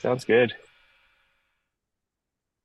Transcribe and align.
Sounds 0.00 0.24
good. 0.24 0.54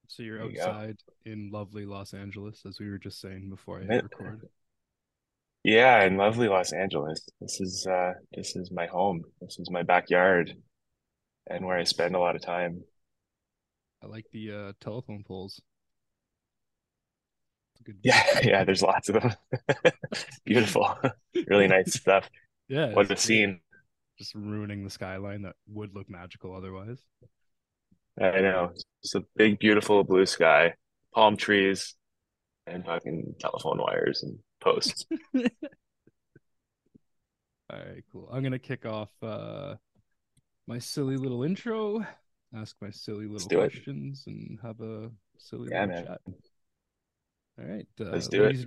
So 0.08 0.24
you're 0.24 0.40
There 0.40 0.52
you 0.52 0.62
outside 0.62 0.98
in 1.26 1.50
lovely 1.52 1.86
Los 1.86 2.14
Angeles, 2.14 2.62
as 2.66 2.80
we 2.80 2.90
were 2.90 2.98
just 2.98 3.20
saying 3.20 3.50
before 3.50 3.82
I 3.82 3.94
hit 3.94 4.04
record. 4.04 4.42
Yeah, 5.64 6.04
in 6.04 6.16
lovely 6.16 6.48
Los 6.48 6.72
Angeles. 6.72 7.28
This 7.42 7.60
is 7.60 7.88
uh 7.88 8.14
this 8.32 8.56
is 8.56 8.72
my 8.72 8.86
home. 8.86 9.24
This 9.42 9.58
is 9.60 9.70
my 9.70 9.84
backyard 9.84 10.54
and 11.48 11.66
where 11.66 11.78
I 11.78 11.84
spend 11.84 12.16
a 12.16 12.20
lot 12.20 12.36
of 12.36 12.42
time. 12.42 12.84
I 14.04 14.08
like 14.08 14.26
the 14.32 14.52
uh, 14.52 14.74
telephone 14.80 15.24
poles. 15.28 15.62
Good 17.84 17.98
Yeah, 18.04 18.24
yeah, 18.44 18.64
there's 18.64 18.82
lots 18.82 19.10
of 19.10 19.22
them. 19.22 19.34
Beautiful. 20.46 20.98
Really 21.48 21.68
nice 21.68 21.94
stuff. 21.94 22.30
Yeah, 22.70 22.94
What 22.94 23.12
a 23.12 23.18
scene. 23.18 23.60
Just 24.18 24.34
ruining 24.36 24.84
the 24.84 24.90
skyline 24.90 25.42
that 25.44 25.56
would 25.68 25.94
look 25.94 26.10
magical 26.10 26.56
otherwise. 26.56 27.00
I 28.20 28.40
know. 28.42 28.72
It's 29.04 29.14
a 29.16 29.24
big, 29.36 29.60
beautiful 29.60 30.04
blue 30.06 30.26
sky, 30.26 30.76
palm 31.14 31.36
trees, 31.36 31.96
and 32.66 32.86
fucking 32.86 33.36
telephone 33.40 33.80
wires 33.80 34.24
and 34.24 34.40
posts. 34.62 35.06
All 35.36 35.42
right, 37.80 38.04
cool. 38.12 38.30
I'm 38.32 38.42
gonna 38.44 38.60
kick 38.60 38.86
off 38.86 39.10
uh 39.22 39.76
my 40.68 40.80
silly 40.80 41.18
little 41.18 41.44
intro, 41.44 42.06
ask 42.56 42.76
my 42.82 42.90
silly 42.92 43.28
little 43.28 43.48
do 43.50 43.60
it. 43.62 43.72
questions, 43.72 44.24
and 44.28 44.60
have 44.64 44.80
a 44.82 45.12
silly 45.38 45.70
Yeah, 45.72 45.82
little 45.86 45.96
man. 45.96 46.06
chat. 46.08 46.22
All 47.60 47.66
right, 47.66 47.88
uh, 48.00 48.04
Let's 48.12 48.28
do 48.28 48.46
it. 48.46 48.66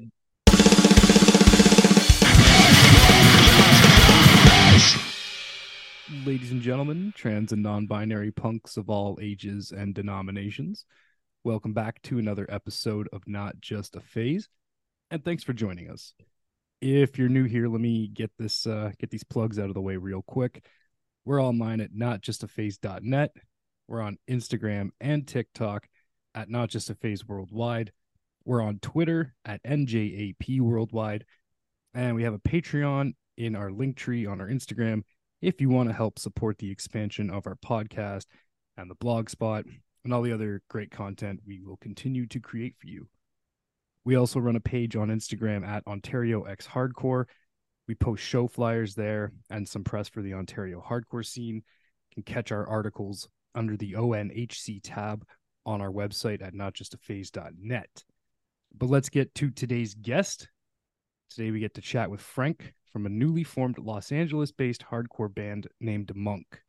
Ladies- 6.10 6.52
and 6.52 6.62
gentlemen, 6.62 7.12
trans 7.14 7.52
and 7.52 7.62
non-binary 7.62 8.30
punks 8.32 8.76
of 8.76 8.88
all 8.88 9.18
ages 9.20 9.72
and 9.72 9.94
denominations, 9.94 10.86
welcome 11.44 11.74
back 11.74 12.00
to 12.02 12.18
another 12.18 12.46
episode 12.48 13.08
of 13.12 13.28
Not 13.28 13.60
Just 13.60 13.94
a 13.94 14.00
Phase, 14.00 14.48
and 15.10 15.22
thanks 15.22 15.44
for 15.44 15.52
joining 15.52 15.90
us. 15.90 16.14
If 16.80 17.18
you're 17.18 17.28
new 17.28 17.44
here, 17.44 17.68
let 17.68 17.80
me 17.80 18.08
get 18.08 18.30
this 18.38 18.66
uh, 18.66 18.92
get 18.98 19.10
these 19.10 19.24
plugs 19.24 19.58
out 19.58 19.68
of 19.68 19.74
the 19.74 19.82
way 19.82 19.96
real 19.96 20.22
quick. 20.22 20.64
We're 21.24 21.42
online 21.42 21.80
at 21.80 21.92
notjustaphase.net. 21.92 23.32
We're 23.86 24.00
on 24.00 24.18
Instagram 24.30 24.90
and 25.00 25.26
TikTok 25.26 25.88
at 26.34 26.48
Not 26.48 26.70
Just 26.70 26.88
a 26.88 26.94
Phase 26.94 27.26
Worldwide. 27.26 27.92
We're 28.44 28.62
on 28.62 28.78
Twitter 28.78 29.34
at 29.44 29.62
NJAP 29.62 30.60
Worldwide. 30.60 31.26
And 31.92 32.14
we 32.14 32.22
have 32.22 32.34
a 32.34 32.38
Patreon 32.38 33.14
in 33.36 33.56
our 33.56 33.70
link 33.70 33.96
tree 33.96 34.24
on 34.26 34.40
our 34.40 34.48
Instagram 34.48 35.02
if 35.40 35.60
you 35.60 35.68
want 35.68 35.88
to 35.88 35.94
help 35.94 36.18
support 36.18 36.58
the 36.58 36.70
expansion 36.70 37.30
of 37.30 37.46
our 37.46 37.56
podcast 37.56 38.26
and 38.76 38.90
the 38.90 38.96
blog 38.96 39.30
spot 39.30 39.64
and 40.04 40.12
all 40.12 40.22
the 40.22 40.32
other 40.32 40.62
great 40.68 40.90
content 40.90 41.40
we 41.46 41.60
will 41.60 41.76
continue 41.76 42.26
to 42.26 42.40
create 42.40 42.74
for 42.78 42.86
you. 42.86 43.08
We 44.04 44.16
also 44.16 44.40
run 44.40 44.56
a 44.56 44.60
page 44.60 44.96
on 44.96 45.08
Instagram 45.08 45.66
at 45.66 45.86
Ontario 45.86 46.42
X 46.44 46.66
Hardcore. 46.66 47.26
We 47.86 47.94
post 47.94 48.22
show 48.22 48.48
flyers 48.48 48.94
there 48.94 49.32
and 49.50 49.68
some 49.68 49.84
press 49.84 50.08
for 50.08 50.22
the 50.22 50.34
Ontario 50.34 50.82
hardcore 50.86 51.26
scene. 51.26 51.56
You 51.56 52.14
can 52.14 52.22
catch 52.22 52.52
our 52.52 52.66
articles 52.66 53.28
under 53.54 53.76
the 53.76 53.92
ONHC 53.92 54.80
tab 54.82 55.24
on 55.66 55.80
our 55.80 55.90
website 55.90 56.42
at 56.42 56.54
notjustaphase.net. 56.54 58.04
But 58.76 58.88
let's 58.88 59.08
get 59.08 59.34
to 59.36 59.50
today's 59.50 59.94
guest. 59.94 60.48
Today 61.30 61.50
we 61.50 61.60
get 61.60 61.74
to 61.74 61.80
chat 61.80 62.10
with 62.10 62.20
Frank 62.20 62.74
from 62.90 63.06
a 63.06 63.10
newly 63.10 63.44
formed 63.44 63.78
Los 63.78 64.12
Angeles 64.12 64.52
based 64.52 64.84
hardcore 64.90 65.32
band 65.32 65.68
named 65.80 66.14
Monk. 66.14 66.62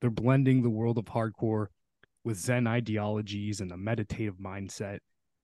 They're 0.00 0.10
blending 0.10 0.62
the 0.62 0.70
world 0.70 0.98
of 0.98 1.06
hardcore 1.06 1.66
with 2.24 2.38
Zen 2.38 2.66
ideologies 2.66 3.60
and 3.60 3.70
a 3.70 3.76
meditative 3.76 4.36
mindset, 4.36 4.98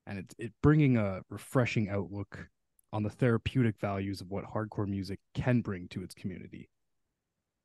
and 0.06 0.18
it's 0.18 0.34
it 0.38 0.52
bringing 0.62 0.96
a 0.96 1.20
refreshing 1.28 1.88
outlook 1.88 2.48
on 2.92 3.02
the 3.02 3.10
therapeutic 3.10 3.78
values 3.78 4.20
of 4.20 4.30
what 4.30 4.44
hardcore 4.44 4.88
music 4.88 5.20
can 5.34 5.60
bring 5.60 5.88
to 5.88 6.02
its 6.02 6.14
community. 6.14 6.68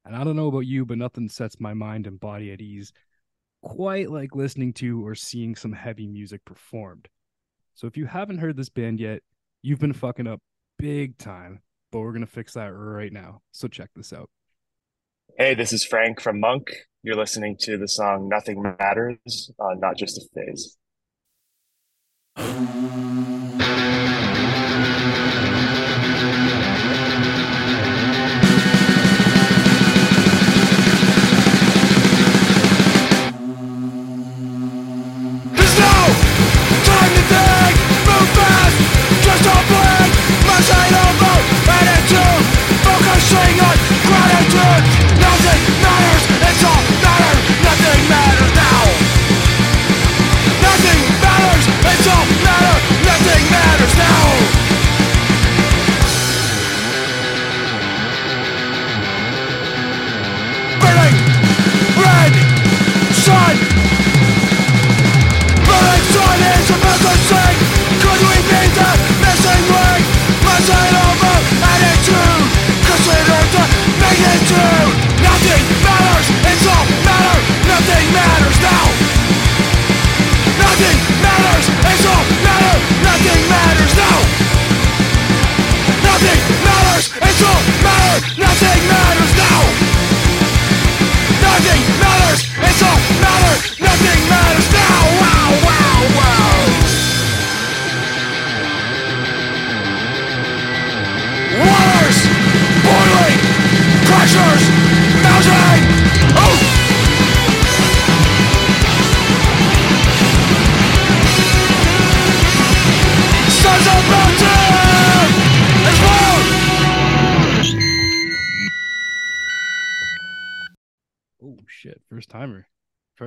And 0.06 0.16
I 0.16 0.24
don't 0.24 0.36
know 0.36 0.48
about 0.48 0.68
you, 0.68 0.86
but 0.86 1.00
nothing 1.00 1.30
sets 1.30 1.60
my 1.60 1.74
mind 1.74 2.06
and 2.06 2.20
body 2.20 2.52
at 2.52 2.62
ease 2.62 2.94
quite 3.66 4.12
like 4.12 4.36
listening 4.36 4.72
to 4.72 5.06
or 5.06 5.16
seeing 5.16 5.56
some 5.56 5.74
heavy 5.74 6.06
music 6.06 6.46
performed. 6.46 7.08
So 7.74 7.88
if 7.88 7.98
you 7.98 8.06
haven't 8.06 8.38
heard 8.38 8.56
this 8.56 8.70
band 8.70 9.00
yet, 9.00 9.24
you've 9.64 9.80
been 9.80 9.92
fucking 9.92 10.28
up 10.28 10.40
big 10.78 11.18
time, 11.18 11.62
but 11.96 12.02
we're 12.02 12.12
going 12.12 12.20
to 12.20 12.28
fix 12.28 12.56
that 12.56 12.74
right 12.74 13.14
now. 13.14 13.40
So 13.54 13.70
check 13.70 13.90
this 13.96 14.12
out. 14.12 14.30
Hey, 15.38 15.56
this 15.56 15.72
is 15.72 15.86
Frank 15.86 16.20
from 16.20 16.42
Monk. 16.42 16.68
You're 17.04 17.16
listening 17.16 17.56
to 17.62 17.78
the 17.78 17.88
song 17.88 18.28
Nothing 18.28 18.62
Matters, 18.62 19.50
uh, 19.58 19.76
not 19.78 19.96
just 19.96 20.18
a 20.18 20.28
phase. 20.36 20.78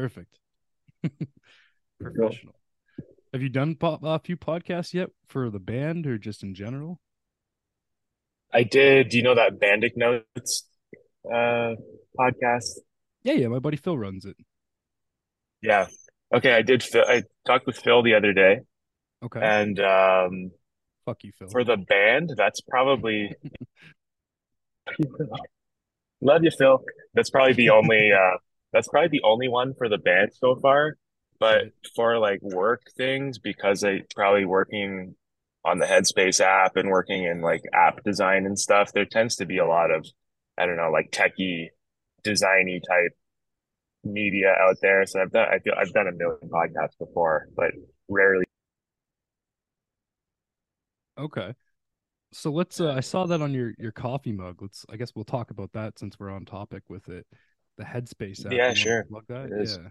Perfect. 1.02 1.30
Professional. 2.00 2.54
Have 3.32 3.42
you 3.42 3.48
done 3.48 3.74
po- 3.74 3.98
a 4.02 4.18
few 4.18 4.36
podcasts 4.36 4.94
yet 4.94 5.10
for 5.26 5.50
the 5.50 5.58
band 5.58 6.06
or 6.06 6.16
just 6.18 6.42
in 6.42 6.54
general? 6.54 7.00
I 8.52 8.62
did, 8.62 9.10
do 9.10 9.18
you 9.18 9.22
know 9.22 9.34
that 9.34 9.60
Bandic 9.60 9.96
Notes 9.96 10.66
uh, 11.30 11.74
podcast? 12.18 12.78
Yeah, 13.22 13.34
yeah, 13.34 13.48
my 13.48 13.58
buddy 13.58 13.76
Phil 13.76 13.98
runs 13.98 14.24
it. 14.24 14.36
Yeah. 15.60 15.86
Okay, 16.34 16.52
I 16.52 16.62
did. 16.62 16.82
Phil, 16.82 17.04
I 17.06 17.24
talked 17.46 17.66
with 17.66 17.76
Phil 17.76 18.02
the 18.02 18.14
other 18.14 18.32
day, 18.32 18.60
Okay. 19.24 19.40
and 19.42 19.78
um, 19.80 20.50
Fuck 21.04 21.24
you, 21.24 21.32
Phil. 21.38 21.48
for 21.48 21.64
the 21.64 21.76
band, 21.76 22.32
that's 22.36 22.60
probably. 22.62 23.34
Love 26.20 26.42
you, 26.44 26.50
Phil. 26.56 26.82
That's 27.14 27.30
probably 27.30 27.54
the 27.54 27.70
only. 27.70 28.10
Uh, 28.12 28.38
that's 28.72 28.88
probably 28.88 29.08
the 29.08 29.26
only 29.26 29.48
one 29.48 29.74
for 29.76 29.88
the 29.88 29.98
band 29.98 30.30
so 30.34 30.56
far. 30.56 30.96
But 31.40 31.66
for 31.94 32.18
like 32.18 32.40
work 32.42 32.82
things, 32.96 33.38
because 33.38 33.84
I 33.84 34.02
probably 34.14 34.44
working 34.44 35.14
on 35.64 35.78
the 35.78 35.86
Headspace 35.86 36.40
app 36.40 36.76
and 36.76 36.88
working 36.88 37.24
in 37.24 37.40
like 37.40 37.62
app 37.72 38.02
design 38.04 38.46
and 38.46 38.58
stuff, 38.58 38.92
there 38.92 39.04
tends 39.04 39.36
to 39.36 39.46
be 39.46 39.58
a 39.58 39.66
lot 39.66 39.90
of, 39.90 40.06
I 40.58 40.66
don't 40.66 40.76
know, 40.76 40.90
like 40.90 41.10
techie, 41.12 41.68
designy 42.24 42.80
type 42.88 43.12
media 44.04 44.54
out 44.60 44.76
there. 44.82 45.06
So 45.06 45.20
I've 45.20 45.32
done 45.32 45.48
I 45.50 45.58
feel 45.60 45.74
I've 45.78 45.92
done 45.92 46.08
a 46.08 46.12
million 46.12 46.48
podcasts 46.48 46.98
before, 46.98 47.48
but 47.56 47.70
rarely. 48.08 48.44
Okay. 51.18 51.54
So 52.32 52.50
let's 52.50 52.80
uh, 52.80 52.92
I 52.92 53.00
saw 53.00 53.26
that 53.26 53.40
on 53.40 53.52
your 53.54 53.74
your 53.78 53.92
coffee 53.92 54.32
mug. 54.32 54.60
Let's 54.60 54.84
I 54.88 54.96
guess 54.96 55.14
we'll 55.14 55.24
talk 55.24 55.50
about 55.50 55.72
that 55.72 55.98
since 55.98 56.18
we're 56.18 56.30
on 56.30 56.44
topic 56.44 56.82
with 56.88 57.08
it. 57.08 57.26
The 57.78 57.84
Headspace 57.84 58.44
app. 58.44 58.52
Yeah, 58.52 58.74
sure. 58.74 59.04
plug 59.04 59.24
that? 59.28 59.46
It 59.46 59.62
is. 59.62 59.78
Yeah. 59.82 59.88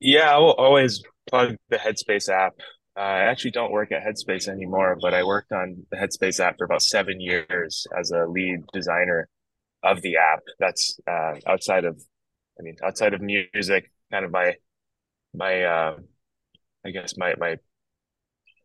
Yeah, 0.00 0.34
I 0.34 0.38
will 0.38 0.52
always 0.52 1.02
plug 1.28 1.56
the 1.70 1.76
Headspace 1.76 2.28
app. 2.28 2.52
Uh, 2.96 3.00
I 3.00 3.20
actually 3.24 3.50
don't 3.50 3.72
work 3.72 3.90
at 3.90 4.02
Headspace 4.02 4.48
anymore, 4.48 4.96
but 5.00 5.12
I 5.12 5.24
worked 5.24 5.50
on 5.50 5.84
the 5.90 5.96
Headspace 5.96 6.38
app 6.38 6.56
for 6.58 6.64
about 6.64 6.82
seven 6.82 7.20
years 7.20 7.86
as 7.98 8.12
a 8.12 8.26
lead 8.26 8.60
designer 8.72 9.28
of 9.82 10.02
the 10.02 10.16
app. 10.16 10.40
That's 10.60 10.98
uh, 11.10 11.34
outside 11.46 11.84
of, 11.84 12.00
I 12.58 12.62
mean, 12.62 12.76
outside 12.84 13.14
of 13.14 13.20
music, 13.20 13.90
kind 14.12 14.24
of 14.24 14.30
my 14.30 14.54
my 15.34 15.62
uh, 15.62 15.96
I 16.86 16.90
guess 16.90 17.16
my 17.16 17.34
my 17.38 17.56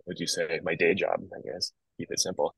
would 0.05 0.19
you 0.19 0.27
say 0.27 0.59
my 0.63 0.75
day 0.75 0.93
job, 0.93 1.21
I 1.33 1.41
guess. 1.51 1.71
Keep 1.97 2.11
it 2.11 2.19
simple. 2.19 2.53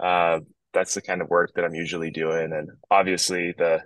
Uh, 0.00 0.40
that's 0.72 0.94
the 0.94 1.02
kind 1.02 1.20
of 1.20 1.28
work 1.28 1.52
that 1.54 1.64
I'm 1.64 1.74
usually 1.74 2.10
doing, 2.10 2.52
and 2.52 2.70
obviously 2.90 3.54
the 3.56 3.82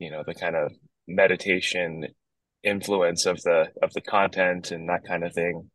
you 0.00 0.10
know 0.10 0.24
the 0.26 0.34
kind 0.34 0.56
of 0.56 0.72
meditation 1.06 2.06
influence 2.62 3.26
of 3.26 3.40
the 3.42 3.68
of 3.82 3.92
the 3.92 4.00
content 4.00 4.70
and 4.72 4.88
that 4.88 5.04
kind 5.06 5.24
of 5.24 5.32
thing 5.32 5.70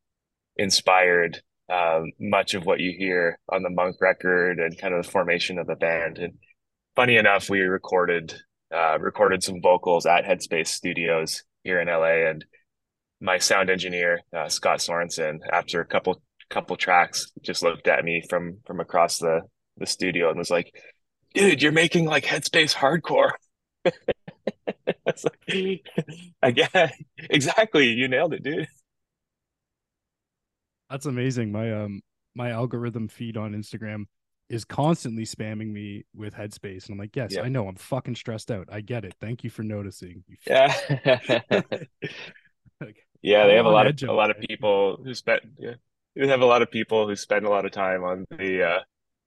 inspired 0.57 1.41
um, 1.71 2.11
much 2.19 2.53
of 2.53 2.65
what 2.65 2.79
you 2.79 2.93
hear 2.97 3.39
on 3.49 3.63
the 3.63 3.69
Monk 3.69 3.97
record 3.99 4.59
and 4.59 4.77
kind 4.77 4.93
of 4.93 5.03
the 5.03 5.11
formation 5.11 5.57
of 5.57 5.67
the 5.67 5.75
band. 5.75 6.19
And 6.19 6.33
funny 6.95 7.17
enough, 7.17 7.49
we 7.49 7.61
recorded 7.61 8.35
uh, 8.73 8.97
recorded 8.99 9.43
some 9.43 9.61
vocals 9.61 10.05
at 10.05 10.25
Headspace 10.25 10.67
Studios 10.67 11.43
here 11.63 11.79
in 11.79 11.87
LA, 11.87 12.29
and 12.29 12.45
my 13.21 13.37
sound 13.37 13.69
engineer 13.69 14.21
uh, 14.35 14.49
Scott 14.49 14.79
Sorensen, 14.79 15.39
after 15.51 15.81
a 15.81 15.85
couple 15.85 16.21
couple 16.49 16.75
tracks, 16.75 17.31
just 17.41 17.63
looked 17.63 17.87
at 17.87 18.03
me 18.03 18.23
from 18.29 18.59
from 18.65 18.79
across 18.79 19.17
the 19.17 19.41
the 19.77 19.85
studio 19.85 20.29
and 20.29 20.37
was 20.37 20.51
like, 20.51 20.73
"Dude, 21.33 21.61
you're 21.61 21.71
making 21.71 22.05
like 22.05 22.25
Headspace 22.25 22.73
hardcore." 22.73 23.31
It's 25.47 25.85
like, 25.85 25.85
again, 26.41 26.91
exactly. 27.17 27.89
You 27.89 28.07
nailed 28.07 28.33
it, 28.33 28.43
dude. 28.43 28.67
That's 30.89 31.05
amazing. 31.05 31.51
My 31.51 31.71
um 31.73 32.01
my 32.35 32.51
algorithm 32.51 33.07
feed 33.07 33.37
on 33.37 33.53
Instagram 33.53 34.05
is 34.49 34.63
constantly 34.65 35.23
spamming 35.25 35.71
me 35.71 36.05
with 36.13 36.35
Headspace, 36.35 36.85
and 36.85 36.93
I'm 36.93 36.99
like, 36.99 37.15
yes, 37.15 37.33
Yeah. 37.33 37.41
I 37.41 37.49
know. 37.49 37.67
I'm 37.67 37.75
fucking 37.75 38.15
stressed 38.15 38.51
out. 38.51 38.67
I 38.71 38.81
get 38.81 39.03
it. 39.05 39.15
Thank 39.19 39.43
you 39.43 39.49
for 39.49 39.63
noticing. 39.63 40.23
You 40.27 40.37
Yeah. 40.47 40.73
Like, 42.81 42.97
Yeah, 43.21 43.47
they 43.47 43.55
have 43.55 43.65
a 43.65 43.69
lot 43.69 43.87
of 43.87 43.97
a 44.07 44.13
lot 44.13 44.29
of 44.31 44.37
people 44.39 44.99
who 45.03 45.13
spend 45.13 45.41
yeah. 45.57 45.75
They 46.15 46.27
have 46.27 46.41
a 46.41 46.45
lot 46.45 46.61
of 46.61 46.71
people 46.71 47.07
who 47.07 47.15
spend 47.15 47.45
a 47.45 47.49
lot 47.49 47.65
of 47.65 47.71
time 47.71 48.03
on 48.03 48.25
the 48.29 48.63
uh 48.63 48.79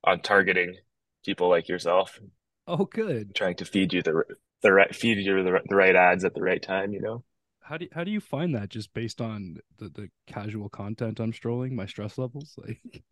on 0.05 0.21
targeting 0.21 0.77
people 1.25 1.49
like 1.49 1.69
yourself, 1.69 2.21
oh, 2.67 2.85
good. 2.85 3.35
trying 3.35 3.57
to 3.57 3.65
feed 3.65 3.93
you 3.93 4.03
the 4.03 4.23
the 4.63 4.73
right 4.73 4.95
feed 4.95 5.19
you 5.19 5.43
the, 5.43 5.61
the 5.69 5.77
right 5.77 5.95
ads 5.95 6.25
at 6.25 6.35
the 6.35 6.43
right 6.43 6.63
time, 6.63 6.93
you 6.93 7.01
know. 7.01 7.25
How 7.63 7.77
do 7.77 7.87
how 7.93 8.05
do 8.05 8.11
you 8.11 8.21
find 8.21 8.55
that 8.55 8.71
just 8.71 8.95
based 8.95 9.21
on 9.21 9.59
the, 9.79 9.89
the 9.89 10.09
casual 10.27 10.69
content 10.69 11.21
I'm 11.21 11.33
strolling, 11.33 11.77
my 11.77 11.87
stress 11.87 12.19
levels? 12.19 12.59
Like 12.67 13.03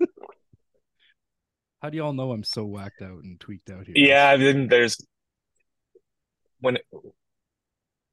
how 1.83 1.91
do 1.91 1.99
y'all 1.99 2.15
know 2.15 2.33
I'm 2.33 2.43
so 2.43 2.65
whacked 2.65 3.03
out 3.03 3.23
and 3.23 3.39
tweaked 3.39 3.71
out 3.71 3.87
here? 3.87 3.95
Yeah, 3.97 4.31
I 4.31 4.37
mean 4.39 4.69
there's 4.69 4.97
when 6.61 6.79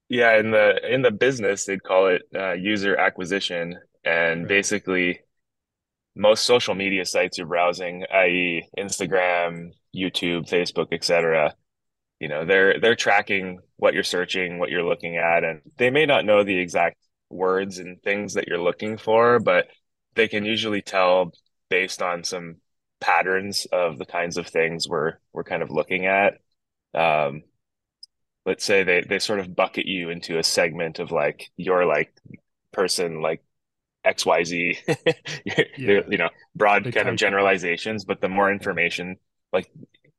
yeah, 0.09 0.37
in 0.37 0.51
the 0.51 0.93
in 0.93 1.01
the 1.01 1.11
business 1.11 1.65
they'd 1.65 1.81
call 1.81 2.07
it 2.07 2.23
uh 2.35 2.53
user 2.53 2.95
acquisition 2.95 3.79
and 4.03 4.41
Right. 4.41 4.49
basically 4.49 5.21
most 6.15 6.43
social 6.43 6.75
media 6.75 7.05
sites 7.05 7.37
you're 7.37 7.47
browsing, 7.47 8.05
i.e. 8.13 8.67
Instagram, 8.77 9.71
YouTube, 9.95 10.47
Facebook, 10.47 10.87
etc., 10.91 11.55
you 12.23 12.29
know, 12.29 12.45
they're 12.45 12.79
they're 12.81 12.95
tracking 12.97 13.59
what 13.77 13.93
you're 13.95 14.03
searching, 14.03 14.59
what 14.59 14.71
you're 14.71 14.85
looking 14.85 15.17
at, 15.17 15.43
and 15.45 15.61
they 15.77 15.91
may 15.91 16.07
not 16.07 16.25
know 16.25 16.43
the 16.45 16.57
exact 16.59 16.97
words 17.29 17.79
and 17.79 18.01
things 18.03 18.35
that 18.35 18.47
you're 18.49 18.61
looking 18.61 18.97
for, 18.97 19.39
but 19.39 19.67
they 20.15 20.29
can 20.29 20.45
usually 20.45 20.81
tell 20.83 21.33
based 21.69 22.01
on 22.03 22.23
some 22.25 22.57
patterns 23.01 23.67
of 23.73 23.99
the 23.99 24.07
kinds 24.07 24.37
of 24.37 24.47
things 24.47 24.89
we're 24.89 25.15
we're 25.33 25.45
kind 25.45 25.63
of 25.63 25.71
looking 25.71 26.07
at. 26.07 26.35
Um, 26.95 27.43
let's 28.45 28.63
say 28.63 28.83
they 28.83 29.01
they 29.01 29.19
sort 29.19 29.39
of 29.39 29.55
bucket 29.55 29.85
you 29.85 30.09
into 30.09 30.37
a 30.37 30.43
segment 30.43 30.99
of 30.99 31.11
like 31.11 31.49
you're 31.57 31.85
like 31.85 32.13
person 32.71 33.21
like 33.21 33.43
XYZ, 34.05 34.79
Yeah. 35.75 36.01
you 36.07 36.17
know, 36.17 36.29
broad 36.55 36.91
kind 36.93 37.09
of 37.09 37.15
generalizations, 37.15 38.05
but 38.05 38.21
the 38.21 38.29
more 38.29 38.51
information, 38.51 39.17
like, 39.53 39.69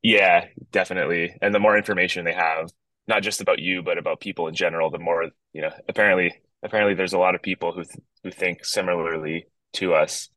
yeah, 0.04 0.44
definitely. 0.70 1.34
And 1.40 1.54
the 1.54 1.58
more 1.58 1.76
information 1.78 2.24
they 2.24 2.34
have, 2.34 2.70
not 3.08 3.22
just 3.22 3.40
about 3.40 3.58
you, 3.58 3.82
but 3.82 3.98
about 3.98 4.20
people 4.20 4.46
in 4.48 4.54
general, 4.54 4.90
the 4.90 4.98
more, 4.98 5.30
you 5.54 5.62
know, 5.62 5.70
apparently, 5.88 6.34
apparently 6.62 6.94
there's 6.94 7.14
a 7.14 7.18
lot 7.18 7.34
of 7.34 7.42
people 7.42 7.72
who, 7.72 7.82
th 7.84 7.96
who 8.22 8.30
think 8.30 8.64
similarly 8.64 9.46
to 9.72 9.94
us. 9.94 10.28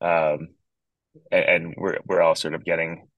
Um, 0.00 0.48
and, 1.30 1.44
and 1.44 1.74
we're, 1.76 1.98
we're 2.06 2.22
all 2.22 2.34
sort 2.34 2.54
of 2.54 2.64
getting, 2.64 3.08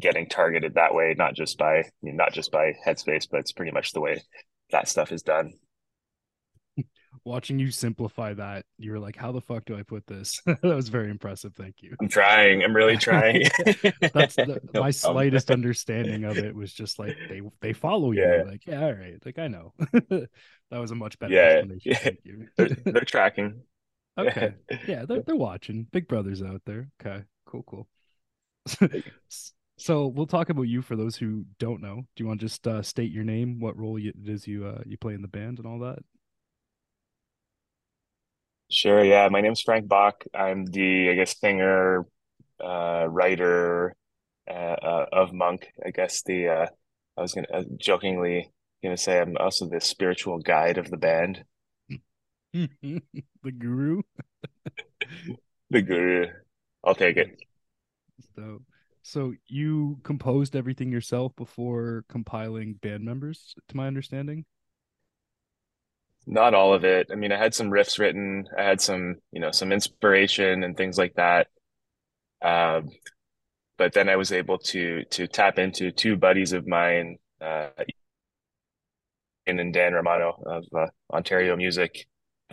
getting 0.00 0.28
targeted 0.28 0.74
that 0.74 0.94
way, 0.94 1.14
not 1.16 1.34
just 1.34 1.56
by, 1.56 1.84
not 2.02 2.32
just 2.32 2.50
by 2.50 2.72
Headspace, 2.84 3.28
but 3.30 3.40
it's 3.40 3.52
pretty 3.52 3.72
much 3.72 3.92
the 3.92 4.00
way 4.00 4.20
that 4.72 4.88
stuff 4.88 5.12
is 5.12 5.22
done. 5.22 5.52
Watching 7.28 7.58
you 7.58 7.70
simplify 7.70 8.32
that, 8.34 8.64
you 8.78 8.90
were 8.92 8.98
like, 8.98 9.14
"How 9.14 9.32
the 9.32 9.42
fuck 9.42 9.66
do 9.66 9.76
I 9.76 9.82
put 9.82 10.06
this?" 10.06 10.40
that 10.46 10.62
was 10.62 10.88
very 10.88 11.10
impressive. 11.10 11.52
Thank 11.54 11.76
you. 11.82 11.94
I'm 12.00 12.08
trying. 12.08 12.64
I'm 12.64 12.74
really 12.74 12.96
trying. 12.96 13.42
That's 14.14 14.36
the, 14.36 14.46
No 14.72 14.80
my 14.80 14.92
problem. 14.92 14.92
slightest 14.92 15.50
understanding 15.50 16.24
of 16.24 16.38
it 16.38 16.54
was 16.54 16.72
just 16.72 16.98
like 16.98 17.16
they 17.28 17.42
they 17.60 17.72
follow 17.74 18.12
you. 18.12 18.22
Yeah. 18.22 18.44
Like, 18.46 18.66
yeah, 18.66 18.82
all 18.82 18.92
right. 18.94 19.18
Like 19.26 19.38
I 19.38 19.48
know. 19.48 19.74
that 19.90 20.28
was 20.70 20.90
a 20.90 20.94
much 20.94 21.18
better 21.18 21.34
Yeah, 21.34 21.40
explanation. 21.40 21.92
yeah. 21.92 21.98
Thank 21.98 22.18
you. 22.24 22.46
they're, 22.56 22.68
they're 22.86 23.00
tracking. 23.02 23.60
okay. 24.16 24.54
Yeah, 24.86 25.04
they're 25.04 25.22
they're 25.22 25.36
watching. 25.36 25.86
Big 25.92 26.08
brothers 26.08 26.42
out 26.42 26.62
there. 26.64 26.88
Okay. 27.00 27.24
Cool, 27.46 27.62
cool. 27.64 27.88
so 29.76 30.06
we'll 30.08 30.26
talk 30.26 30.50
about 30.50 30.62
you 30.62 30.82
for 30.82 30.96
those 30.96 31.16
who 31.16 31.44
don't 31.58 31.80
know. 31.82 31.96
Do 32.16 32.22
you 32.24 32.26
want 32.26 32.40
to 32.40 32.46
just 32.46 32.66
uh, 32.66 32.82
state 32.82 33.12
your 33.12 33.24
name, 33.24 33.60
what 33.60 33.76
role 33.78 33.98
you, 33.98 34.10
it 34.24 34.28
is 34.28 34.46
you 34.46 34.66
uh, 34.66 34.80
you 34.86 34.96
play 34.96 35.14
in 35.14 35.22
the 35.22 35.28
band 35.28 35.58
and 35.58 35.66
all 35.66 35.78
that? 35.80 35.98
Sure, 38.70 39.02
yeah. 39.02 39.28
My 39.30 39.40
name's 39.40 39.62
Frank 39.62 39.88
Bach. 39.88 40.24
I'm 40.34 40.66
the, 40.66 41.10
I 41.10 41.14
guess, 41.14 41.38
singer, 41.38 42.06
uh, 42.62 43.06
writer, 43.08 43.94
uh, 44.48 44.52
uh, 44.52 45.06
of 45.12 45.32
Monk. 45.32 45.68
I 45.84 45.90
guess 45.90 46.22
the, 46.22 46.48
uh, 46.48 46.66
I 47.16 47.20
was 47.22 47.32
gonna 47.32 47.48
uh, 47.52 47.64
jokingly 47.78 48.52
gonna 48.82 48.96
say 48.96 49.20
I'm 49.20 49.36
also 49.38 49.68
the 49.68 49.80
spiritual 49.80 50.38
guide 50.38 50.78
of 50.78 50.90
the 50.90 50.96
band, 50.96 51.44
the 52.52 53.02
guru. 53.58 54.02
the 55.70 55.82
guru. 55.82 56.26
I'll 56.84 56.94
take 56.94 57.16
it. 57.16 57.30
So, 58.36 58.60
so 59.02 59.34
you 59.48 59.98
composed 60.04 60.54
everything 60.54 60.92
yourself 60.92 61.34
before 61.36 62.04
compiling 62.08 62.74
band 62.74 63.04
members, 63.04 63.54
to 63.68 63.76
my 63.76 63.86
understanding. 63.86 64.44
Not 66.30 66.52
all 66.52 66.74
of 66.74 66.84
it. 66.84 67.08
I 67.10 67.14
mean, 67.14 67.32
I 67.32 67.38
had 67.38 67.54
some 67.54 67.70
riffs 67.70 67.98
written. 67.98 68.46
I 68.56 68.62
had 68.62 68.82
some, 68.82 69.16
you 69.32 69.40
know, 69.40 69.50
some 69.50 69.72
inspiration 69.72 70.62
and 70.62 70.76
things 70.76 70.98
like 70.98 71.14
that. 71.14 71.46
Um, 72.42 72.90
but 73.78 73.94
then 73.94 74.10
I 74.10 74.16
was 74.16 74.30
able 74.30 74.58
to 74.58 75.04
to 75.04 75.26
tap 75.26 75.58
into 75.58 75.90
two 75.90 76.16
buddies 76.16 76.52
of 76.52 76.66
mine, 76.66 77.16
uh, 77.40 77.68
Ian 79.48 79.58
and 79.58 79.72
Dan 79.72 79.94
Romano 79.94 80.34
of 80.44 80.64
uh, 80.76 80.88
Ontario 81.10 81.56
Music 81.56 82.06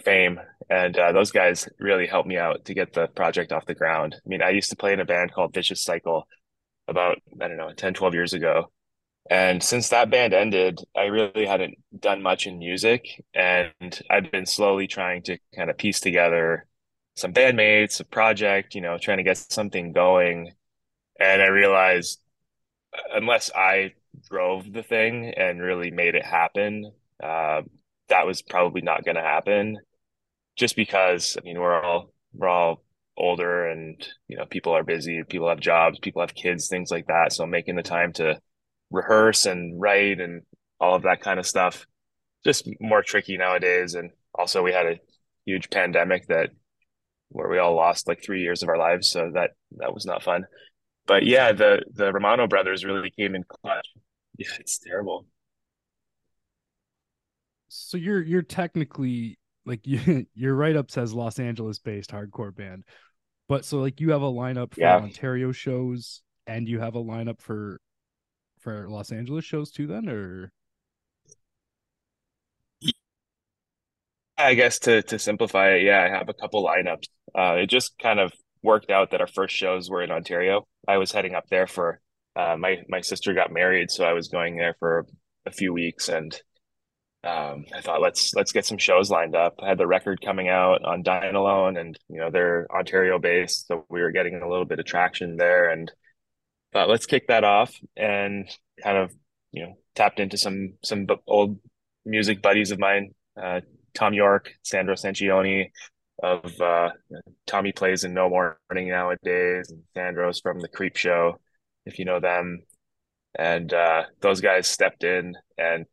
fame, 0.03 0.39
and 0.70 0.98
uh, 0.98 1.12
those 1.12 1.32
guys 1.32 1.67
really 1.77 2.08
helped 2.08 2.29
me 2.29 2.38
out 2.38 2.63
to 2.65 2.74
get 2.74 2.94
the 2.94 3.08
project 3.08 3.51
off 3.51 3.65
the 3.65 3.75
ground. 3.75 4.15
I 4.15 4.29
mean, 4.29 4.41
I 4.41 4.51
used 4.51 4.70
to 4.70 4.77
play 4.77 4.94
in 4.94 5.01
a 5.01 5.05
band 5.05 5.34
called 5.34 5.53
Vicious 5.53 5.84
Cycle 5.84 6.27
about, 6.88 7.17
I 7.41 7.48
don't 7.50 7.58
know, 7.58 7.74
10, 7.74 7.94
12 7.94 8.13
years 8.13 8.34
ago. 8.34 8.72
And 9.29 9.63
since 9.63 9.89
that 9.89 10.12
band 10.12 10.34
ended, 10.34 10.79
I 10.96 11.05
really 11.05 11.46
hadn't 11.48 11.75
done 12.00 12.22
much 12.22 12.46
in 12.46 12.60
music, 12.60 13.24
and 13.34 13.74
I've 14.10 14.32
been 14.32 14.46
slowly 14.46 14.88
trying 14.88 15.24
to 15.24 15.38
kind 15.55 15.70
of 15.70 15.77
piece 15.77 16.00
together 16.00 16.67
some 17.15 17.34
bandmates, 17.34 18.00
a 18.00 18.03
project, 18.05 18.75
you 18.75 18.82
know, 18.82 18.98
trying 18.98 19.17
to 19.17 19.24
get 19.24 19.38
something 19.38 19.94
going. 19.94 20.51
And 21.20 21.41
I 21.41 21.48
realized 21.48 22.20
unless 23.13 23.51
I 23.55 23.94
drove 24.29 24.72
the 24.72 24.84
thing 24.84 25.34
and 25.36 25.62
really 25.62 25.91
made 25.91 26.15
it 26.15 26.25
happen, 26.25 26.91
uh, 27.24 27.62
that 28.10 28.27
was 28.27 28.41
probably 28.41 28.82
not 28.82 29.05
going 29.05 29.15
to 29.15 29.22
happen. 29.22 29.77
Just 30.55 30.75
because, 30.75 31.38
I 31.38 31.44
mean, 31.46 31.60
we're 31.60 31.82
all 31.82 32.13
we're 32.34 32.48
all 32.48 32.84
older, 33.17 33.67
and 33.70 34.08
you 34.27 34.38
know, 34.38 34.46
people 34.46 34.74
are 34.74 34.84
busy, 34.84 35.24
people 35.24 35.50
have 35.50 35.60
jobs, 35.60 36.00
people 36.00 36.22
have 36.22 36.36
kids, 36.36 36.67
things 36.67 36.91
like 36.91 37.08
that. 37.08 37.34
So 37.34 37.46
making 37.46 37.75
the 37.75 37.84
time 37.84 38.13
to 38.13 38.39
rehearse 38.92 39.46
and 39.46 39.80
write 39.80 40.20
and 40.20 40.44
all 40.80 40.96
of 40.96 41.04
that 41.04 41.22
kind 41.22 41.39
of 41.39 41.46
stuff 41.48 41.86
just 42.44 42.70
more 42.80 43.01
tricky 43.01 43.38
nowadays. 43.38 43.96
And 43.96 44.12
also, 44.34 44.62
we 44.63 44.72
had 44.72 44.86
a 44.86 45.00
huge 45.46 45.70
pandemic 45.70 46.27
that 46.27 46.51
where 47.30 47.50
we 47.50 47.58
all 47.58 47.75
lost 47.75 48.08
like 48.08 48.24
three 48.24 48.42
years 48.42 48.63
of 48.63 48.70
our 48.70 48.77
lives, 48.77 49.10
so 49.10 49.32
that 49.34 49.51
that 49.77 49.94
was 49.94 50.06
not 50.06 50.24
fun. 50.24 50.46
But 51.08 51.25
yeah, 51.25 51.51
the 51.51 51.84
the 51.94 52.12
Romano 52.13 52.48
brothers 52.48 52.86
really 52.86 53.12
came 53.12 53.36
in 53.36 53.44
clutch. 53.44 53.88
Yeah, 54.38 54.48
it's 54.60 54.77
terrible. 54.80 55.25
So 57.68 57.98
you're 57.98 58.22
you're 58.22 58.42
technically 58.42 59.38
like 59.65 59.86
you, 59.88 60.25
your 60.34 60.56
write 60.56 60.75
up 60.75 60.92
says 60.92 61.13
Los 61.13 61.39
Angeles 61.39 61.80
based 61.80 62.12
hardcore 62.12 62.56
band, 62.56 62.84
but 63.48 63.65
so 63.65 63.80
like 63.80 64.00
you 64.00 64.12
have 64.12 64.22
a 64.22 64.32
lineup 64.32 64.74
for 64.74 64.82
Yeah. 64.82 64.98
Ontario 64.98 65.51
shows 65.51 66.22
and 66.48 66.68
you 66.68 66.80
have 66.80 66.96
a 66.96 67.04
lineup 67.04 67.42
for 67.42 67.80
for 68.65 68.89
Los 68.89 69.12
Angeles 69.12 69.45
shows 69.45 69.72
too 69.72 69.86
then 69.86 70.10
or 70.10 70.51
I 74.38 74.53
guess 74.55 74.79
to 74.79 75.01
to 75.03 75.17
simplify 75.17 75.75
it, 75.75 75.84
yeah, 75.84 76.03
I 76.03 76.10
have 76.10 76.27
a 76.27 76.34
couple 76.34 76.65
lineups. 76.65 77.07
Uh, 77.34 77.55
it 77.62 77.67
just 77.67 77.98
kind 77.98 78.19
of 78.19 78.34
worked 78.63 78.91
out 78.91 79.12
that 79.12 79.22
our 79.22 79.27
first 79.27 79.55
shows 79.55 79.89
were 79.89 80.03
in 80.03 80.12
Ontario. 80.12 80.67
I 80.88 80.98
was 80.98 81.12
heading 81.12 81.36
up 81.36 81.45
there 81.50 81.67
for 81.67 82.01
uh, 82.36 82.57
my 82.57 82.84
my 82.89 83.01
sister 83.01 83.34
got 83.34 83.53
married, 83.53 83.91
so 83.91 84.03
I 84.03 84.13
was 84.13 84.27
going 84.27 84.57
there 84.57 84.75
for 84.79 85.05
a 85.45 85.51
few 85.51 85.72
weeks, 85.72 86.10
and 86.10 86.34
um, 87.24 87.65
I 87.74 87.81
thought 87.81 88.01
let's 88.01 88.34
let's 88.36 88.51
get 88.51 88.65
some 88.65 88.77
shows 88.77 89.10
lined 89.10 89.36
up. 89.36 89.55
I 89.63 89.69
had 89.69 89.77
the 89.77 89.88
record 89.88 90.19
coming 90.22 90.50
out 90.50 90.84
on 90.84 91.01
Dine 91.01 91.36
Alone, 91.36 91.77
and 91.77 91.98
you 92.10 92.19
know 92.19 92.29
they're 92.29 92.67
Ontario 92.69 93.19
based, 93.19 93.67
so 93.67 93.86
we 93.89 94.01
were 94.01 94.12
getting 94.12 94.41
a 94.41 94.50
little 94.50 94.65
bit 94.65 94.79
of 94.79 94.86
traction 94.86 95.38
there, 95.38 95.69
and 95.69 95.89
let's 96.84 97.05
kick 97.05 97.27
that 97.27 97.44
off 97.44 97.74
and 97.96 98.50
kind 98.84 98.98
of 98.98 99.13
you 99.51 99.63
know 99.63 99.74
tapped 99.96 100.20
into 100.20 100.38
some 100.38 100.74
some 100.84 101.08
old 101.27 101.60
music 102.05 102.41
buddies 102.41 102.72
of 102.72 102.79
mine. 102.79 103.12
Uh, 103.41 103.62
Tom 103.94 104.13
York, 104.13 104.51
Sandro 104.63 104.96
Sancioni 104.96 105.72
of 106.22 106.60
uh, 106.62 106.89
Tommy 107.46 107.72
plays 107.72 108.03
in 108.03 108.13
No 108.13 108.27
Warning 108.27 108.89
nowadays, 108.89 109.70
and 109.70 109.84
Sandro's 109.94 110.39
from 110.39 110.60
the 110.60 110.70
Creepshow, 110.70 111.34
if 111.86 112.00
you 112.00 112.05
know 112.05 112.20
them. 112.20 112.63
And 113.38 113.74
uh, 113.74 114.03
those 114.22 114.39
guys 114.41 114.67
stepped 114.67 115.03
in 115.03 115.34
and 115.58 115.86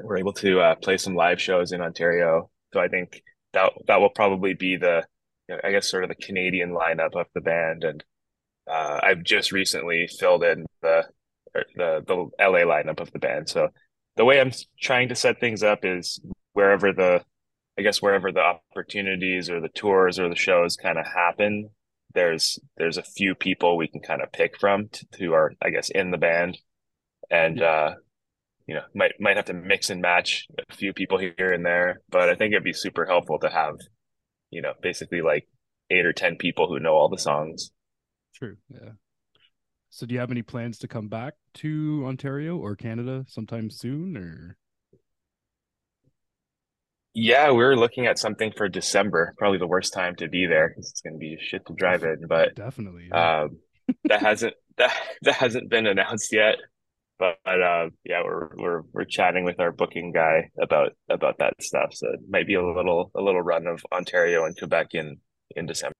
were 0.00 0.16
able 0.16 0.32
to 0.34 0.60
uh, 0.60 0.74
play 0.76 0.96
some 0.96 1.14
live 1.14 1.40
shows 1.40 1.72
in 1.72 1.80
Ontario. 1.80 2.50
So 2.72 2.80
I 2.80 2.88
think 2.88 3.22
that 3.52 3.72
that 3.86 4.00
will 4.00 4.10
probably 4.10 4.54
be 4.54 4.76
the, 4.76 5.04
you 5.48 5.54
know, 5.54 5.60
I 5.62 5.70
guess, 5.70 5.88
sort 5.88 6.02
of 6.02 6.08
the 6.08 6.16
Canadian 6.16 6.70
lineup 6.70 7.14
of 7.14 7.26
the 7.34 7.40
band. 7.40 7.84
And 7.84 8.02
uh, 8.70 9.00
I've 9.02 9.22
just 9.24 9.52
recently 9.52 10.08
filled 10.18 10.44
in 10.44 10.66
the 10.80 11.04
the 11.74 12.02
the 12.06 12.14
LA 12.40 12.60
lineup 12.60 13.00
of 13.00 13.12
the 13.12 13.18
band. 13.18 13.48
So 13.48 13.68
the 14.16 14.24
way 14.24 14.40
I'm 14.40 14.52
trying 14.80 15.08
to 15.08 15.14
set 15.14 15.40
things 15.40 15.62
up 15.62 15.84
is 15.84 16.20
wherever 16.52 16.92
the 16.92 17.24
I 17.78 17.82
guess 17.82 18.02
wherever 18.02 18.30
the 18.30 18.40
opportunities 18.40 19.48
or 19.48 19.60
the 19.60 19.68
tours 19.68 20.18
or 20.18 20.28
the 20.28 20.34
shows 20.34 20.76
kind 20.76 20.98
of 20.98 21.06
happen, 21.06 21.70
there's 22.14 22.58
there's 22.76 22.98
a 22.98 23.02
few 23.02 23.34
people 23.34 23.76
we 23.76 23.88
can 23.88 24.00
kind 24.00 24.22
of 24.22 24.32
pick 24.32 24.58
from 24.58 24.88
to, 24.88 25.06
who 25.18 25.32
are 25.32 25.52
I 25.62 25.70
guess 25.70 25.90
in 25.90 26.10
the 26.10 26.18
band, 26.18 26.58
and 27.30 27.62
uh, 27.62 27.94
you 28.66 28.74
know 28.74 28.82
might 28.94 29.12
might 29.20 29.36
have 29.36 29.46
to 29.46 29.54
mix 29.54 29.90
and 29.90 30.00
match 30.02 30.46
a 30.70 30.74
few 30.74 30.92
people 30.92 31.18
here 31.18 31.52
and 31.52 31.64
there, 31.64 32.00
but 32.10 32.28
I 32.28 32.34
think 32.34 32.52
it'd 32.52 32.64
be 32.64 32.72
super 32.72 33.06
helpful 33.06 33.38
to 33.40 33.48
have 33.48 33.76
you 34.50 34.62
know 34.62 34.74
basically 34.82 35.22
like 35.22 35.48
eight 35.90 36.06
or 36.06 36.12
ten 36.12 36.36
people 36.36 36.68
who 36.68 36.80
know 36.80 36.94
all 36.94 37.08
the 37.08 37.18
songs. 37.18 37.70
True 38.42 38.56
yeah 38.68 38.90
so 39.94 40.06
do 40.06 40.14
you 40.14 40.20
have 40.20 40.30
any 40.30 40.40
plans 40.40 40.78
to 40.78 40.88
come 40.88 41.08
back 41.08 41.34
to 41.52 42.02
Ontario 42.06 42.56
or 42.56 42.74
Canada 42.74 43.26
sometime 43.28 43.68
soon 43.68 44.16
or 44.16 44.56
Yeah, 47.14 47.50
we 47.50 47.58
were 47.58 47.76
looking 47.76 48.06
at 48.06 48.18
something 48.18 48.52
for 48.56 48.70
December, 48.70 49.34
probably 49.36 49.58
the 49.58 49.66
worst 49.66 49.92
time 49.92 50.16
to 50.16 50.28
be 50.28 50.46
there 50.46 50.70
because 50.70 50.90
it's 50.90 51.02
going 51.02 51.12
to 51.12 51.18
be 51.18 51.36
shit 51.38 51.66
to 51.66 51.74
drive 51.74 52.04
in, 52.04 52.26
but 52.26 52.54
definitely 52.54 53.08
yeah. 53.10 53.42
um, 53.42 53.58
that 54.04 54.22
hasn't 54.22 54.54
that 54.78 54.96
that 55.20 55.34
hasn't 55.34 55.68
been 55.68 55.86
announced 55.86 56.32
yet. 56.32 56.56
But 57.18 57.36
uh, 57.44 57.90
yeah, 58.02 58.22
we're 58.24 58.48
we're 58.56 58.82
we're 58.94 59.04
chatting 59.04 59.44
with 59.44 59.60
our 59.60 59.72
booking 59.72 60.10
guy 60.10 60.48
about 60.58 60.92
about 61.10 61.36
that 61.40 61.62
stuff. 61.62 61.92
So 61.92 62.08
it 62.08 62.20
might 62.30 62.46
be 62.46 62.54
a 62.54 62.66
little 62.66 63.10
a 63.14 63.20
little 63.20 63.42
run 63.42 63.66
of 63.66 63.84
Ontario 63.92 64.46
and 64.46 64.56
Quebec 64.56 64.94
in 64.94 65.18
in 65.54 65.66
December. 65.66 65.92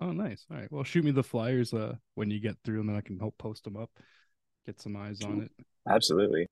Oh 0.00 0.12
nice 0.12 0.46
all 0.50 0.56
right 0.56 0.70
well 0.72 0.84
shoot 0.84 1.04
me 1.04 1.10
the 1.10 1.22
flyers 1.22 1.72
uh 1.72 1.94
when 2.14 2.30
you 2.30 2.40
get 2.40 2.56
through 2.64 2.80
and 2.80 2.88
then 2.88 2.96
I 2.96 3.00
can 3.00 3.18
help 3.18 3.36
post 3.38 3.64
them 3.64 3.76
up 3.76 3.90
get 4.66 4.80
some 4.80 4.96
eyes 4.96 5.22
on 5.22 5.40
it 5.40 5.50
Absolutely. 5.88 6.46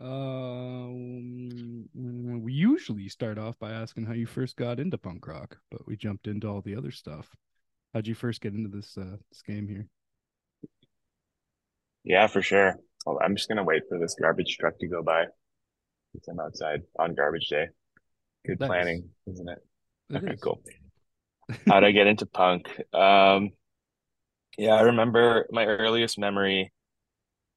Um, 0.00 1.88
we 1.94 2.52
usually 2.52 3.08
start 3.08 3.38
off 3.38 3.58
by 3.58 3.72
asking 3.72 4.06
how 4.06 4.12
you 4.12 4.26
first 4.26 4.56
got 4.56 4.80
into 4.80 4.98
punk 4.98 5.26
rock, 5.26 5.58
but 5.70 5.86
we 5.86 5.96
jumped 5.96 6.26
into 6.26 6.48
all 6.48 6.60
the 6.60 6.76
other 6.76 6.90
stuff. 6.90 7.34
How'd 7.92 8.06
you 8.06 8.14
first 8.14 8.40
get 8.40 8.54
into 8.54 8.68
this 8.68 8.98
uh 8.98 9.16
this 9.30 9.42
game 9.42 9.68
here? 9.68 9.86
Yeah, 12.04 12.26
for 12.26 12.42
sure. 12.42 12.78
Well, 13.06 13.18
I'm 13.22 13.36
just 13.36 13.48
gonna 13.48 13.64
wait 13.64 13.82
for 13.88 13.98
this 13.98 14.14
garbage 14.20 14.56
truck 14.58 14.78
to 14.80 14.88
go 14.88 15.02
by. 15.02 15.26
I'm 16.28 16.40
outside 16.40 16.82
on 16.98 17.14
garbage 17.14 17.48
day. 17.48 17.68
Good 18.46 18.58
Nice. 18.60 18.68
planning, 18.68 19.10
isn't 19.26 19.48
it? 19.48 19.58
It 20.10 20.16
Okay, 20.16 20.32
is. 20.34 20.40
cool. 20.40 20.62
How'd 21.68 21.84
I 21.84 21.90
get 21.92 22.06
into 22.06 22.26
punk? 22.26 22.68
Um, 22.92 23.50
yeah, 24.56 24.74
I 24.74 24.82
remember 24.82 25.46
my 25.50 25.64
earliest 25.66 26.18
memory, 26.18 26.72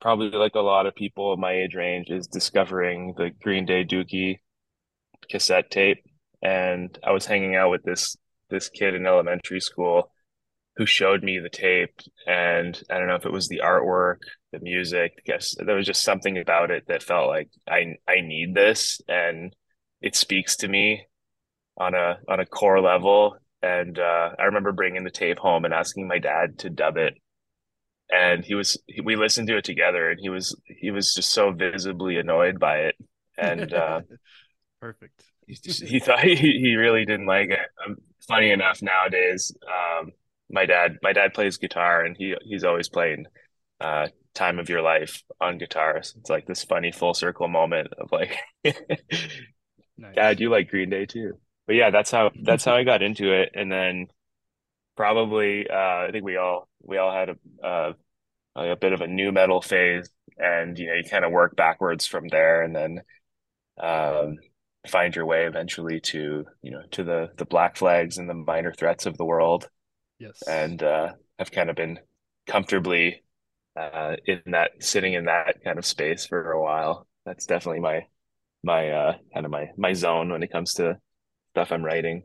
probably 0.02 0.30
like 0.32 0.56
a 0.56 0.60
lot 0.62 0.86
of 0.86 0.96
people 0.96 1.34
of 1.34 1.40
my 1.40 1.54
age 1.54 1.76
range, 1.76 2.10
is 2.10 2.28
discovering 2.28 3.14
the 3.18 3.32
Green 3.42 3.66
Day 3.66 3.86
Dookie 3.86 4.40
cassette 5.30 5.72
tape. 5.72 6.04
And 6.42 6.98
I 7.04 7.12
was 7.12 7.26
hanging 7.26 7.56
out 7.56 7.72
with 7.72 7.84
this 7.84 8.18
this 8.50 8.70
kid 8.70 8.96
in 8.96 9.06
elementary 9.06 9.60
school 9.60 10.12
who 10.78 10.86
showed 10.86 11.24
me 11.24 11.40
the 11.40 11.50
tape. 11.50 11.94
And 12.28 12.82
I 12.90 12.98
don't 13.00 13.08
know 13.08 13.16
if 13.16 13.26
it 13.26 13.32
was 13.32 13.48
the 13.48 13.62
artwork, 13.64 14.20
the 14.52 14.60
music, 14.60 15.14
I 15.18 15.22
guess 15.26 15.56
there 15.58 15.76
was 15.76 15.88
just 15.88 16.04
something 16.04 16.38
about 16.38 16.72
it 16.72 16.86
that 16.88 17.04
felt 17.04 17.28
like 17.28 17.50
I 17.68 17.96
I 18.08 18.22
need 18.22 18.54
this 18.56 19.02
and 19.08 19.56
it 20.02 20.16
speaks 20.16 20.58
to 20.58 20.68
me 20.68 21.08
on 21.78 21.94
a 21.96 22.20
on 22.30 22.40
a 22.40 22.46
core 22.46 22.82
level. 22.82 23.38
And 23.62 23.98
uh, 24.00 24.30
I 24.38 24.44
remember 24.44 24.72
bringing 24.72 25.04
the 25.04 25.12
tape 25.12 25.40
home 25.40 25.66
and 25.66 25.74
asking 25.74 26.08
my 26.08 26.20
dad 26.20 26.60
to 26.60 26.70
dub 26.70 26.98
it. 26.98 27.16
And 28.12 28.46
he 28.46 28.56
was 28.56 28.82
he, 28.88 29.02
we 29.02 29.16
listened 29.16 29.48
to 29.50 29.58
it 29.58 29.66
together, 29.66 30.10
and 30.10 30.20
he 30.20 30.30
was 30.30 30.56
he 30.66 30.92
was 30.92 31.14
just 31.14 31.32
so 31.32 31.52
visibly 31.52 32.18
annoyed 32.18 32.60
by 32.60 32.78
it. 32.80 32.96
And 33.38 33.74
uh, 33.74 34.02
Perfect. 34.82 35.24
he, 35.46 35.56
he 35.86 36.00
thought 36.00 36.20
he, 36.24 36.36
he 36.36 36.76
really 36.76 37.06
didn't 37.06 37.26
like 37.26 37.50
it. 37.50 37.60
Um, 37.86 37.98
funny 38.28 38.52
enough, 38.52 38.82
nowadays, 38.82 39.52
um, 39.68 40.12
my 40.50 40.66
dad 40.66 40.98
my 41.02 41.14
dad 41.14 41.34
plays 41.34 41.58
guitar, 41.58 42.04
and 42.04 42.16
he 42.18 42.36
he's 42.44 42.64
always 42.64 42.90
playing 42.90 43.26
uh, 43.82 44.08
"Time 44.34 44.60
of 44.60 44.70
Your 44.70 44.82
Life" 44.82 45.24
on 45.42 45.58
guitar. 45.58 46.02
So 46.04 46.16
it's 46.20 46.30
like 46.30 46.46
this 46.46 46.64
funny 46.64 46.92
full 46.92 47.14
circle 47.14 47.48
moment 47.50 47.90
of 47.98 48.12
like, 48.12 48.38
Nice. 49.98 50.16
Dad, 50.16 50.40
you 50.40 50.50
like 50.50 50.70
Green 50.70 50.90
Day 50.90 51.06
too. 51.06 51.40
But 51.68 51.76
yeah, 51.76 51.92
that's 51.92 52.12
how 52.12 52.32
that's 52.44 52.66
how 52.66 52.76
I 52.76 52.84
got 52.84 53.02
into 53.04 53.34
it, 53.34 53.52
and 53.56 53.72
then 53.72 54.08
probably 54.96 55.68
uh, 55.70 55.76
I 56.08 56.10
think 56.12 56.26
we 56.26 56.38
all 56.38 56.70
we 56.82 56.98
all 56.98 57.14
had 57.14 57.30
a 57.30 57.68
uh, 57.68 57.94
a 58.56 58.76
bit 58.76 58.94
of 58.94 59.02
a 59.02 59.08
nu 59.08 59.32
metal 59.32 59.62
phase, 59.62 60.10
and 60.38 60.78
you 60.80 60.88
know 60.88 60.96
you 60.96 61.04
kind 61.10 61.26
of 61.26 61.32
work 61.32 61.56
backwards 61.56 62.08
from 62.08 62.28
there, 62.30 62.64
and 62.64 62.76
then 62.76 63.02
um, 63.82 64.38
find 64.88 65.16
your 65.16 65.26
way 65.26 65.46
eventually 65.46 66.00
to 66.02 66.46
you 66.62 66.72
know 66.72 66.84
to 66.92 67.04
the 67.04 67.30
the 67.38 67.46
Black 67.46 67.78
Flags 67.78 68.18
and 68.18 68.30
the 68.30 68.34
Minor 68.34 68.74
Threats 68.74 69.06
of 69.06 69.18
the 69.18 69.26
world, 69.26 69.70
Yes. 70.20 70.42
and 70.48 70.82
uh, 70.84 71.14
I've 71.40 71.52
kind 71.52 71.70
of 71.70 71.76
been 71.76 72.00
comfortably 72.48 73.24
uh, 73.76 74.16
in 74.26 74.42
that 74.48 74.72
sitting 74.82 75.14
in 75.14 75.26
that 75.26 75.64
kind 75.64 75.80
of 75.80 75.86
space 75.86 76.26
for 76.26 76.52
a 76.52 76.62
while. 76.62 77.08
That's 77.26 77.46
definitely 77.46 77.82
my 77.82 78.08
my 78.64 78.92
uh, 78.92 79.18
kind 79.34 79.46
of 79.46 79.52
my 79.52 79.68
my 79.78 79.94
zone 79.94 80.32
when 80.32 80.44
it 80.44 80.52
comes 80.52 80.76
to 80.76 81.00
stuff 81.58 81.72
I'm 81.72 81.84
writing. 81.84 82.22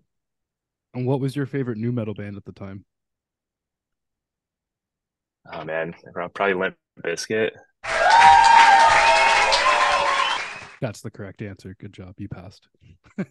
And 0.93 1.07
what 1.07 1.19
was 1.19 1.35
your 1.35 1.47
favorite 1.47 1.79
nu 1.79 1.91
metal 1.91 2.13
band 2.13 2.37
at 2.37 2.45
the 2.45 2.53
time? 2.53 2.85
Oh 5.51 5.65
man, 5.65 5.95
probably 6.35 6.53
Limp 6.53 6.77
Bizkit. 7.03 7.53
That's 10.83 11.01
the 11.01 11.11
correct 11.11 11.41
answer. 11.41 11.75
Good 11.81 11.95
job. 11.95 12.15
You 12.19 12.29
passed. 12.29 12.69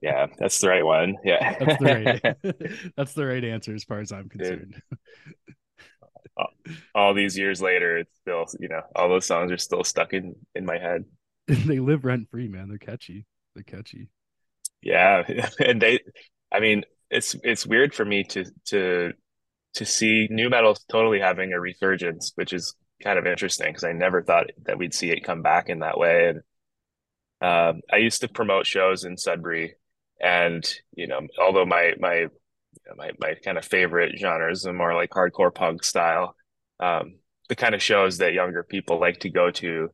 Yeah, 0.00 0.26
that's 0.38 0.60
the 0.60 0.68
right 0.68 0.84
one. 0.84 1.16
Yeah, 1.24 1.56
That's 1.58 1.78
the 1.78 1.84
right. 1.84 2.92
That's 2.96 3.14
the 3.14 3.26
right 3.26 3.44
answer 3.44 3.74
as 3.74 3.84
far 3.84 4.00
as 4.00 4.12
I'm 4.12 4.28
concerned. 4.28 4.80
all 6.94 7.14
these 7.14 7.36
years 7.36 7.60
later, 7.60 7.98
it's 7.98 8.16
still 8.20 8.46
you 8.60 8.68
know 8.68 8.80
all 8.96 9.08
those 9.08 9.26
songs 9.26 9.50
are 9.52 9.58
still 9.58 9.84
stuck 9.84 10.14
in 10.14 10.34
in 10.54 10.64
my 10.64 10.78
head. 10.78 11.04
they 11.48 11.80
live 11.80 12.04
rent 12.04 12.28
free, 12.30 12.48
man. 12.48 12.68
They're 12.68 12.78
catchy. 12.78 13.26
They're 13.54 13.64
catchy. 13.64 14.08
Yeah, 14.84 15.24
and 15.60 15.82
they, 15.82 16.00
I 16.52 16.60
mean, 16.60 16.84
it's 17.10 17.36
it's 17.44 17.66
weird 17.66 17.94
for 17.94 18.04
me 18.04 18.24
to 18.24 18.44
to 18.66 19.12
to 19.74 19.86
see 19.86 20.28
nu 20.30 20.50
metal 20.50 20.76
totally 20.90 21.20
having 21.20 21.52
a 21.54 21.60
resurgence, 21.60 22.32
which 22.36 22.52
is 22.52 22.74
kind 23.02 23.18
of 23.18 23.26
interesting 23.26 23.68
because 23.68 23.84
I 23.84 23.92
never 23.92 24.22
thought 24.22 24.50
that 24.64 24.78
we'd 24.78 24.94
see 24.94 25.10
it 25.10 25.24
come 25.24 25.42
back 25.42 25.70
in 25.70 25.80
that 25.80 25.98
way. 25.98 26.30
And 26.30 26.42
Um, 27.40 27.82
I 27.92 27.98
used 27.98 28.20
to 28.22 28.28
promote 28.28 28.66
shows 28.66 29.04
in 29.04 29.16
Sudbury, 29.18 29.74
and 30.20 30.64
you 30.94 31.06
know, 31.06 31.20
although 31.38 31.66
my 31.66 31.94
my 31.98 32.26
my 32.96 33.10
my 33.20 33.34
kind 33.44 33.58
of 33.58 33.64
favorite 33.64 34.18
genres 34.18 34.66
are 34.66 34.72
more 34.72 34.94
like 34.94 35.10
hardcore 35.10 35.54
punk 35.54 35.84
style, 35.84 36.36
um, 36.80 37.18
the 37.48 37.56
kind 37.56 37.74
of 37.74 37.82
shows 37.82 38.18
that 38.18 38.34
younger 38.34 38.62
people 38.64 39.00
like 39.00 39.20
to 39.20 39.30
go 39.30 39.50
to 39.52 39.90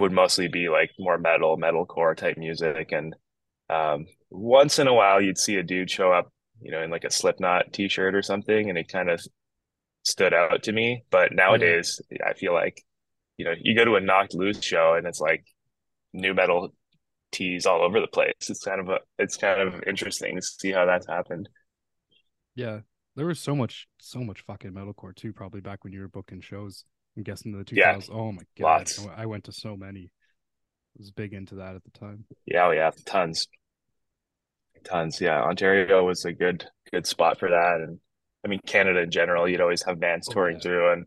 would 0.00 0.12
mostly 0.12 0.48
be 0.48 0.68
like 0.70 0.90
more 0.98 1.18
metal, 1.18 1.58
metalcore 1.58 2.16
type 2.16 2.38
music, 2.38 2.92
and 2.92 3.16
um, 3.70 4.06
once 4.30 4.78
in 4.78 4.88
a 4.88 4.94
while 4.94 5.20
you'd 5.20 5.38
see 5.38 5.56
a 5.56 5.62
dude 5.62 5.90
show 5.90 6.12
up, 6.12 6.32
you 6.60 6.70
know, 6.70 6.82
in 6.82 6.90
like 6.90 7.04
a 7.04 7.10
Slipknot 7.10 7.72
t-shirt 7.72 8.14
or 8.14 8.22
something, 8.22 8.68
and 8.68 8.78
it 8.78 8.88
kind 8.88 9.08
of 9.08 9.20
stood 10.02 10.34
out 10.34 10.64
to 10.64 10.72
me. 10.72 11.04
But 11.10 11.32
nowadays, 11.32 12.00
yeah. 12.10 12.26
I 12.26 12.34
feel 12.34 12.52
like, 12.52 12.82
you 13.36 13.44
know, 13.44 13.54
you 13.60 13.74
go 13.74 13.84
to 13.84 13.96
a 13.96 14.00
Knocked 14.00 14.34
Loose 14.34 14.62
show 14.62 14.94
and 14.94 15.06
it's 15.06 15.20
like 15.20 15.44
nu 16.12 16.34
metal 16.34 16.74
tees 17.32 17.66
all 17.66 17.82
over 17.82 18.00
the 18.00 18.06
place. 18.06 18.32
It's 18.48 18.64
kind 18.64 18.80
of 18.80 18.88
a, 18.88 18.98
it's 19.18 19.36
kind 19.36 19.60
of 19.60 19.82
interesting 19.86 20.36
to 20.36 20.42
see 20.42 20.72
how 20.72 20.86
that's 20.86 21.06
happened. 21.06 21.48
Yeah, 22.54 22.80
there 23.16 23.26
was 23.26 23.40
so 23.40 23.54
much, 23.54 23.86
so 23.98 24.20
much 24.20 24.42
fucking 24.42 24.72
metalcore 24.72 25.14
too. 25.14 25.32
Probably 25.32 25.60
back 25.60 25.84
when 25.84 25.92
you 25.92 26.00
were 26.00 26.08
booking 26.08 26.40
shows. 26.40 26.84
I'm 27.16 27.22
guessing 27.22 27.52
the 27.52 27.64
2000s. 27.64 27.76
Yeah, 27.76 28.00
oh 28.12 28.32
my 28.32 28.42
god, 28.58 28.78
lots. 28.80 29.06
I 29.16 29.26
went 29.26 29.44
to 29.44 29.52
so 29.52 29.76
many. 29.76 30.10
I 30.96 30.98
was 30.98 31.10
big 31.10 31.32
into 31.32 31.56
that 31.56 31.76
at 31.76 31.84
the 31.84 31.90
time. 31.90 32.24
Yeah, 32.46 32.66
oh 32.66 32.70
yeah, 32.72 32.90
tons, 33.06 33.46
tons. 34.84 35.20
Yeah, 35.20 35.42
Ontario 35.42 36.04
was 36.04 36.24
a 36.24 36.32
good, 36.32 36.64
good 36.92 37.06
spot 37.06 37.38
for 37.38 37.50
that, 37.50 37.80
and 37.80 37.98
I 38.44 38.48
mean 38.48 38.60
Canada 38.66 39.00
in 39.00 39.10
general. 39.10 39.48
You'd 39.48 39.60
always 39.60 39.82
have 39.84 40.00
bands 40.00 40.28
oh, 40.30 40.32
touring 40.32 40.56
yeah. 40.56 40.62
through, 40.62 40.92
and 40.92 41.06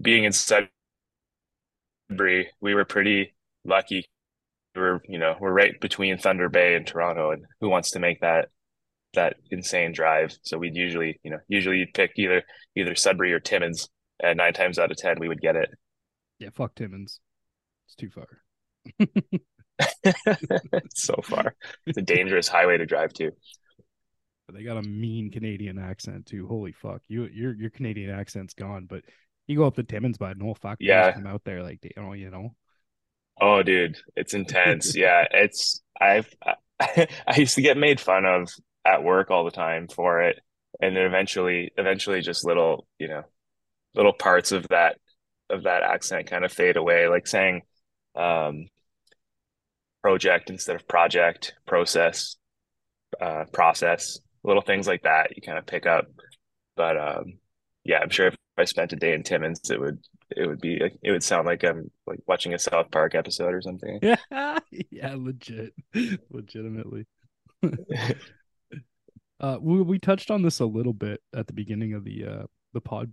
being 0.00 0.24
in 0.24 0.32
Sudbury, 0.32 0.70
we 2.60 2.74
were 2.74 2.84
pretty 2.84 3.34
lucky. 3.64 4.06
We 4.74 4.82
were, 4.82 5.02
you 5.08 5.18
know, 5.18 5.36
we're 5.40 5.52
right 5.52 5.80
between 5.80 6.18
Thunder 6.18 6.48
Bay 6.48 6.74
and 6.74 6.86
Toronto, 6.86 7.30
and 7.30 7.44
who 7.60 7.68
wants 7.68 7.92
to 7.92 8.00
make 8.00 8.20
that 8.20 8.48
that 9.14 9.36
insane 9.50 9.92
drive? 9.92 10.36
So 10.42 10.58
we'd 10.58 10.76
usually, 10.76 11.20
you 11.22 11.30
know, 11.30 11.38
usually 11.48 11.78
you'd 11.78 11.94
pick 11.94 12.12
either 12.16 12.42
either 12.76 12.94
Sudbury 12.94 13.32
or 13.32 13.40
Timmins, 13.40 13.88
and 14.22 14.36
nine 14.38 14.52
times 14.52 14.78
out 14.78 14.90
of 14.90 14.96
ten 14.96 15.16
we 15.20 15.28
would 15.28 15.40
get 15.40 15.56
it. 15.56 15.70
Yeah, 16.38 16.50
fuck 16.52 16.74
Timmins. 16.74 17.20
It's 17.86 17.96
too 17.96 18.10
far. 18.10 18.28
so 20.94 21.14
far. 21.22 21.54
It's 21.86 21.98
a 21.98 22.02
dangerous 22.02 22.48
highway 22.48 22.78
to 22.78 22.86
drive 22.86 23.12
to. 23.14 23.32
But 24.46 24.56
they 24.56 24.62
got 24.62 24.76
a 24.76 24.82
mean 24.82 25.30
Canadian 25.30 25.78
accent 25.78 26.26
too. 26.26 26.46
Holy 26.46 26.72
fuck. 26.72 27.02
You 27.08 27.24
your 27.26 27.54
your 27.54 27.70
Canadian 27.70 28.10
accent's 28.10 28.54
gone, 28.54 28.86
but 28.88 29.02
you 29.46 29.56
go 29.56 29.66
up 29.66 29.76
to 29.76 29.82
Timmins, 29.82 30.18
but 30.18 30.36
no 30.38 30.54
fuck 30.54 30.78
yeah. 30.80 31.12
come 31.12 31.26
out 31.26 31.42
there 31.44 31.62
like 31.62 31.80
you 31.82 32.02
know, 32.02 32.12
you 32.12 32.30
know. 32.30 32.54
Oh 33.40 33.62
dude, 33.62 33.98
it's 34.16 34.34
intense. 34.34 34.94
yeah, 34.96 35.26
it's 35.30 35.82
I've 36.00 36.28
I, 36.42 36.54
I 37.26 37.36
used 37.36 37.54
to 37.56 37.62
get 37.62 37.76
made 37.76 38.00
fun 38.00 38.24
of 38.24 38.50
at 38.84 39.02
work 39.02 39.30
all 39.30 39.44
the 39.44 39.50
time 39.50 39.88
for 39.88 40.22
it. 40.22 40.40
And 40.80 40.96
then 40.96 41.06
eventually 41.06 41.72
eventually 41.76 42.20
just 42.20 42.44
little, 42.44 42.86
you 42.98 43.08
know, 43.08 43.22
little 43.94 44.12
parts 44.12 44.52
of 44.52 44.68
that 44.68 44.98
of 45.48 45.64
that 45.64 45.82
accent 45.82 46.26
kind 46.26 46.44
of 46.44 46.52
fade 46.52 46.76
away, 46.76 47.08
like 47.08 47.26
saying 47.26 47.62
um 48.14 48.66
project 50.04 50.50
instead 50.50 50.76
of 50.76 50.86
project, 50.86 51.54
process, 51.66 52.36
uh, 53.22 53.44
process, 53.54 54.18
little 54.42 54.60
things 54.60 54.86
like 54.86 55.02
that 55.04 55.34
you 55.34 55.40
kind 55.40 55.56
of 55.56 55.64
pick 55.64 55.86
up. 55.86 56.04
But 56.76 56.98
um, 56.98 57.38
yeah, 57.84 58.00
I'm 58.00 58.10
sure 58.10 58.26
if 58.26 58.36
I 58.58 58.66
spent 58.66 58.92
a 58.92 58.96
day 58.96 59.14
in 59.14 59.22
Timmins, 59.22 59.70
it 59.70 59.80
would 59.80 59.98
it 60.36 60.46
would 60.46 60.60
be 60.60 60.78
it 61.02 61.10
would 61.10 61.22
sound 61.22 61.46
like 61.46 61.64
I'm 61.64 61.90
like 62.06 62.18
watching 62.26 62.52
a 62.52 62.58
South 62.58 62.90
Park 62.90 63.14
episode 63.14 63.54
or 63.54 63.62
something. 63.62 63.98
Yeah, 64.02 64.16
yeah, 64.90 65.14
legit, 65.16 65.72
legitimately. 66.30 67.06
uh, 69.40 69.56
we 69.58 69.80
we 69.80 69.98
touched 69.98 70.30
on 70.30 70.42
this 70.42 70.60
a 70.60 70.66
little 70.66 70.92
bit 70.92 71.22
at 71.34 71.46
the 71.46 71.54
beginning 71.54 71.94
of 71.94 72.04
the 72.04 72.26
uh 72.26 72.42
the 72.74 72.82
pod, 72.82 73.10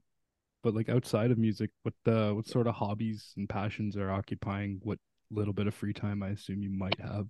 but 0.62 0.76
like 0.76 0.90
outside 0.90 1.32
of 1.32 1.38
music, 1.38 1.70
what 1.84 1.94
uh 2.14 2.34
what 2.34 2.50
sort 2.50 2.68
of 2.68 2.76
hobbies 2.76 3.32
and 3.38 3.48
passions 3.48 3.96
are 3.96 4.12
occupying 4.12 4.82
what 4.84 5.00
little 5.32 5.54
bit 5.54 5.68
of 5.68 5.74
free 5.76 5.94
time 5.94 6.24
I 6.24 6.30
assume 6.30 6.62
you 6.62 6.70
might 6.72 7.00
have. 7.00 7.28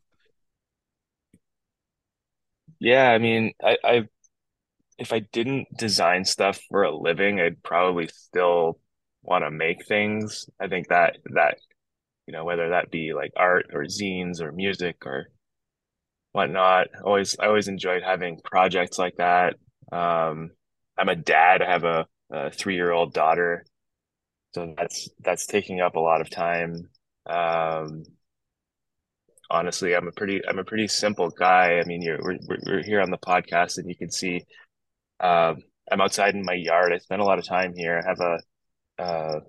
Yeah, 2.80 3.10
I 3.12 3.18
mean, 3.20 3.54
I, 3.64 3.78
I 3.84 4.02
if 5.00 5.14
I 5.14 5.20
didn't 5.20 5.68
design 5.78 6.26
stuff 6.26 6.62
for 6.70 6.84
a 6.84 6.96
living, 6.96 7.40
I'd 7.42 7.64
probably 7.64 8.08
still 8.10 8.80
want 9.24 9.44
to 9.46 9.52
make 9.52 9.86
things. 9.88 10.48
I 10.60 10.68
think 10.68 10.90
that 10.90 11.18
that 11.36 11.60
you 12.28 12.34
know, 12.34 12.46
whether 12.46 12.70
that 12.72 12.92
be 12.92 13.14
like 13.14 13.34
art 13.38 13.68
or 13.74 13.86
zines 13.86 14.42
or 14.42 14.52
music 14.54 15.06
or 15.06 15.28
whatnot. 16.32 16.88
Always 17.04 17.36
I 17.40 17.48
always 17.48 17.68
enjoyed 17.68 18.04
having 18.04 18.40
projects 18.44 18.98
like 18.98 19.16
that. 19.18 19.56
Um, 19.92 20.52
I'm 20.98 21.10
a 21.10 21.16
dad. 21.16 21.62
I 21.62 21.72
have 21.72 21.84
a, 21.84 22.06
a 22.32 22.52
three 22.52 22.76
year 22.76 22.92
old 22.92 23.14
daughter, 23.14 23.66
so 24.54 24.74
that's 24.78 25.10
that's 25.22 25.48
taking 25.48 25.82
up 25.82 25.96
a 25.96 26.00
lot 26.00 26.22
of 26.22 26.30
time. 26.30 26.90
Um, 27.26 28.04
honestly, 29.50 29.96
I'm 29.96 30.08
a 30.08 30.12
pretty 30.12 30.42
I'm 30.48 30.60
a 30.60 30.64
pretty 30.64 30.88
simple 30.88 31.30
guy. 31.30 31.80
I 31.80 31.86
mean, 31.86 32.02
you're 32.02 32.20
we're, 32.22 32.38
we're 32.66 32.84
here 32.84 33.02
on 33.02 33.12
the 33.12 33.18
podcast, 33.18 33.78
and 33.78 33.88
you 33.88 33.96
can 33.96 34.12
see 34.12 34.44
um, 35.20 35.58
I'm 35.92 36.02
outside 36.02 36.36
in 36.36 36.44
my 36.44 36.54
yard. 36.54 36.94
I 36.94 36.98
spend 36.98 37.22
a 37.22 37.26
lot 37.26 37.40
of 37.40 37.46
time 37.46 37.74
here. 37.76 38.02
I 38.04 38.10
have 38.10 38.20
a 38.20 39.04
uh, 39.04 39.40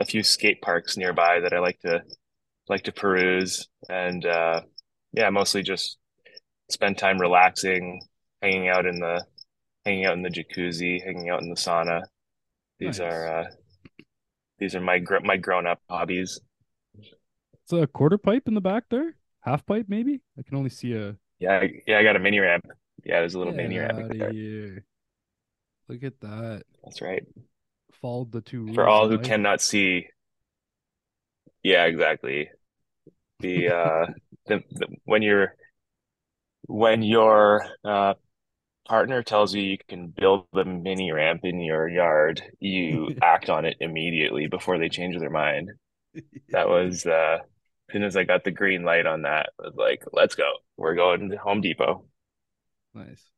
a 0.00 0.04
few 0.04 0.22
skate 0.22 0.60
parks 0.62 0.96
nearby 0.96 1.40
that 1.40 1.52
I 1.52 1.58
like 1.58 1.80
to 1.80 2.02
like 2.68 2.84
to 2.84 2.92
peruse, 2.92 3.66
and 3.88 4.24
uh, 4.24 4.60
yeah, 5.12 5.30
mostly 5.30 5.62
just 5.62 5.98
spend 6.70 6.98
time 6.98 7.18
relaxing, 7.18 8.00
hanging 8.42 8.68
out 8.68 8.86
in 8.86 9.00
the 9.00 9.24
hanging 9.84 10.04
out 10.04 10.14
in 10.14 10.22
the 10.22 10.30
jacuzzi, 10.30 11.02
hanging 11.02 11.30
out 11.30 11.42
in 11.42 11.48
the 11.48 11.56
sauna. 11.56 12.02
These 12.78 13.00
nice. 13.00 13.12
are 13.12 13.40
uh, 13.40 13.44
these 14.58 14.74
are 14.74 14.80
my 14.80 15.00
my 15.22 15.36
grown 15.36 15.66
up 15.66 15.80
hobbies. 15.88 16.40
It's 17.70 17.74
a 17.74 17.86
quarter 17.86 18.16
pipe 18.16 18.48
in 18.48 18.54
the 18.54 18.62
back 18.62 18.84
there, 18.88 19.14
half 19.40 19.66
pipe 19.66 19.86
maybe. 19.88 20.22
I 20.38 20.42
can 20.42 20.56
only 20.56 20.70
see 20.70 20.94
a. 20.94 21.16
Yeah, 21.38 21.64
yeah, 21.86 21.98
I 21.98 22.02
got 22.02 22.16
a 22.16 22.18
mini 22.18 22.38
ramp. 22.38 22.64
Yeah, 23.04 23.18
there's 23.18 23.34
a 23.34 23.38
little 23.38 23.52
mini 23.52 23.76
ramp. 23.76 24.10
There. 24.10 24.32
Here. 24.32 24.84
Look 25.86 26.02
at 26.02 26.18
that. 26.20 26.62
That's 26.82 27.02
right. 27.02 27.24
Followed 28.00 28.32
the 28.32 28.40
two. 28.40 28.72
For 28.72 28.88
all 28.88 29.06
who 29.10 29.18
life. 29.18 29.26
cannot 29.26 29.60
see. 29.60 30.06
Yeah, 31.62 31.84
exactly. 31.84 32.48
The 33.40 33.68
uh, 33.68 34.06
the, 34.46 34.62
the 34.70 34.86
when 35.04 35.20
you're 35.20 35.54
when 36.68 37.02
your 37.02 37.66
uh 37.84 38.14
partner 38.86 39.22
tells 39.22 39.54
you 39.54 39.60
you 39.60 39.76
can 39.86 40.06
build 40.06 40.46
a 40.54 40.64
mini 40.64 41.12
ramp 41.12 41.42
in 41.44 41.60
your 41.60 41.86
yard, 41.86 42.42
you 42.60 43.14
act 43.22 43.50
on 43.50 43.66
it 43.66 43.76
immediately 43.80 44.46
before 44.46 44.78
they 44.78 44.88
change 44.88 45.18
their 45.18 45.28
mind. 45.28 45.72
That 46.50 46.70
was 46.70 47.04
uh 47.04 47.40
as 47.88 47.92
soon 47.92 48.02
as 48.02 48.16
I 48.16 48.24
got 48.24 48.44
the 48.44 48.50
green 48.50 48.82
light 48.82 49.06
on 49.06 49.22
that, 49.22 49.50
I 49.58 49.66
was 49.66 49.76
like, 49.76 50.04
let's 50.12 50.34
go. 50.34 50.50
We're 50.76 50.94
going 50.94 51.30
to 51.30 51.36
Home 51.38 51.60
Depot. 51.60 52.04
Nice. 52.94 53.30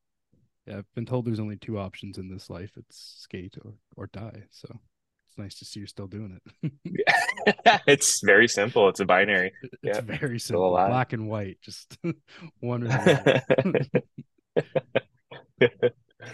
Yeah, 0.67 0.79
I've 0.79 0.95
been 0.95 1.07
told 1.07 1.25
there's 1.25 1.41
only 1.41 1.57
two 1.57 1.79
options 1.79 2.19
in 2.19 2.29
this 2.29 2.51
life. 2.51 2.73
It's 2.77 3.17
skate 3.19 3.57
or, 3.65 3.75
or 3.97 4.09
die. 4.09 4.45
So 4.51 4.69
it's 5.29 5.39
nice 5.39 5.55
to 5.61 5.65
see 5.65 5.81
you're 5.81 5.87
still 5.87 6.09
doing 6.09 6.39
it. 6.63 6.73
yeah. 6.85 7.79
it's 7.87 8.21
very 8.25 8.49
simple. 8.49 8.89
It's 8.89 9.01
a 9.01 9.05
binary. 9.05 9.53
It's 9.63 9.75
yeah, 9.83 10.01
very 10.01 10.39
simple. 10.41 10.71
Black 10.71 11.13
and 11.13 11.29
white. 11.29 11.59
Just 11.63 11.97
one 12.61 12.89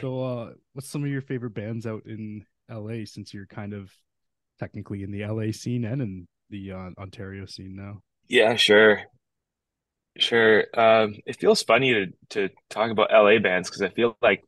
so 0.01 0.23
uh 0.23 0.53
what's 0.73 0.89
some 0.89 1.05
of 1.05 1.11
your 1.11 1.21
favorite 1.21 1.55
bands 1.55 1.87
out 1.87 2.05
in 2.07 2.45
LA 2.71 3.05
since 3.05 3.35
you're 3.35 3.47
kind 3.47 3.73
of 3.73 3.93
technically 4.59 5.03
in 5.03 5.11
the 5.11 5.25
LA 5.25 5.53
scene 5.53 5.85
and 5.85 6.01
in 6.03 6.29
the 6.51 6.73
uh, 6.73 6.91
Ontario 6.99 7.47
scene 7.47 7.77
now? 7.77 8.03
Yeah, 8.29 8.57
sure. 8.57 9.03
Sure. 10.19 10.65
Um, 10.75 11.17
it 11.27 11.37
feels 11.39 11.63
funny 11.63 11.93
to 11.93 12.07
to 12.31 12.55
talk 12.71 12.91
about 12.91 13.11
LA 13.13 13.39
bands 13.39 13.69
because 13.69 13.83
I 13.83 13.91
feel 13.91 14.17
like 14.23 14.43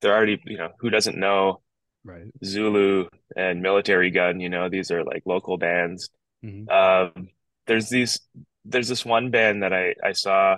they're 0.00 0.14
already, 0.14 0.40
you 0.46 0.58
know, 0.58 0.70
who 0.80 0.90
doesn't 0.90 1.18
know 1.18 1.60
right. 2.04 2.24
Zulu 2.44 3.08
and 3.36 3.62
Militarie 3.62 4.12
Gun, 4.14 4.40
you 4.40 4.48
know, 4.48 4.68
these 4.68 4.90
are 4.90 5.04
like 5.04 5.22
local 5.26 5.58
bands. 5.58 6.08
Mm-hmm. 6.44 6.68
Um, 6.70 7.28
there's 7.66 7.88
these 7.90 8.20
there's 8.64 8.88
this 8.88 9.04
one 9.04 9.30
band 9.30 9.62
that 9.62 9.72
I 9.72 9.94
I 10.02 10.12
saw 10.12 10.56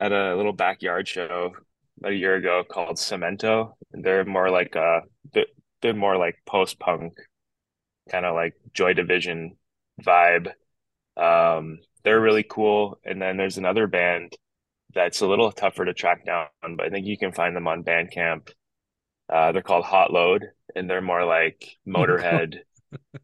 at 0.00 0.12
a 0.12 0.36
little 0.36 0.52
backyard 0.52 1.08
show 1.08 1.54
a 2.04 2.10
year 2.12 2.36
ago 2.36 2.64
called 2.68 2.96
Cemento. 2.96 3.74
They're 3.92 4.24
more 4.24 4.50
like 4.50 4.76
uh 4.76 5.00
they're, 5.32 5.46
they're 5.82 5.94
more 5.94 6.16
like 6.16 6.36
post 6.46 6.78
punk 6.80 7.14
kind 8.10 8.24
of 8.26 8.34
like 8.34 8.54
Joy 8.74 8.94
Division 8.94 9.56
vibe. 10.02 10.52
Um, 11.16 11.78
they're 12.04 12.20
really 12.20 12.44
cool. 12.48 12.98
And 13.04 13.20
then 13.20 13.36
there's 13.36 13.58
another 13.58 13.86
band 13.86 14.36
that's 14.94 15.20
a 15.22 15.26
little 15.26 15.52
tougher 15.52 15.84
to 15.84 15.94
track 15.94 16.24
down, 16.26 16.48
but 16.62 16.82
I 16.86 16.90
think 16.90 17.06
you 17.06 17.18
can 17.18 17.32
find 17.32 17.56
them 17.56 17.68
on 17.68 17.84
Bandcamp. 17.84 18.50
Uh, 19.28 19.52
they're 19.52 19.62
called 19.62 19.84
Hot 19.84 20.12
Load, 20.12 20.46
and 20.76 20.88
they're 20.90 21.00
more 21.02 21.24
like 21.24 21.78
Motorhead, 21.88 22.60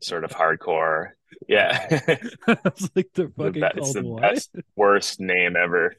sort 0.01 0.25
of 0.25 0.31
hardcore. 0.33 1.11
Yeah. 1.49 1.87
it's 2.49 2.91
like 2.97 3.11
they're 3.15 3.29
The 3.37 3.53
fucking 3.53 3.53
be- 3.53 3.71
it's 3.77 3.93
called 3.93 3.97
the 3.97 4.03
what? 4.03 4.23
best, 4.23 4.51
worst 4.77 5.21
name 5.21 5.57
ever. 5.57 5.95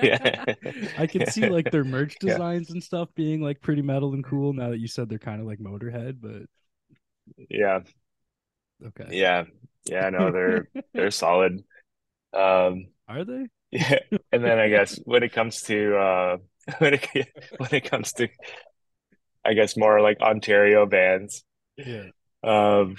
Yeah. 0.00 0.44
I 0.98 1.06
can 1.06 1.26
see 1.26 1.48
like 1.48 1.70
their 1.70 1.84
merch 1.84 2.18
Yeah. 2.24 2.34
designs 2.34 2.70
and 2.70 2.82
stuff 2.82 3.08
being 3.14 3.40
like 3.42 3.60
pretty 3.60 3.82
metal 3.82 4.12
and 4.14 4.24
cool. 4.24 4.52
Now 4.52 4.70
that 4.70 4.78
you 4.78 4.88
said 4.88 5.08
they're 5.08 5.18
kind 5.18 5.40
of 5.40 5.46
like 5.46 5.58
Motorhead, 5.58 6.18
but 6.20 6.42
Yeah. 7.48 7.80
Okay, 8.86 9.06
Yeah. 9.10 9.44
Yeah, 9.86 10.10
no, 10.10 10.32
they're 10.32 10.68
they're 10.94 11.10
solid. 11.10 11.62
Um 12.32 12.86
are 13.08 13.24
they? 13.24 13.48
yeah. 13.70 13.98
And 14.32 14.44
then 14.44 14.58
I 14.58 14.68
guess 14.68 14.98
when 15.04 15.22
it 15.22 15.32
comes 15.32 15.62
to 15.62 15.96
uh 15.96 16.36
when 16.78 16.94
it 16.94 17.08
when 17.58 17.70
it 17.74 17.90
comes 17.90 18.12
to 18.14 18.28
I 19.44 19.54
guess 19.54 19.76
more 19.76 20.00
like 20.00 20.20
Ontario 20.20 20.86
bands. 20.86 21.44
Yeah, 21.76 22.08
Um 22.42 22.96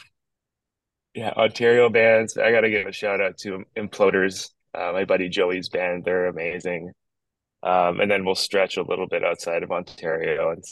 yeah, 1.13 1.31
Ontario 1.31 1.89
bands. 1.89 2.37
I 2.37 2.51
gotta 2.51 2.69
give 2.69 2.87
a 2.87 2.91
shout 2.91 3.21
out 3.21 3.37
to 3.39 3.63
Imploders, 3.77 4.51
uh, 4.73 4.91
my 4.93 5.05
buddy 5.05 5.29
Joey's 5.29 5.69
band. 5.69 6.03
They're 6.03 6.27
amazing. 6.27 6.91
Um, 7.63 7.99
and 8.01 8.11
then 8.11 8.25
we'll 8.25 8.35
stretch 8.35 8.77
a 8.77 8.83
little 8.83 9.07
bit 9.07 9.23
outside 9.25 9.63
of 9.63 9.71
Ontario 9.71 10.51
and 10.51 10.63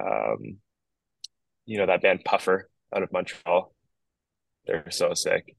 um, 0.00 0.58
you 1.66 1.78
know 1.78 1.86
that 1.86 2.02
band 2.02 2.24
Puffer 2.24 2.68
out 2.94 3.02
of 3.02 3.12
Montreal. 3.12 3.72
They're 4.66 4.90
so 4.90 5.14
sick. 5.14 5.56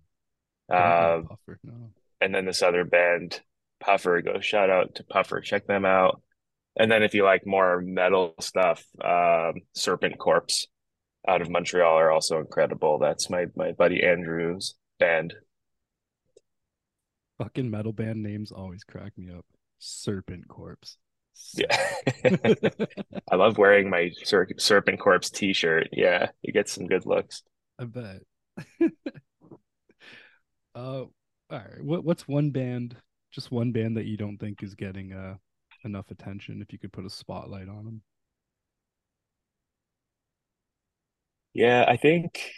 Um, 0.72 1.28
Puffer, 1.28 1.60
no. 1.64 1.92
and 2.22 2.34
then 2.34 2.46
this 2.46 2.62
other 2.62 2.84
band, 2.86 3.42
Puffer, 3.80 4.22
go 4.22 4.40
shout 4.40 4.70
out 4.70 4.96
to 4.96 5.04
Puffer. 5.04 5.42
Check 5.42 5.68
them 5.68 5.86
out. 5.86 6.22
And 6.76 6.92
then 6.92 7.04
if 7.04 7.14
you 7.14 7.24
like 7.24 7.46
more 7.46 7.82
metal 7.82 8.34
stuff, 8.40 8.84
um, 9.04 9.62
Serpent 9.76 10.18
Corpse 10.18 10.68
out 11.28 11.42
of 11.42 11.50
Montreal 11.50 11.98
are 11.98 12.12
also 12.12 12.40
incredible. 12.40 13.00
That's 13.00 13.30
my 13.30 13.46
my 13.56 13.72
buddy 13.74 14.04
Andrew's 14.04 14.76
band. 15.00 15.34
Fucking 17.38 17.70
metal 17.70 17.94
band 17.94 18.24
names 18.24 18.52
always 18.52 18.84
crack 18.84 19.18
me 19.18 19.30
up. 19.32 19.46
Serpent 19.80 20.48
Corpse. 20.48 20.98
Yeah. 21.56 21.78
I 23.32 23.36
love 23.36 23.58
wearing 23.58 23.90
my 23.90 24.12
Ser 24.24 24.48
Serpent 24.58 25.00
Corpse 25.00 25.30
t-shirt. 25.30 25.90
Yeah, 25.92 26.30
you 26.42 26.54
get 26.54 26.70
some 26.70 26.88
good 26.88 27.06
looks. 27.06 27.44
I 27.80 27.86
bet. 27.86 28.22
uh, 30.76 30.80
all 31.06 31.12
right. 31.52 31.84
What 31.84 32.04
what's 32.04 32.28
one 32.28 32.52
band, 32.52 32.96
just 33.32 33.52
one 33.52 33.72
band 33.72 33.98
that 33.98 34.06
you 34.06 34.18
don't 34.18 34.38
think 34.38 34.64
is 34.64 34.76
getting 34.76 35.14
uh 35.14 35.36
enough 35.84 36.12
attention? 36.12 36.62
If 36.62 36.72
you 36.74 36.80
could 36.80 36.94
put 36.94 37.06
a 37.06 37.10
spotlight 37.10 37.70
on 37.70 37.86
them, 37.86 38.02
Yeah, 41.54 41.86
I 41.88 41.98
think 41.98 42.52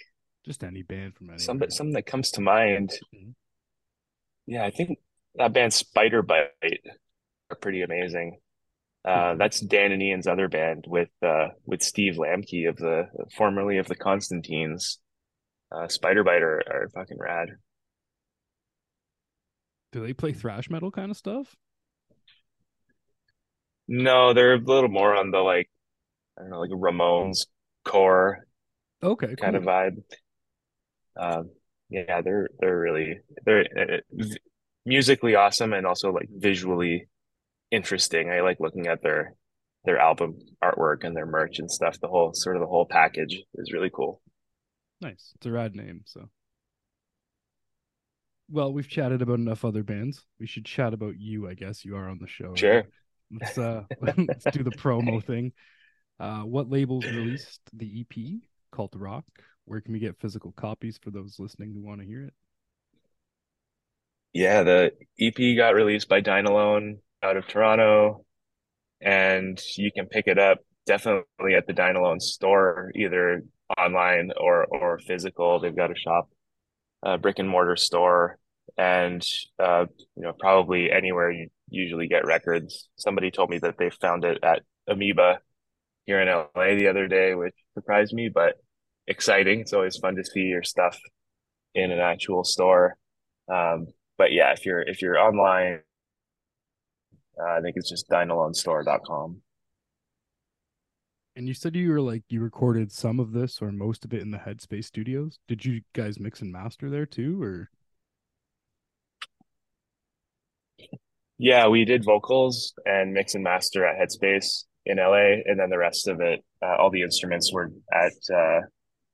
just 0.45 0.63
any 0.63 0.83
band 0.83 1.15
from 1.15 1.29
any 1.29 1.39
some 1.39 1.61
something 1.69 1.93
that 1.93 2.05
comes 2.05 2.31
to 2.31 2.41
mind. 2.41 2.91
Mhm. 3.13 3.33
Yeah, 4.47 4.63
I 4.63 4.71
think 4.71 4.99
that 5.35 5.53
band 5.53 5.73
Spider 5.73 6.21
Bite 6.21 6.51
are 7.49 7.57
pretty 7.61 7.81
amazing. 7.81 8.39
Uh, 9.03 9.33
Mhm. 9.33 9.37
that's 9.37 9.59
Dan 9.59 9.91
and 9.91 10.01
Ian's 10.01 10.27
other 10.27 10.47
band 10.47 10.85
with 10.87 11.09
uh 11.21 11.49
with 11.65 11.81
Steve 11.83 12.15
Lambke 12.15 12.69
of 12.69 12.77
the 12.77 13.09
formerly 13.37 13.77
of 13.77 13.87
the 13.87 13.95
Constantines. 13.95 14.99
Uh, 15.71 15.87
Spider 15.87 16.23
Bite 16.23 16.41
are, 16.41 16.63
are 16.67 16.89
fucking 16.93 17.17
rad. 17.19 17.49
Do 19.91 20.05
they 20.05 20.13
play 20.13 20.31
thrash 20.31 20.69
metal 20.69 20.91
kind 20.91 21.09
of 21.09 21.17
stuff? 21.17 21.55
No, 23.87 24.33
they're 24.33 24.53
a 24.55 24.57
little 24.59 24.89
more 24.89 25.15
on 25.15 25.31
the 25.31 25.39
like 25.39 25.69
I 26.37 26.41
don't 26.43 26.51
know, 26.51 26.61
like 26.61 26.71
Ramones 26.71 27.47
core 27.85 28.45
Okay, 29.03 29.35
kind 29.35 29.55
of 29.55 29.63
vibe. 29.63 30.03
Um, 31.17 31.51
yeah, 31.89 32.21
they're 32.21 32.49
they're 32.59 32.79
really 32.79 33.19
they're 33.45 33.65
uh, 33.77 33.97
v- 34.11 34.37
musically 34.85 35.35
awesome 35.35 35.73
and 35.73 35.85
also 35.85 36.11
like 36.11 36.29
visually 36.31 37.07
interesting. 37.71 38.31
I 38.31 38.41
like 38.41 38.59
looking 38.59 38.87
at 38.87 39.03
their 39.03 39.35
their 39.85 39.99
album 39.99 40.37
artwork 40.63 41.03
and 41.03 41.15
their 41.15 41.25
merch 41.27 41.59
and 41.59 41.71
stuff. 41.71 41.99
The 41.99 42.07
whole 42.09 42.33
sort 42.33 42.57
of 42.57 42.61
the 42.61 42.67
whole 42.67 42.85
package 42.87 43.43
is 43.55 43.73
really 43.73 43.91
cool. 43.93 44.21
Nice. 45.01 45.33
It's 45.35 45.45
a 45.45 45.51
rad 45.51 45.75
name. 45.75 46.01
So, 46.05 46.29
well, 48.49 48.71
we've 48.71 48.87
chatted 48.87 49.21
about 49.21 49.39
enough 49.39 49.65
other 49.65 49.83
bands. 49.83 50.25
We 50.39 50.47
should 50.47 50.65
chat 50.65 50.93
about 50.93 51.19
you. 51.19 51.47
I 51.47 51.53
guess 51.53 51.83
you 51.83 51.95
are 51.95 52.09
on 52.09 52.19
the 52.19 52.27
show. 52.27 52.55
Sure. 52.55 52.83
Let's 53.31 53.57
uh 53.57 53.83
let's 54.01 54.45
do 54.45 54.63
the 54.63 54.71
promo 54.71 55.23
thing. 55.25 55.51
Uh, 56.19 56.41
what 56.41 56.69
labels 56.69 57.05
released 57.05 57.59
the 57.73 58.01
EP 58.01 58.39
called 58.71 58.93
Rock? 58.95 59.25
Where 59.65 59.81
can 59.81 59.93
we 59.93 59.99
get 59.99 60.19
physical 60.19 60.53
copies 60.53 60.97
for 61.01 61.11
those 61.11 61.39
listening 61.39 61.73
who 61.73 61.81
want 61.81 62.01
to 62.01 62.07
hear 62.07 62.23
it? 62.23 62.33
Yeah, 64.31 64.63
the 64.63 64.91
EP 65.19 65.57
got 65.57 65.75
released 65.75 66.07
by 66.07 66.19
Dine 66.19 66.45
Alone 66.45 66.99
out 67.23 67.37
of 67.37 67.47
Toronto, 67.47 68.25
and 69.01 69.59
you 69.77 69.91
can 69.91 70.07
pick 70.07 70.27
it 70.27 70.37
up 70.37 70.59
definitely 70.85 71.55
at 71.57 71.67
the 71.67 71.73
Dine 71.73 71.95
Alone 71.95 72.19
store, 72.19 72.91
either 72.95 73.43
online 73.77 74.31
or 74.37 74.65
or 74.65 74.99
physical. 74.99 75.59
They've 75.59 75.75
got 75.75 75.91
a 75.91 75.95
shop, 75.95 76.29
a 77.03 77.17
brick 77.17 77.39
and 77.39 77.49
mortar 77.49 77.75
store, 77.75 78.37
and 78.77 79.25
uh, 79.59 79.85
you 80.15 80.23
know, 80.23 80.33
probably 80.37 80.91
anywhere 80.91 81.31
you 81.31 81.49
usually 81.69 82.07
get 82.07 82.25
records. 82.25 82.89
Somebody 82.95 83.31
told 83.31 83.49
me 83.49 83.59
that 83.59 83.77
they 83.77 83.89
found 83.89 84.23
it 84.25 84.39
at 84.43 84.61
Amoeba 84.87 85.39
here 86.05 86.21
in 86.21 86.27
LA 86.27 86.75
the 86.75 86.87
other 86.87 87.07
day, 87.07 87.35
which 87.35 87.55
surprised 87.73 88.13
me, 88.13 88.29
but 88.33 88.55
exciting. 89.07 89.61
It's 89.61 89.73
always 89.73 89.97
fun 89.97 90.15
to 90.15 90.23
see 90.23 90.41
your 90.41 90.63
stuff 90.63 90.97
in 91.73 91.91
an 91.91 91.99
actual 91.99 92.43
store. 92.43 92.97
Um, 93.51 93.87
but 94.17 94.31
yeah, 94.31 94.53
if 94.53 94.65
you're 94.65 94.81
if 94.81 95.01
you're 95.01 95.19
online, 95.19 95.81
uh, 97.39 97.51
I 97.57 97.61
think 97.61 97.75
it's 97.77 97.89
just 97.89 98.09
dinealonestore.com. 98.09 99.41
And 101.35 101.47
you 101.47 101.53
said 101.53 101.75
you 101.75 101.89
were 101.91 102.01
like 102.01 102.23
you 102.29 102.41
recorded 102.41 102.91
some 102.91 103.19
of 103.19 103.33
this 103.33 103.61
or 103.61 103.71
most 103.71 104.05
of 104.05 104.13
it 104.13 104.21
in 104.21 104.31
the 104.31 104.37
Headspace 104.37 104.85
Studios. 104.85 105.39
Did 105.47 105.65
you 105.65 105.81
guys 105.93 106.19
mix 106.19 106.41
and 106.41 106.51
master 106.51 106.89
there 106.89 107.05
too, 107.05 107.41
or 107.43 107.69
Yeah, 111.37 111.67
we 111.67 111.83
did 111.83 112.05
vocals 112.05 112.73
and 112.85 113.13
mix 113.13 113.35
and 113.35 113.43
master 113.43 113.85
at 113.85 113.97
Headspace 113.99 114.63
in 114.85 114.97
LA, 114.97 115.41
and 115.45 115.59
then 115.59 115.69
the 115.69 115.77
rest 115.77 116.07
of 116.07 116.21
it, 116.21 116.43
uh, 116.61 116.75
all 116.79 116.89
the 116.89 117.01
instruments 117.01 117.51
were 117.51 117.71
at 117.91 118.13
uh, 118.33 118.61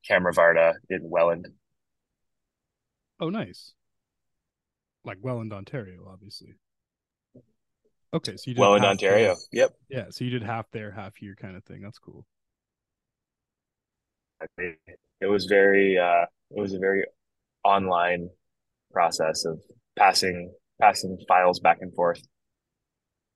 Camera 0.06 0.32
Varda 0.32 0.74
in 0.90 1.00
Welland. 1.02 1.48
oh, 3.18 3.30
nice, 3.30 3.74
like 5.04 5.18
Welland, 5.20 5.52
Ontario, 5.52 6.08
obviously. 6.08 6.54
Okay, 8.14 8.36
so 8.36 8.42
you 8.46 8.54
did 8.54 8.60
Welland, 8.60 8.84
half 8.84 8.90
Ontario. 8.92 9.34
there. 9.52 9.62
Yep. 9.62 9.70
Yeah, 9.88 10.04
so 10.10 10.24
you 10.24 10.30
did 10.30 10.42
half 10.42 10.66
there, 10.70 10.90
half 10.90 11.16
here, 11.16 11.34
kind 11.34 11.56
of 11.56 11.64
thing. 11.64 11.80
That's 11.82 11.98
cool. 11.98 12.26
It 14.58 15.26
was 15.26 15.46
very 15.46 15.98
uh, 15.98 16.26
it 16.50 16.60
was 16.60 16.74
a 16.74 16.78
very 16.78 17.04
online 17.64 18.28
process 18.92 19.44
of 19.44 19.60
passing 19.96 20.52
passing 20.80 21.16
files 21.28 21.60
back 21.60 21.78
and 21.80 21.94
forth. 21.94 22.20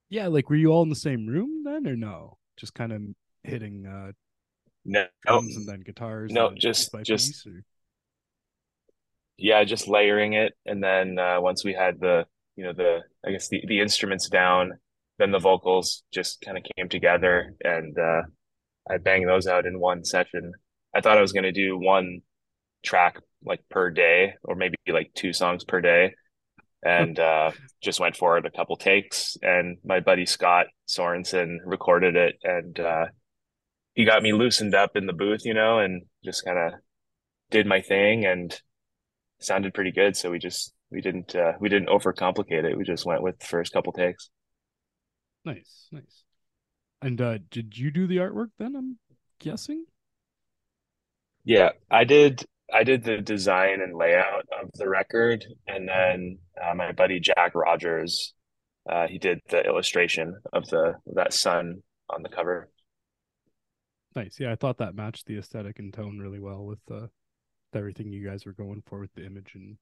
Yeah, 0.09 0.27
like 0.27 0.49
were 0.49 0.55
you 0.57 0.67
all 0.71 0.83
in 0.83 0.89
the 0.89 0.95
same 0.95 1.25
room 1.27 1.63
then, 1.63 1.87
or 1.87 1.95
no? 1.95 2.37
Just 2.57 2.73
kind 2.73 2.91
of 2.91 3.01
hitting 3.43 3.85
uh 3.85 4.11
No, 4.85 5.05
drums 5.25 5.55
and 5.55 5.67
then 5.67 5.81
guitars. 5.81 6.31
No, 6.31 6.49
then 6.49 6.57
just- 6.59 6.91
by 6.91 7.03
just- 7.03 7.27
piece, 7.27 7.47
or- 7.47 7.63
yeah, 9.37 9.63
just 9.63 9.87
layering 9.87 10.33
it, 10.33 10.53
and 10.65 10.83
then 10.83 11.17
uh, 11.19 11.39
once 11.39 11.63
we 11.63 11.73
had 11.73 11.99
the 11.99 12.25
you 12.57 12.63
know 12.63 12.73
the 12.73 12.99
I 13.25 13.31
guess 13.31 13.47
the 13.47 13.63
the 13.67 13.79
instruments 13.79 14.27
down, 14.27 14.73
then 15.19 15.31
the 15.31 15.39
vocals 15.39 16.03
just 16.11 16.41
kind 16.41 16.57
of 16.57 16.65
came 16.75 16.89
together, 16.89 17.55
and 17.63 17.97
uh, 17.97 18.23
I 18.89 18.97
banged 18.97 19.29
those 19.29 19.47
out 19.47 19.65
in 19.65 19.79
one 19.79 20.03
session. 20.03 20.51
I 20.93 21.01
thought 21.01 21.17
I 21.17 21.21
was 21.21 21.31
gonna 21.31 21.53
do 21.53 21.77
one 21.77 22.21
track 22.83 23.19
like 23.45 23.61
per 23.69 23.91
day, 23.91 24.33
or 24.43 24.55
maybe 24.55 24.75
like 24.89 25.11
two 25.13 25.31
songs 25.31 25.63
per 25.63 25.79
day, 25.79 26.15
and 26.83 27.17
uh, 27.19 27.51
just 27.81 27.99
went 27.99 28.17
for 28.17 28.37
it 28.37 28.45
a 28.45 28.51
couple 28.51 28.75
takes. 28.75 29.37
And 29.41 29.77
my 29.85 29.99
buddy 29.99 30.25
Scott 30.25 30.65
Sorensen 30.89 31.57
recorded 31.63 32.15
it, 32.15 32.39
and 32.43 32.79
uh, 32.79 33.05
he 33.93 34.03
got 34.03 34.23
me 34.23 34.33
loosened 34.33 34.75
up 34.75 34.95
in 34.95 35.05
the 35.05 35.13
booth, 35.13 35.45
you 35.45 35.53
know, 35.53 35.79
and 35.79 36.03
just 36.25 36.43
kind 36.43 36.57
of 36.57 36.79
did 37.51 37.67
my 37.67 37.81
thing 37.81 38.25
and 38.25 38.59
sounded 39.39 39.73
pretty 39.75 39.91
good. 39.91 40.17
So 40.17 40.31
we 40.31 40.39
just 40.39 40.73
we 40.91 41.01
didn't 41.01 41.35
uh, 41.35 41.53
we 41.59 41.69
didn't 41.69 41.89
overcomplicate 41.89 42.63
it. 42.63 42.77
We 42.77 42.83
just 42.83 43.05
went 43.05 43.21
with 43.23 43.39
the 43.39 43.45
first 43.45 43.73
couple 43.73 43.93
takes. 43.93 44.29
nice, 45.45 45.87
nice. 45.91 46.23
And 47.01 47.19
uh 47.21 47.39
did 47.51 47.77
you 47.77 47.91
do 47.91 48.07
the 48.07 48.17
artwork 48.17 48.49
then? 48.59 48.75
I'm 48.75 48.99
guessing. 49.39 49.85
Yeah, 51.43 51.69
I 51.89 52.03
did. 52.03 52.45
I 52.73 52.83
did 52.83 53.03
the 53.03 53.21
design 53.21 53.81
and 53.81 53.95
layout 53.95 54.45
of 54.61 54.69
the 54.73 54.89
record, 54.89 55.45
and 55.67 55.87
then 55.87 56.39
uh, 56.61 56.73
my 56.75 56.91
buddy 56.91 57.19
Jack 57.21 57.55
Rogers, 57.55 58.33
uh, 58.89 59.07
he 59.07 59.17
did 59.19 59.39
the 59.49 59.63
illustration 59.65 60.35
of 60.53 60.67
the 60.69 60.95
that 61.15 61.33
sun 61.33 61.83
on 62.09 62.23
the 62.23 62.29
cover. 62.29 62.69
Nice. 64.15 64.39
Yeah, 64.39 64.51
I 64.51 64.55
thought 64.55 64.79
that 64.79 64.95
matched 64.95 65.27
the 65.27 65.37
aesthetic 65.37 65.79
and 65.79 65.93
tone 65.93 66.17
really 66.19 66.39
well 66.39 66.65
with 66.65 66.79
uh 66.91 67.07
everything 67.73 68.11
you 68.11 68.27
guys 68.27 68.45
were 68.45 68.53
going 68.53 68.81
for 68.87 68.99
with 68.99 69.13
the 69.13 69.25
image 69.25 69.53
and 69.55 69.77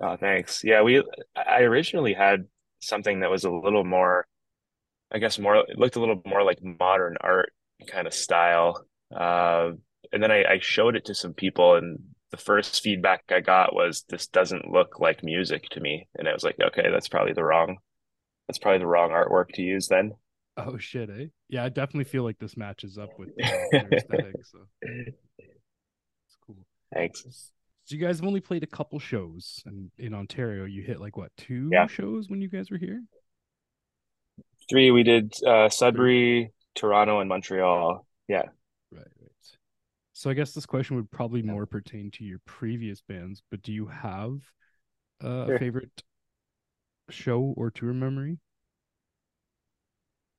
Oh, 0.00 0.16
thanks. 0.16 0.62
Yeah, 0.64 0.82
we 0.82 1.02
I 1.34 1.62
originally 1.62 2.14
had 2.14 2.46
something 2.80 3.20
that 3.20 3.30
was 3.30 3.44
a 3.44 3.50
little 3.50 3.84
more, 3.84 4.26
I 5.10 5.18
guess 5.18 5.38
more 5.38 5.56
it 5.56 5.78
looked 5.78 5.96
a 5.96 6.00
little 6.00 6.22
more 6.24 6.44
like 6.44 6.62
modern 6.62 7.16
art 7.20 7.52
kind 7.86 8.06
of 8.06 8.14
style. 8.14 8.86
Uh, 9.14 9.72
and 10.12 10.22
then 10.22 10.30
I, 10.30 10.44
I 10.44 10.58
showed 10.60 10.96
it 10.96 11.06
to 11.06 11.14
some 11.14 11.34
people, 11.34 11.74
and 11.74 11.98
the 12.30 12.36
first 12.36 12.82
feedback 12.82 13.24
I 13.30 13.40
got 13.40 13.74
was 13.74 14.04
this 14.08 14.26
doesn't 14.26 14.70
look 14.70 15.00
like 15.00 15.24
music 15.24 15.68
to 15.70 15.80
me. 15.80 16.08
And 16.16 16.28
I 16.28 16.32
was 16.32 16.44
like, 16.44 16.56
okay, 16.60 16.90
that's 16.90 17.08
probably 17.08 17.32
the 17.32 17.44
wrong 17.44 17.78
that's 18.48 18.58
probably 18.58 18.78
the 18.78 18.86
wrong 18.86 19.10
artwork 19.10 19.52
to 19.54 19.62
use 19.62 19.88
then. 19.88 20.12
oh 20.56 20.78
shit, 20.78 21.10
eh? 21.10 21.26
Yeah, 21.48 21.64
I 21.64 21.68
definitely 21.68 22.04
feel 22.04 22.24
like 22.24 22.38
this 22.38 22.56
matches 22.56 22.98
up 22.98 23.10
with 23.18 23.28
uh, 23.42 23.48
aesthetic, 23.92 24.36
so 24.44 24.58
it's 24.82 26.36
cool. 26.46 26.56
Thanks. 26.92 27.52
So 27.88 27.96
you 27.96 28.02
guys 28.04 28.18
have 28.18 28.26
only 28.26 28.40
played 28.40 28.62
a 28.62 28.66
couple 28.66 28.98
shows, 28.98 29.62
and 29.64 29.90
in 29.96 30.12
Ontario, 30.12 30.66
you 30.66 30.82
hit 30.82 31.00
like 31.00 31.16
what 31.16 31.34
two 31.38 31.70
Yeah. 31.72 31.86
shows 31.86 32.28
when 32.28 32.42
you 32.42 32.48
guys 32.48 32.70
were 32.70 32.76
here? 32.76 33.02
Three, 34.68 34.90
we 34.90 35.02
did 35.02 35.32
uh, 35.42 35.70
Sudbury, 35.70 36.52
Toronto, 36.74 37.20
and 37.20 37.30
Montreal. 37.30 38.06
Yeah. 38.28 38.42
Right, 38.92 39.06
right. 39.22 39.56
So 40.12 40.28
I 40.28 40.34
guess 40.34 40.52
this 40.52 40.66
question 40.66 40.96
would 40.96 41.10
probably 41.10 41.40
more 41.40 41.64
pertain 41.64 42.10
to 42.10 42.24
your 42.24 42.40
previous 42.44 43.00
bands, 43.00 43.42
but 43.50 43.62
do 43.62 43.72
you 43.72 43.86
have 43.86 44.42
uh, 45.22 45.46
Sure. 45.46 45.54
a 45.54 45.58
favorite 45.58 46.02
show 47.08 47.54
or 47.56 47.70
tour 47.70 47.94
memory? 47.94 48.36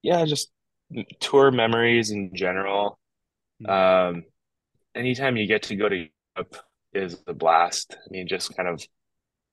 Yeah, 0.03 0.23
just 0.25 0.51
tour 1.19 1.49
memories 1.49 2.12
in 2.12 2.29
general. 2.35 2.99
Hmm. 3.59 3.69
Um, 3.71 4.23
anytime 4.93 5.35
you 5.35 5.47
get 5.47 5.63
to 5.63 5.75
go 5.75 5.89
to 5.89 6.07
Europe 6.35 6.55
is 6.93 7.17
a 7.28 7.34
blast. 7.34 7.95
I 7.95 8.08
mean, 8.10 8.28
just 8.28 8.56
kind 8.56 8.69
of 8.69 8.84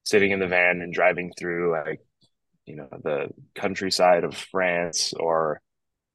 sitting 0.04 0.30
in 0.30 0.40
the 0.40 0.46
van 0.46 0.80
and 0.80 0.92
driving 0.92 1.32
through 1.38 1.72
like, 1.72 2.00
you 2.64 2.76
know, 2.76 2.88
the 3.02 3.28
countryside 3.54 4.24
of 4.24 4.34
France 4.34 5.12
or, 5.14 5.60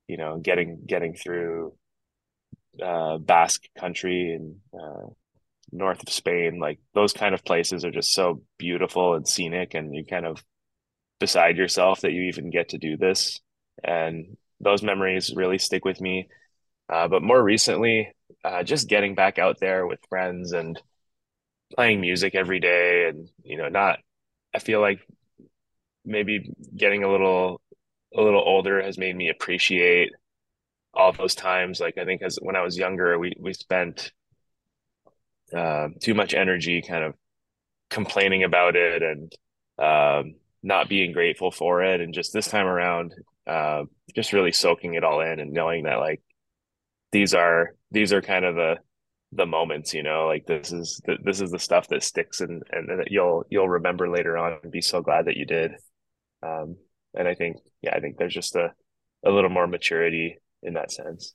you 0.08 0.18
know, 0.18 0.38
getting 0.38 0.84
getting 0.86 1.14
through 1.14 1.74
uh 2.82 3.18
Basque 3.18 3.64
country 3.78 4.34
and 4.34 4.56
uh 4.74 5.08
north 5.72 6.02
of 6.04 6.14
Spain, 6.14 6.60
like 6.60 6.80
those 6.94 7.14
kind 7.14 7.34
of 7.34 7.46
places 7.46 7.86
are 7.86 7.92
just 7.92 8.14
so 8.14 8.42
beautiful 8.58 9.14
and 9.16 9.28
scenic 9.28 9.74
and 9.74 9.96
you 9.96 10.06
kind 10.06 10.26
of 10.26 10.44
beside 11.20 11.56
yourself 11.56 12.02
that 12.02 12.12
you 12.12 12.24
even 12.24 12.50
get 12.50 12.70
to 12.70 12.78
do 12.78 12.98
this. 12.98 13.40
And 13.84 14.38
those 14.60 14.84
memories 14.84 15.34
really 15.36 15.58
stick 15.58 15.86
with 15.86 16.02
me. 16.02 16.28
Uh, 16.92 17.08
but 17.08 17.24
more 17.24 17.42
recently, 17.42 18.12
uh, 18.44 18.64
just 18.64 18.90
getting 18.90 19.16
back 19.16 19.40
out 19.40 19.60
there 19.60 19.88
with 19.88 20.00
friends 20.10 20.52
and 20.52 20.82
playing 21.76 22.02
music 22.02 22.36
every 22.36 22.60
day 22.60 23.08
and, 23.08 23.30
you 23.44 23.58
know, 23.58 23.70
not, 23.70 24.00
I 24.54 24.60
feel 24.60 24.82
like 24.82 25.00
maybe 26.06 26.52
getting 26.76 27.04
a 27.04 27.12
little, 27.12 27.62
a 28.16 28.22
little 28.22 28.44
older 28.46 28.82
has 28.82 28.98
made 28.98 29.16
me 29.16 29.30
appreciate 29.30 30.12
all 30.94 31.14
those 31.14 31.36
times. 31.36 31.80
Like 31.80 31.98
I 31.98 32.06
think 32.06 32.22
as 32.22 32.38
when 32.42 32.56
I 32.56 32.62
was 32.62 32.78
younger, 32.78 33.18
we, 33.18 33.34
we 33.40 33.54
spent, 33.54 34.12
uh, 35.56 35.90
too 36.02 36.14
much 36.14 36.34
energy 36.34 36.82
kind 36.82 37.04
of 37.04 37.14
complaining 37.90 38.44
about 38.44 38.76
it 38.76 39.02
and, 39.04 39.34
um, 39.78 40.36
not 40.64 40.90
being 40.90 41.12
grateful 41.12 41.52
for 41.52 41.84
it. 41.84 42.02
And 42.02 42.14
just 42.14 42.34
this 42.34 42.48
time 42.48 42.68
around, 42.68 43.14
uh, 43.48 43.84
just 44.16 44.34
really 44.34 44.52
soaking 44.52 44.94
it 44.94 45.04
all 45.04 45.22
in 45.22 45.40
and 45.40 45.52
knowing 45.52 45.86
that 45.86 46.00
like 46.00 46.22
these 47.12 47.34
are 47.34 47.76
these 47.90 48.14
are 48.14 48.22
kind 48.22 48.46
of 48.46 48.56
the 48.56 48.76
the 49.34 49.46
moments, 49.46 49.94
you 49.94 50.04
know, 50.04 50.28
like 50.28 50.46
this 50.46 50.72
is 50.72 51.02
th- 51.06 51.20
this 51.24 51.42
is 51.42 51.52
the 51.52 51.60
stuff 51.60 51.88
that 51.90 52.04
sticks 52.04 52.42
and 52.42 52.64
and 52.72 52.90
that 53.00 53.12
you'll 53.12 53.46
you'll 53.50 53.70
remember 53.70 54.10
later 54.10 54.38
on 54.38 54.58
and 54.64 54.72
be 54.72 54.82
so 54.82 55.02
glad 55.02 55.26
that 55.26 55.38
you 55.38 55.46
did. 55.46 55.72
Um, 56.44 56.78
and 57.14 57.28
I 57.28 57.36
think 57.36 57.58
yeah, 57.82 57.96
I 57.96 58.00
think 58.00 58.18
there's 58.18 58.34
just 58.34 58.56
a 58.56 58.74
a 59.26 59.30
little 59.32 59.50
more 59.50 59.68
maturity 59.68 60.38
in 60.64 60.74
that 60.74 60.92
sense. 60.92 61.34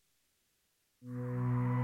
collected. 1.02 1.75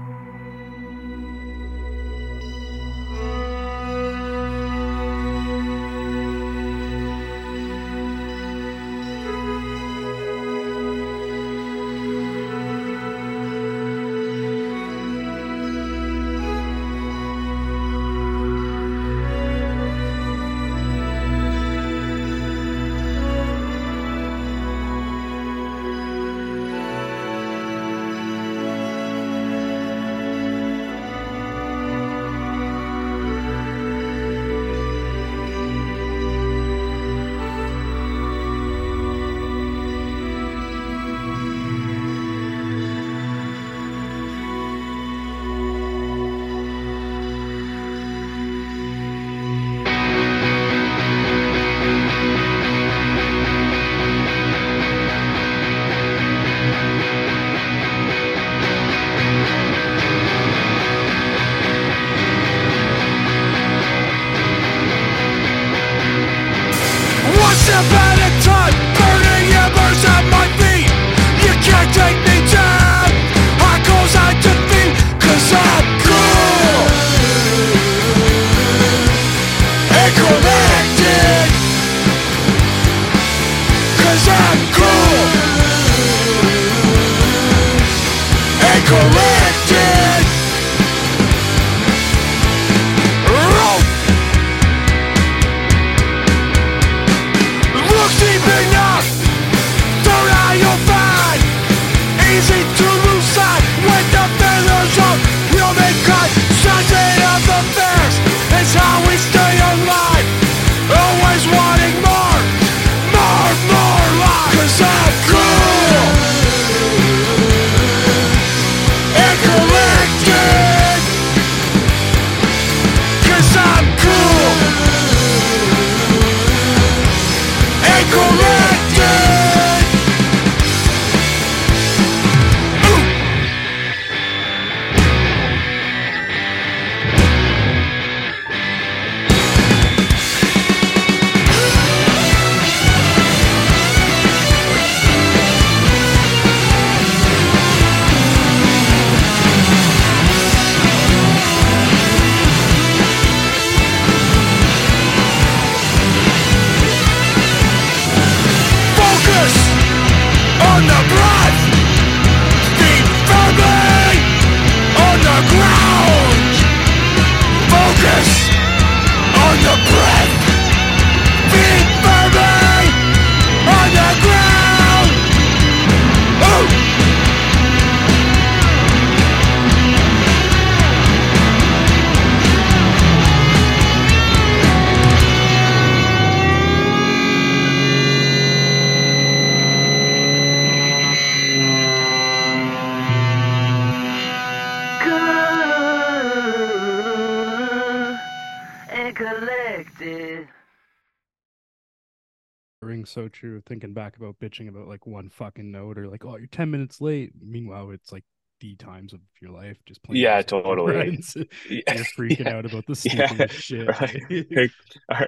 So 203.05 203.27
true. 203.29 203.61
Thinking 203.65 203.93
back 203.93 204.17
about 204.17 204.39
bitching 204.39 204.67
about 204.69 204.87
like 204.87 205.05
one 205.07 205.29
fucking 205.29 205.71
note 205.71 205.97
or 205.97 206.07
like, 206.07 206.25
oh, 206.25 206.37
you're 206.37 206.47
ten 206.47 206.71
minutes 206.71 207.01
late. 207.01 207.33
Meanwhile, 207.41 207.91
it's 207.91 208.11
like 208.11 208.23
the 208.59 208.75
times 208.75 209.13
of 209.13 209.19
your 209.41 209.51
life 209.51 209.77
just 209.85 210.03
playing. 210.03 210.23
Yeah, 210.23 210.31
music 210.31 210.53
with 210.55 210.69
your 210.71 210.79
totally. 210.81 210.93
friends. 210.93 211.35
Yeah, 211.69 211.81
You're 211.89 212.05
freaking 212.17 212.47
yeah, 212.47 212.51
out 212.51 212.65
about 212.65 212.85
the 212.87 212.95
yeah. 213.03 213.47
shit. 213.47 213.95
Right. 214.01 214.47
Like, 214.55 214.73
our, 215.09 215.27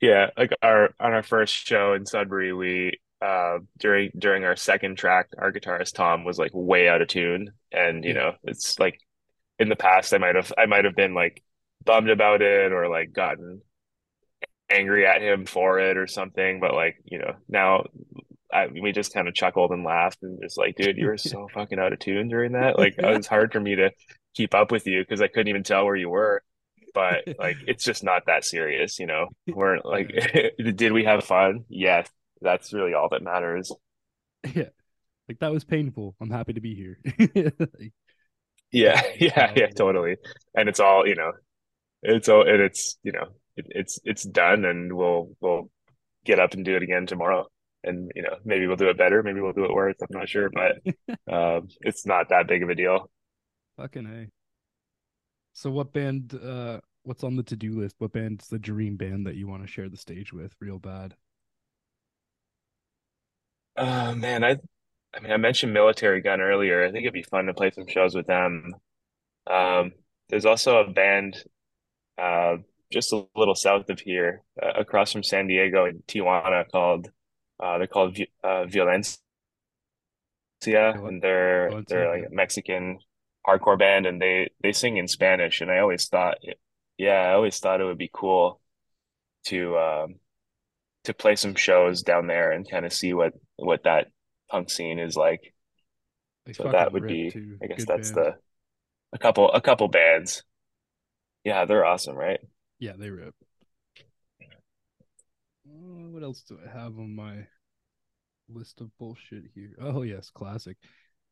yeah, 0.00 0.30
like 0.36 0.52
our 0.62 0.94
on 1.00 1.12
our 1.12 1.22
first 1.22 1.54
show 1.54 1.94
in 1.94 2.06
Sudbury, 2.06 2.52
we 2.52 3.00
uh 3.22 3.58
during 3.78 4.10
during 4.18 4.44
our 4.44 4.56
second 4.56 4.96
track, 4.98 5.28
our 5.38 5.52
guitarist 5.52 5.94
Tom 5.94 6.24
was 6.24 6.38
like 6.38 6.50
way 6.54 6.88
out 6.88 7.02
of 7.02 7.08
tune, 7.08 7.52
and 7.72 8.04
you 8.04 8.12
Yeah. 8.12 8.14
know, 8.14 8.34
it's 8.44 8.78
like 8.78 9.00
in 9.58 9.68
the 9.70 9.76
past, 9.76 10.14
I 10.14 10.18
might 10.18 10.36
have 10.36 10.52
I 10.58 10.66
might 10.66 10.84
have 10.86 10.96
been 10.96 11.14
like 11.14 11.42
bummed 11.84 12.10
about 12.10 12.42
it 12.42 12.72
or 12.72 12.88
like 12.88 13.12
gotten 13.12 13.62
angry 14.70 15.06
at 15.06 15.22
him 15.22 15.46
for 15.46 15.78
it 15.78 15.96
or 15.96 16.06
something, 16.06 16.60
but 16.60 16.74
like 16.74 16.96
you 17.04 17.18
know, 17.18 17.34
now 17.48 17.84
I, 18.52 18.68
we 18.68 18.92
just 18.92 19.12
kind 19.12 19.28
of 19.28 19.34
chuckled 19.34 19.70
and 19.72 19.84
laughed 19.84 20.22
and 20.22 20.40
just 20.42 20.58
like, 20.58 20.76
dude, 20.76 20.96
you 20.96 21.06
were 21.06 21.18
so 21.18 21.48
fucking 21.54 21.78
out 21.78 21.92
of 21.92 21.98
tune 21.98 22.28
during 22.28 22.52
that. 22.52 22.78
Like, 22.78 22.94
it 22.98 23.16
was 23.16 23.26
hard 23.26 23.52
for 23.52 23.60
me 23.60 23.76
to 23.76 23.90
keep 24.34 24.54
up 24.54 24.70
with 24.70 24.86
you 24.86 25.02
because 25.02 25.20
I 25.22 25.28
couldn't 25.28 25.48
even 25.48 25.62
tell 25.64 25.84
where 25.84 25.96
you 25.96 26.08
were. 26.10 26.42
But 26.94 27.24
like, 27.38 27.58
it's 27.66 27.84
just 27.84 28.04
not 28.04 28.26
that 28.26 28.44
serious, 28.44 28.98
you 28.98 29.06
know. 29.06 29.28
We're 29.46 29.78
like, 29.84 30.08
did 30.76 30.92
we 30.92 31.04
have 31.04 31.24
fun? 31.24 31.64
Yes, 31.68 32.08
that's 32.40 32.72
really 32.72 32.94
all 32.94 33.08
that 33.10 33.22
matters. 33.22 33.72
yeah, 34.54 34.68
like 35.28 35.40
that 35.40 35.52
was 35.52 35.64
painful. 35.64 36.16
I'm 36.20 36.30
happy 36.30 36.54
to 36.54 36.60
be 36.60 36.74
here. 36.74 36.98
Like, 37.58 37.92
Yeah, 38.72 39.00
yeah, 39.18 39.52
yeah, 39.56 39.68
totally. 39.68 40.16
And 40.54 40.68
it's 40.68 40.80
all, 40.80 41.06
you 41.06 41.14
know, 41.14 41.32
it's 42.02 42.28
all, 42.28 42.42
and 42.48 42.62
it's, 42.62 42.98
you 43.02 43.12
know, 43.12 43.28
it, 43.56 43.66
it's 43.70 43.98
it's 44.04 44.22
done, 44.24 44.64
and 44.64 44.92
we'll 44.92 45.30
we'll 45.40 45.70
get 46.24 46.38
up 46.38 46.54
and 46.54 46.64
do 46.64 46.76
it 46.76 46.82
again 46.82 47.06
tomorrow. 47.06 47.46
And 47.84 48.10
you 48.14 48.22
know, 48.22 48.36
maybe 48.44 48.66
we'll 48.66 48.76
do 48.76 48.88
it 48.88 48.98
better, 48.98 49.22
maybe 49.22 49.40
we'll 49.40 49.52
do 49.52 49.64
it 49.64 49.74
worse. 49.74 49.96
I'm 50.00 50.08
not 50.10 50.28
sure, 50.28 50.50
but 50.50 50.78
um, 51.32 51.68
it's 51.80 52.06
not 52.06 52.30
that 52.30 52.48
big 52.48 52.62
of 52.62 52.68
a 52.68 52.74
deal. 52.74 53.10
Fucking 53.76 54.06
a. 54.06 54.28
So 55.52 55.70
what 55.70 55.92
band 55.92 56.38
uh 56.42 56.80
what's 57.04 57.24
on 57.24 57.36
the 57.36 57.42
to-do 57.42 57.78
list? 57.80 57.96
What 57.98 58.12
band's 58.12 58.48
the 58.48 58.58
dream 58.58 58.96
band 58.96 59.26
that 59.26 59.36
you 59.36 59.46
want 59.46 59.62
to 59.62 59.68
share 59.68 59.88
the 59.88 59.96
stage 59.96 60.32
with 60.32 60.54
real 60.60 60.78
bad? 60.78 61.14
Uh, 63.76 64.14
man, 64.16 64.42
I 64.42 64.56
I 65.14 65.20
mean, 65.20 65.32
I 65.32 65.36
mentioned 65.36 65.74
Militarie 65.74 66.22
Gun 66.22 66.40
earlier. 66.40 66.84
I 66.84 66.90
think 66.90 67.04
it'd 67.04 67.14
be 67.14 67.22
fun 67.22 67.46
to 67.46 67.54
play 67.54 67.70
some 67.70 67.86
shows 67.86 68.14
with 68.14 68.26
them. 68.26 68.74
Um, 69.46 69.92
there's 70.28 70.44
also 70.44 70.78
a 70.78 70.90
band 70.90 71.42
uh, 72.18 72.56
just 72.92 73.12
a 73.12 73.26
little 73.36 73.54
south 73.54 73.88
of 73.90 74.00
here, 74.00 74.42
uh, 74.62 74.72
across 74.80 75.12
from 75.12 75.22
San 75.22 75.46
Diego 75.48 75.86
in 75.86 76.02
Tijuana, 76.08 76.70
called 76.70 77.10
uh, 77.60 77.78
they're 77.78 77.86
called 77.86 78.18
uh, 78.44 78.64
Violencia, 78.66 79.18
and 80.64 81.22
they're 81.22 81.70
Violencia, 81.70 81.84
they're 81.88 82.08
like 82.08 82.24
a 82.30 82.34
Mexican 82.34 82.98
hardcore 83.46 83.78
band, 83.78 84.06
and 84.06 84.20
they 84.20 84.50
they 84.62 84.72
sing 84.72 84.96
in 84.96 85.08
Spanish. 85.08 85.60
And 85.60 85.70
I 85.70 85.78
always 85.78 86.08
thought, 86.08 86.38
yeah, 86.98 87.30
I 87.30 87.32
always 87.34 87.58
thought 87.58 87.80
it 87.80 87.84
would 87.84 87.98
be 87.98 88.10
cool 88.12 88.60
to 89.46 89.78
um, 89.78 90.16
to 91.04 91.14
play 91.14 91.36
some 91.36 91.54
shows 91.54 92.02
down 92.02 92.26
there 92.26 92.52
and 92.52 92.70
kind 92.70 92.86
of 92.86 92.92
see 92.92 93.14
what 93.14 93.34
what 93.56 93.84
that 93.84 94.08
punk 94.50 94.70
scene 94.70 94.98
is 94.98 95.16
like. 95.16 95.54
They 96.46 96.52
So 96.52 96.68
that 96.68 96.92
would 96.92 97.06
be, 97.06 97.30
too. 97.30 97.58
I 97.62 97.66
guess 97.66 97.78
Good 97.78 97.88
that's 97.88 98.10
band. 98.10 98.16
the 98.16 98.36
a 99.12 99.18
couple 99.18 99.52
a 99.52 99.60
couple 99.60 99.88
bands. 99.88 100.44
Yeah, 101.44 101.64
they're 101.64 101.84
awesome, 101.84 102.16
right? 102.16 102.40
Yeah, 102.78 102.92
they 102.96 103.10
rip. 103.10 103.34
Uh, 105.68 106.08
what 106.08 106.22
else 106.22 106.42
do 106.42 106.58
I 106.64 106.68
have 106.70 106.98
on 106.98 107.14
my 107.14 107.46
list 108.48 108.80
of 108.80 108.96
bullshit 108.98 109.44
here? 109.54 109.74
Oh 109.80 110.02
yes, 110.02 110.30
classic. 110.30 110.76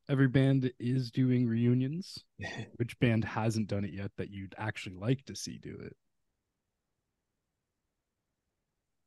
Every 0.09 0.29
band 0.29 0.71
is 0.79 1.11
doing 1.11 1.47
reunions. 1.47 2.25
Which 2.77 2.99
band 2.99 3.25
hasn't 3.25 3.69
done 3.69 3.85
it 3.85 3.93
yet 3.93 4.11
that 4.19 4.31
you'd 4.31 4.55
actually 4.59 4.97
like 4.97 5.25
to 5.27 5.37
see 5.37 5.59
do 5.59 5.79
it? 5.81 5.97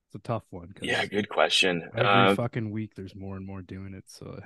It's 0.08 0.15
a 0.15 0.19
tough 0.19 0.45
one 0.50 0.73
Yeah, 0.82 1.06
good 1.06 1.30
question. 1.30 1.89
every 1.95 2.28
Um, 2.28 2.36
fucking 2.36 2.71
week 2.71 2.95
there's 2.95 3.15
more 3.15 3.36
and 3.36 3.45
more 3.45 3.62
doing 3.62 3.93
it. 3.93 4.06
So 4.08 4.39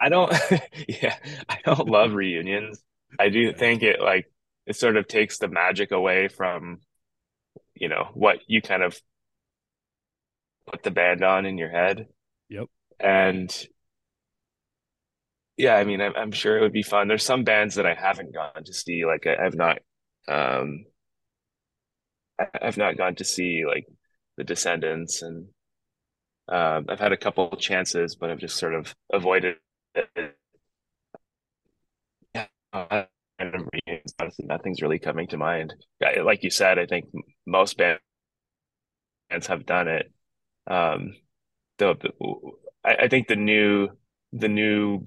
I 0.00 0.08
don't, 0.08 0.32
yeah, 0.88 1.16
I 1.48 1.58
don't 1.64 1.88
love 1.88 2.12
reunions. 2.12 2.82
I 3.18 3.28
do 3.30 3.52
think 3.52 3.82
it 3.82 4.00
like 4.00 4.30
it 4.66 4.76
sort 4.76 4.96
of 4.96 5.06
takes 5.06 5.38
the 5.38 5.48
magic 5.48 5.92
away 5.92 6.28
from, 6.28 6.80
you 7.74 7.88
know, 7.88 8.08
what 8.14 8.38
you 8.46 8.60
kind 8.60 8.82
of 8.82 8.98
put 10.66 10.82
the 10.82 10.90
band 10.90 11.22
on 11.22 11.46
in 11.46 11.58
your 11.58 11.70
head. 11.70 12.08
Yep. 12.48 12.66
And 12.98 13.66
yeah, 15.56 15.74
I 15.76 15.84
mean, 15.84 16.00
I'm, 16.00 16.14
I'm 16.16 16.32
sure 16.32 16.58
it 16.58 16.60
would 16.60 16.72
be 16.72 16.82
fun. 16.82 17.08
There's 17.08 17.24
some 17.24 17.44
bands 17.44 17.76
that 17.76 17.86
I 17.86 17.94
haven't 17.94 18.34
gone 18.34 18.64
to 18.64 18.72
see. 18.72 19.06
Like 19.06 19.26
I, 19.26 19.46
I've 19.46 19.54
not, 19.54 19.78
um, 20.28 20.84
I've 22.60 22.76
not 22.76 22.98
gone 22.98 23.14
to 23.16 23.24
see 23.24 23.64
like 23.66 23.86
the 24.36 24.44
Descendents, 24.44 25.22
and 25.22 25.46
um, 26.48 26.86
I've 26.88 27.00
had 27.00 27.12
a 27.12 27.16
couple 27.16 27.50
chances, 27.56 28.16
but 28.16 28.30
I've 28.30 28.38
just 28.38 28.58
sort 28.58 28.74
of 28.74 28.94
avoided 29.10 29.56
it. 29.94 30.36
Yeah, 32.34 33.06
Honestly, 34.18 34.46
nothing's 34.46 34.82
really 34.82 34.98
coming 34.98 35.26
to 35.28 35.36
mind. 35.36 35.74
Like 36.00 36.42
you 36.42 36.50
said, 36.50 36.78
I 36.78 36.86
think 36.86 37.06
most 37.46 37.76
bands 37.76 38.00
have 39.46 39.66
done 39.66 39.88
it. 39.88 40.12
Um, 40.66 41.14
the, 41.78 41.94
the 41.94 42.10
I, 42.84 43.04
I 43.04 43.08
think 43.08 43.28
the 43.28 43.36
new 43.36 43.88
the 44.32 44.48
new 44.48 45.04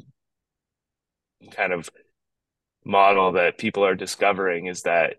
kind 1.51 1.73
of 1.73 1.89
model 2.85 3.33
that 3.33 3.57
people 3.57 3.85
are 3.85 3.95
discovering 3.95 4.67
is 4.67 4.83
that 4.83 5.15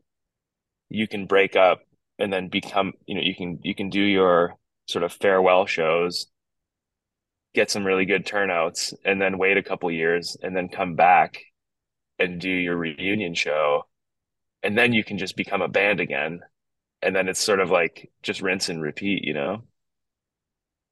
you 0.88 1.06
can 1.06 1.26
break 1.26 1.56
up 1.56 1.82
and 2.18 2.32
then 2.32 2.48
become, 2.48 2.92
you 3.06 3.14
know, 3.14 3.22
you 3.22 3.34
can 3.34 3.58
you 3.62 3.74
can 3.74 3.90
do 3.90 4.02
your 4.02 4.56
sort 4.86 5.04
of 5.04 5.12
farewell 5.12 5.66
shows, 5.66 6.26
get 7.54 7.70
some 7.70 7.84
really 7.84 8.04
good 8.06 8.26
turnouts, 8.26 8.92
and 9.04 9.20
then 9.20 9.38
wait 9.38 9.56
a 9.56 9.62
couple 9.62 9.90
years 9.90 10.36
and 10.42 10.56
then 10.56 10.68
come 10.68 10.94
back 10.96 11.40
and 12.20 12.40
do 12.40 12.50
your 12.50 12.76
reunion 12.76 13.34
show. 13.34 13.86
And 14.62 14.78
then 14.78 14.92
you 14.94 15.04
can 15.04 15.18
just 15.18 15.36
become 15.36 15.62
a 15.62 15.68
band 15.68 16.00
again. 16.00 16.40
And 17.02 17.16
then 17.16 17.28
it's 17.28 17.40
sort 17.40 17.60
of 17.60 17.70
like 17.70 18.10
just 18.22 18.42
rinse 18.42 18.68
and 18.70 18.82
repeat, 18.82 19.24
you 19.24 19.34
know? 19.34 19.64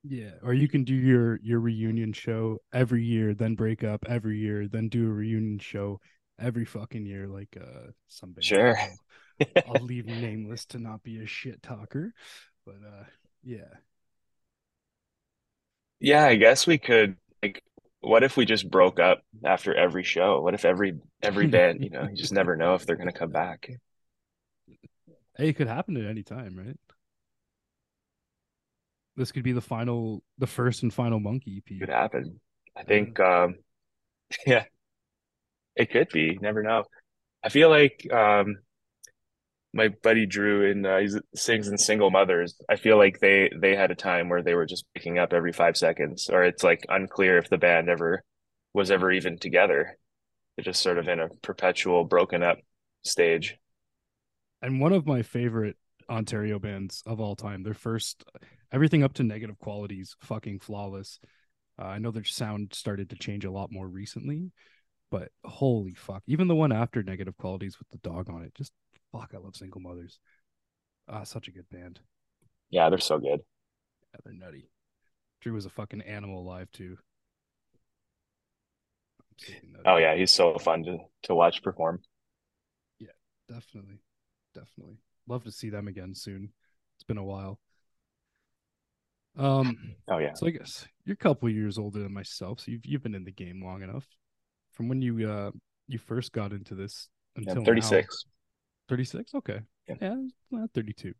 yeah, 0.05 0.31
or 0.43 0.55
you 0.55 0.69
can 0.69 0.85
do 0.85 0.95
your 0.95 1.39
your 1.43 1.61
reunion 1.61 2.13
show 2.13 2.59
every 2.73 3.05
year, 3.05 3.35
then 3.35 3.55
break 3.55 3.83
up 3.85 4.05
every 4.09 4.39
year, 4.39 4.69
then 4.69 4.89
do 4.89 5.07
a 5.07 5.13
reunion 5.13 5.59
show 5.59 6.01
every 6.39 6.65
fucking 6.65 7.05
year, 7.05 7.27
like 7.27 7.57
uh 7.61 7.91
some 8.07 8.33
bands. 8.33 8.47
Sure. 8.47 8.79
I'll, 8.79 8.99
I'll 9.67 9.85
leave 9.85 10.07
nameless 10.07 10.67
to 10.67 10.79
not 10.79 11.03
be 11.03 11.23
a 11.23 11.27
shit 11.27 11.63
talker, 11.63 12.13
but 12.65 12.77
uh 12.77 13.05
yeah. 13.43 13.79
Yeah, 16.01 16.25
I 16.27 16.37
guess 16.37 16.67
we 16.67 16.79
could 16.79 17.17
like 17.43 17.63
what 18.01 18.23
if 18.23 18.37
we 18.37 18.45
just 18.45 18.71
broke 18.71 19.01
up 19.01 19.23
after 19.45 19.75
every 19.75 20.05
show? 20.05 20.41
What 20.41 20.55
if 20.55 20.65
every 20.65 20.99
every 21.23 21.47
band, 21.49 21.83
you 21.83 21.91
know, 21.91 22.07
you 22.09 22.17
just 22.17 22.33
never 22.33 22.57
know 22.57 22.75
if 22.75 22.87
they're 22.87 22.97
gonna 22.97 23.13
come 23.13 23.31
back. 23.31 23.71
Hey, 25.37 25.49
it 25.51 25.55
could 25.55 25.69
happen 25.69 25.97
at 25.97 26.09
any 26.09 26.23
time, 26.23 26.57
right? 26.57 26.77
This 29.17 29.33
could 29.33 29.43
be 29.43 29.53
the 29.53 29.61
final, 29.61 30.23
the 30.39 30.47
first 30.47 30.83
and 30.83 30.95
final 30.95 31.19
Monkey 31.19 31.63
EP. 31.67 31.81
Could 31.81 31.89
happen. 31.89 32.41
I 32.77 32.85
think 32.85 33.19
um 33.19 33.57
yeah, 34.47 34.65
it 35.75 35.91
could 35.91 36.09
be. 36.13 36.39
Never 36.41 36.63
know. 36.63 36.85
I 37.43 37.49
feel 37.49 37.69
like 37.69 38.07
um 38.13 38.59
my 39.73 39.89
buddy 40.03 40.27
Drew 40.27 40.71
and 40.71 40.87
uh, 40.87 40.99
he 40.99 41.09
sings 41.35 41.69
in 41.69 41.79
Single 41.79 42.11
Mothers. 42.11 42.57
I 42.69 42.77
feel 42.77 42.97
like 42.97 43.21
they 43.21 43.51
they 43.57 43.77
had 43.77 43.91
a 43.91 43.95
time 43.95 44.29
where 44.29 44.43
they 44.43 44.55
were 44.55 44.67
just 44.67 44.85
picking 44.95 45.19
up 45.19 45.33
every 45.33 45.53
five 45.53 45.77
seconds, 45.77 46.29
or 46.31 46.43
it's 46.45 46.63
like 46.65 46.85
unclear 46.89 47.39
if 47.39 47.49
the 47.51 47.59
band 47.59 47.89
ever 47.89 48.25
was 48.75 48.91
ever 48.91 49.11
even 49.13 49.39
together. 49.39 49.99
They're 50.57 50.65
just 50.65 50.83
sort 50.83 50.99
of 50.99 51.09
in 51.09 51.21
a 51.21 51.29
perpetual 51.43 52.05
broken 52.05 52.43
up 52.43 52.59
stage. 53.05 53.57
and 54.63 54.81
one 54.81 54.93
of 54.93 55.07
my 55.07 55.23
favorite 55.23 55.77
Ontario 56.11 56.59
bands 56.59 57.03
of 57.07 57.21
all 57.21 57.37
time. 57.37 57.63
Their 57.63 57.75
first, 57.75 58.25
everything 58.73 59.03
up 59.03 59.15
to 59.15 59.23
negative 59.23 59.59
qualities, 59.59 60.17
fucking 60.21 60.61
flawless. 60.61 61.21
Uh, 61.79 61.85
I 61.87 61.99
know 61.99 62.11
their 62.11 62.25
sound 62.25 62.73
started 62.75 63.11
to 63.11 63.17
change 63.17 63.45
a 63.45 63.51
lot 63.51 63.71
more 63.71 63.87
recently, 63.87 64.51
but 65.11 65.31
holy 65.45 65.95
fuck! 65.95 66.23
Even 66.27 66.49
the 66.49 66.55
one 66.55 66.73
after 66.73 67.03
negative 67.03 67.37
qualities 67.37 67.79
with 67.79 67.89
the 67.91 67.99
dog 67.99 68.31
on 68.31 68.43
it, 68.43 68.55
just 68.55 68.73
fuck. 69.13 69.33
I 69.35 69.39
love 69.39 69.57
Single 69.57 69.81
Mothers. 69.81 70.19
Ah, 71.09 71.25
such 71.25 71.49
a 71.49 71.53
good 71.53 71.69
band. 71.71 72.01
Yeah, 72.71 72.89
they're 72.91 72.99
so 72.99 73.19
good. 73.19 73.41
Yeah, 74.13 74.21
they're 74.25 74.35
nutty. 74.35 74.71
Drew 75.41 75.55
was 75.55 75.67
a 75.67 75.71
fucking 75.71 76.03
animal 76.03 76.41
alive 76.41 76.71
too. 76.73 76.99
Oh 79.85 79.97
yeah, 79.97 80.17
he's 80.17 80.33
so 80.33 80.59
fun 80.59 80.83
to 80.85 80.99
to 81.23 81.35
watch 81.35 81.63
perform. 81.63 82.01
Yeah, 82.99 83.09
definitely, 83.49 84.01
definitely. 84.55 84.99
Love 85.27 85.45
to 85.45 85.53
see 85.53 85.71
them 85.71 85.89
again 85.89 86.15
soon. 86.15 86.53
It's 86.97 87.05
been 87.05 87.19
a 87.19 87.25
while. 87.25 87.61
Um, 89.37 89.77
Oh 90.09 90.19
yeah. 90.19 90.33
so 90.35 90.47
I 90.47 90.51
guess 90.51 90.87
you're 91.05 91.15
a 91.15 91.17
couple 91.17 91.49
years 91.49 91.79
older 91.79 92.01
than 92.01 92.13
myself, 92.13 92.61
so 92.61 92.73
you've 92.73 92.85
you've 92.85 93.03
been 93.03 93.15
in 93.15 93.25
the 93.25 93.31
game 93.33 93.63
long 93.65 93.83
enough. 93.83 94.07
From 94.73 94.89
when 94.89 95.01
you 95.01 95.31
uh 95.31 95.51
you 95.87 95.99
first 95.99 96.33
got 96.33 96.53
into 96.53 96.75
this 96.75 97.09
until 97.37 97.59
I'm 97.59 97.65
36. 97.65 98.25
36? 98.89 99.35
Okay. 99.35 99.61
Yeah. 99.89 99.97
Yeah, 100.01 100.17
not 100.51 100.71
32. 100.75 101.15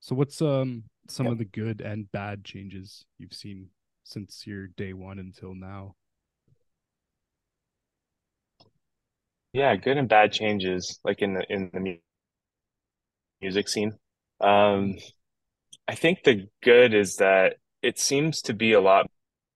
So 0.00 0.14
what's 0.14 0.42
um 0.42 0.84
some 1.08 1.26
Yeah. 1.26 1.32
of 1.32 1.38
the 1.38 1.44
good 1.46 1.80
and 1.80 2.10
bad 2.12 2.44
changes 2.44 3.04
you've 3.18 3.34
seen 3.34 3.70
since 4.04 4.46
your 4.46 4.68
day 4.68 4.92
one 4.94 5.18
until 5.18 5.54
now? 5.54 5.96
Yeah, 9.54 9.74
good 9.76 9.96
and 9.96 10.06
bad 10.06 10.32
changes 10.32 11.00
like 11.02 11.22
in 11.22 11.32
the 11.32 11.46
in 11.50 11.70
the 11.72 11.80
mu- 11.80 11.96
music 13.40 13.68
scene. 13.68 13.92
Um, 14.40 14.96
I 15.88 15.94
think 15.94 16.24
the 16.24 16.48
good 16.62 16.94
is 16.94 17.16
that 17.16 17.56
it 17.82 17.98
seems 17.98 18.42
to 18.44 18.54
be 18.54 18.72
a 18.72 18.80
lot 18.80 19.06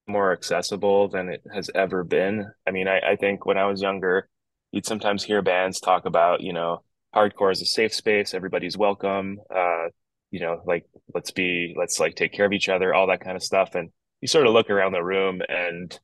more 0.09 0.33
accessible 0.33 1.09
than 1.09 1.29
it 1.29 1.43
has 1.55 1.71
ever 1.75 2.05
been. 2.05 2.47
I 2.67 2.71
mean, 2.73 2.89
I, 2.89 3.01
I 3.13 3.17
think 3.17 3.47
when 3.47 3.59
I 3.59 3.67
was 3.67 3.83
younger, 3.83 4.29
you'd 4.73 4.87
sometimes 4.87 5.25
hear 5.25 5.43
bands 5.43 5.81
talk 5.81 6.07
about, 6.07 6.43
you 6.43 6.53
know, 6.53 6.83
hardcore 7.19 7.53
is 7.53 7.63
a 7.63 7.67
safe 7.67 7.93
space, 7.93 8.35
everybody's 8.35 8.77
welcome, 8.77 9.39
uh, 9.55 9.89
you 10.31 10.41
know, 10.41 10.63
like 10.65 10.85
let's 11.15 11.33
be, 11.33 11.75
let's 11.77 11.99
like 11.99 12.15
take 12.15 12.33
care 12.33 12.47
of 12.47 12.53
each 12.53 12.69
other, 12.69 12.95
all 12.95 13.09
that 13.09 13.21
kind 13.21 13.37
of 13.37 13.43
stuff. 13.43 13.75
And 13.75 13.91
you 14.21 14.29
sort 14.29 14.47
of 14.47 14.53
look 14.53 14.71
around 14.71 14.93
the 14.93 15.03
room 15.03 15.41
and, 15.49 15.99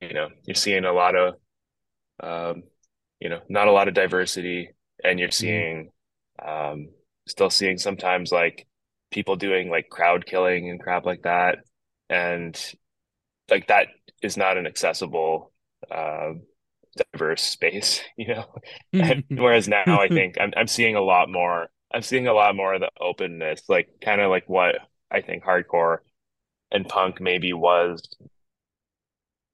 you 0.00 0.12
know, 0.12 0.28
you're 0.44 0.54
seeing 0.54 0.84
a 0.84 0.92
lot 0.92 1.14
of, 1.14 1.34
um, 2.20 2.64
you 3.20 3.28
know, 3.28 3.40
not 3.48 3.68
a 3.68 3.72
lot 3.72 3.88
of 3.88 3.94
diversity, 3.94 4.70
and 5.02 5.18
you're 5.18 5.30
seeing, 5.30 5.90
um, 6.44 6.88
still 7.26 7.50
seeing 7.50 7.78
sometimes 7.78 8.32
like 8.32 8.66
people 9.10 9.36
doing 9.36 9.70
like 9.70 9.88
crowd 9.88 10.26
killing 10.26 10.68
and 10.68 10.80
crap 10.80 11.06
like 11.06 11.22
that. 11.22 11.58
And 12.10 12.58
like 13.50 13.68
that 13.68 13.88
is 14.22 14.36
not 14.36 14.56
an 14.56 14.66
accessible, 14.66 15.52
um, 15.90 16.42
diverse 16.96 17.42
space, 17.42 18.02
you 18.16 18.28
know. 18.28 18.46
And 18.92 19.24
whereas 19.30 19.68
now 19.68 19.84
I 19.86 20.08
think 20.16 20.36
I'm 20.40 20.52
I'm 20.56 20.68
seeing 20.68 20.96
a 20.96 21.02
lot 21.02 21.28
more. 21.28 21.68
I'm 21.92 22.02
seeing 22.02 22.26
a 22.26 22.32
lot 22.32 22.56
more 22.56 22.74
of 22.74 22.80
the 22.80 22.90
openness, 23.00 23.62
like 23.68 23.88
kind 24.02 24.20
of 24.20 24.30
like 24.30 24.48
what 24.48 24.76
I 25.10 25.20
think 25.20 25.44
hardcore 25.44 25.98
and 26.70 26.88
punk 26.88 27.20
maybe 27.20 27.52
was 27.52 28.02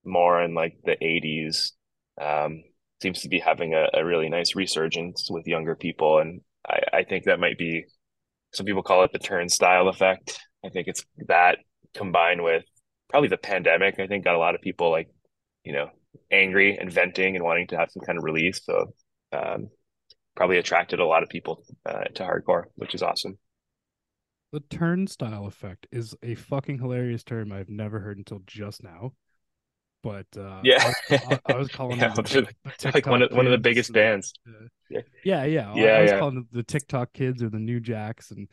more 0.04 0.40
in 0.42 0.54
like 0.54 0.78
the 0.84 0.96
80s. 1.02 1.72
Um, 2.20 2.62
seems 3.02 3.22
to 3.22 3.28
be 3.28 3.38
having 3.38 3.74
a, 3.74 3.86
a 3.94 4.04
really 4.04 4.28
nice 4.28 4.56
resurgence 4.56 5.28
with 5.30 5.46
younger 5.46 5.76
people, 5.76 6.18
and 6.18 6.40
I, 6.68 6.80
I 6.98 7.04
think 7.04 7.24
that 7.24 7.40
might 7.40 7.58
be 7.58 7.84
some 8.52 8.66
people 8.66 8.82
call 8.82 9.04
it 9.04 9.12
the 9.12 9.18
turnstile 9.18 9.88
effect. 9.88 10.38
I 10.64 10.68
think 10.70 10.88
it's 10.88 11.04
that 11.28 11.58
combined 11.94 12.42
with 12.42 12.64
probably 13.08 13.28
the 13.28 13.36
pandemic. 13.36 13.98
I 13.98 14.06
think 14.06 14.24
got 14.24 14.34
a 14.34 14.38
lot 14.38 14.54
of 14.54 14.60
people 14.60 14.90
like, 14.90 15.08
you 15.64 15.72
know, 15.72 15.90
angry 16.30 16.76
and 16.78 16.92
venting 16.92 17.36
and 17.36 17.44
wanting 17.44 17.66
to 17.68 17.76
have 17.78 17.90
some 17.90 18.02
kind 18.04 18.18
of 18.18 18.24
release. 18.24 18.60
So 18.64 18.92
um, 19.32 19.68
probably 20.36 20.58
attracted 20.58 21.00
a 21.00 21.06
lot 21.06 21.22
of 21.22 21.28
people 21.28 21.64
uh, 21.86 22.04
to 22.14 22.22
hardcore, 22.22 22.64
which 22.76 22.94
is 22.94 23.02
awesome. 23.02 23.38
The 24.52 24.60
turnstile 24.60 25.46
effect 25.46 25.86
is 25.92 26.14
a 26.22 26.34
fucking 26.34 26.78
hilarious 26.78 27.22
term 27.22 27.52
I've 27.52 27.68
never 27.68 28.00
heard 28.00 28.16
until 28.18 28.40
just 28.46 28.82
now. 28.82 29.12
But 30.02 30.26
uh, 30.38 30.60
Yeah, 30.62 30.92
I, 31.10 31.16
I, 31.16 31.52
I 31.52 31.56
was 31.56 31.68
calling 31.72 31.98
Yeah, 31.98 32.14
the, 32.14 32.22
the 32.22 32.90
like 32.94 33.06
one 33.06 33.20
of 33.22 33.32
one 33.32 33.46
of 33.46 33.52
the 33.52 33.58
biggest 33.58 33.90
and- 33.90 33.94
bands. 33.94 34.32
Yeah, 35.24 35.44
yeah. 35.44 35.70
I- 35.72 35.74
Yeah, 35.74 35.90
I, 35.90 36.02
was 36.02 36.10
yeah. 36.12 36.18
calling 36.18 36.46
the 36.52 36.62
TikTok 36.62 37.12
kids 37.12 37.42
or 37.42 37.50
the 37.50 37.58
new 37.58 37.80
jacks, 37.80 38.30
and 38.30 38.48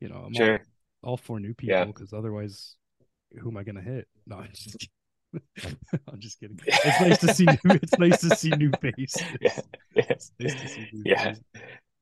you 0.00 0.08
know, 0.08 0.16
I'm 0.16 0.24
all, 0.24 0.32
Sure. 0.34 0.60
all 1.02 1.16
for 1.16 1.38
new 1.38 1.54
people 1.54 1.84
because 1.86 2.12
otherwise, 2.12 2.74
who 3.38 3.50
am 3.50 3.56
I 3.56 3.62
gonna 3.62 3.82
hit? 3.82 4.08
No, 4.26 4.42
I'm 5.62 5.76
just 5.76 5.78
kidding. 5.88 6.08
I'm 6.08 6.20
just 6.20 6.40
kidding. 6.40 6.60
It's 6.84 7.00
nice 7.00 7.18
to 7.18 7.28
see 7.28 7.46
new. 7.46 7.58
It's 7.82 7.98
nice 7.98 8.18
to 8.20 8.30
see 8.30 8.54
new 8.54 8.74
faces. 8.74 9.26
Yeah, 9.40 9.60
yeah, 9.94 10.14
nice 10.40 10.54
Yeah. 11.04 11.34
faces. 11.34 11.40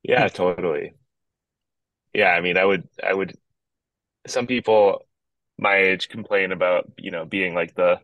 yeah, 0.03 0.29
totally. 0.29 0.95
Yeah, 2.13 2.29
I 2.31 2.41
mean, 2.41 2.57
I 2.57 2.65
would, 2.65 2.89
I 3.03 3.13
would. 3.15 3.37
Some 4.27 4.47
people 4.49 5.01
my 5.59 5.77
age 5.77 6.09
complain 6.09 6.53
about, 6.53 6.91
you 6.99 7.11
know, 7.13 7.25
being 7.27 7.55
like 7.55 7.75
the 7.75 8.01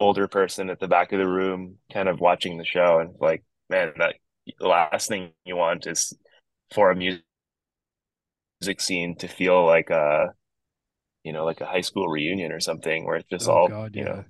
older 0.00 0.28
person 0.28 0.70
at 0.70 0.80
the 0.80 0.88
back 0.88 1.12
of 1.12 1.20
the 1.20 1.28
room, 1.28 1.78
kind 1.92 2.08
of 2.08 2.20
watching 2.20 2.58
the 2.58 2.64
show, 2.64 3.00
and 3.00 3.14
like, 3.20 3.44
man, 3.70 3.92
that 3.98 4.16
the 4.60 4.68
last 4.68 5.08
thing 5.08 5.32
you 5.44 5.56
want 5.56 5.86
is 5.88 6.14
for 6.74 6.90
a 6.90 6.96
music 6.96 7.24
scene 8.78 9.16
to 9.16 9.28
feel 9.28 9.64
like 9.64 9.90
a, 9.90 10.34
you 11.24 11.32
know, 11.32 11.44
like 11.44 11.60
a 11.60 11.66
high 11.66 11.80
school 11.82 12.08
reunion 12.08 12.52
or 12.52 12.60
something, 12.60 13.04
where 13.06 13.16
it's 13.16 13.28
just 13.30 13.48
Oh 13.48 13.48
all, 13.48 13.70
God, 13.70 13.94
you 13.94 14.04
yeah. 14.04 14.04
know, 14.04 14.24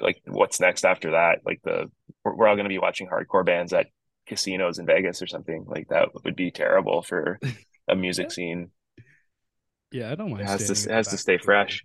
like 0.00 0.20
what's 0.26 0.60
next 0.60 0.84
after 0.84 1.12
that? 1.12 1.40
Like 1.44 1.60
the 1.62 1.90
we're, 2.24 2.34
we're 2.34 2.48
all 2.48 2.56
going 2.56 2.64
to 2.64 2.68
be 2.70 2.78
watching 2.78 3.08
hardcore 3.08 3.44
bands 3.44 3.72
at 3.72 3.86
casinos 4.26 4.78
in 4.78 4.86
Vegas 4.86 5.22
or 5.22 5.26
something. 5.26 5.64
Like 5.66 5.88
that 5.88 6.08
would 6.24 6.36
be 6.36 6.50
terrible 6.50 7.02
for 7.02 7.38
a 7.88 7.94
music 7.96 8.30
scene. 8.30 8.70
Yeah, 9.90 10.10
I 10.10 10.14
don't 10.14 10.30
It 10.38 10.44
mind. 10.44 10.46
has 10.46 10.64
to 10.68 10.72
it 10.72 10.90
has 10.94 11.08
to 11.08 11.18
stay 11.18 11.36
with 11.36 11.42
the 11.42 11.48
beer. 11.48 11.68
fresh. 11.68 11.84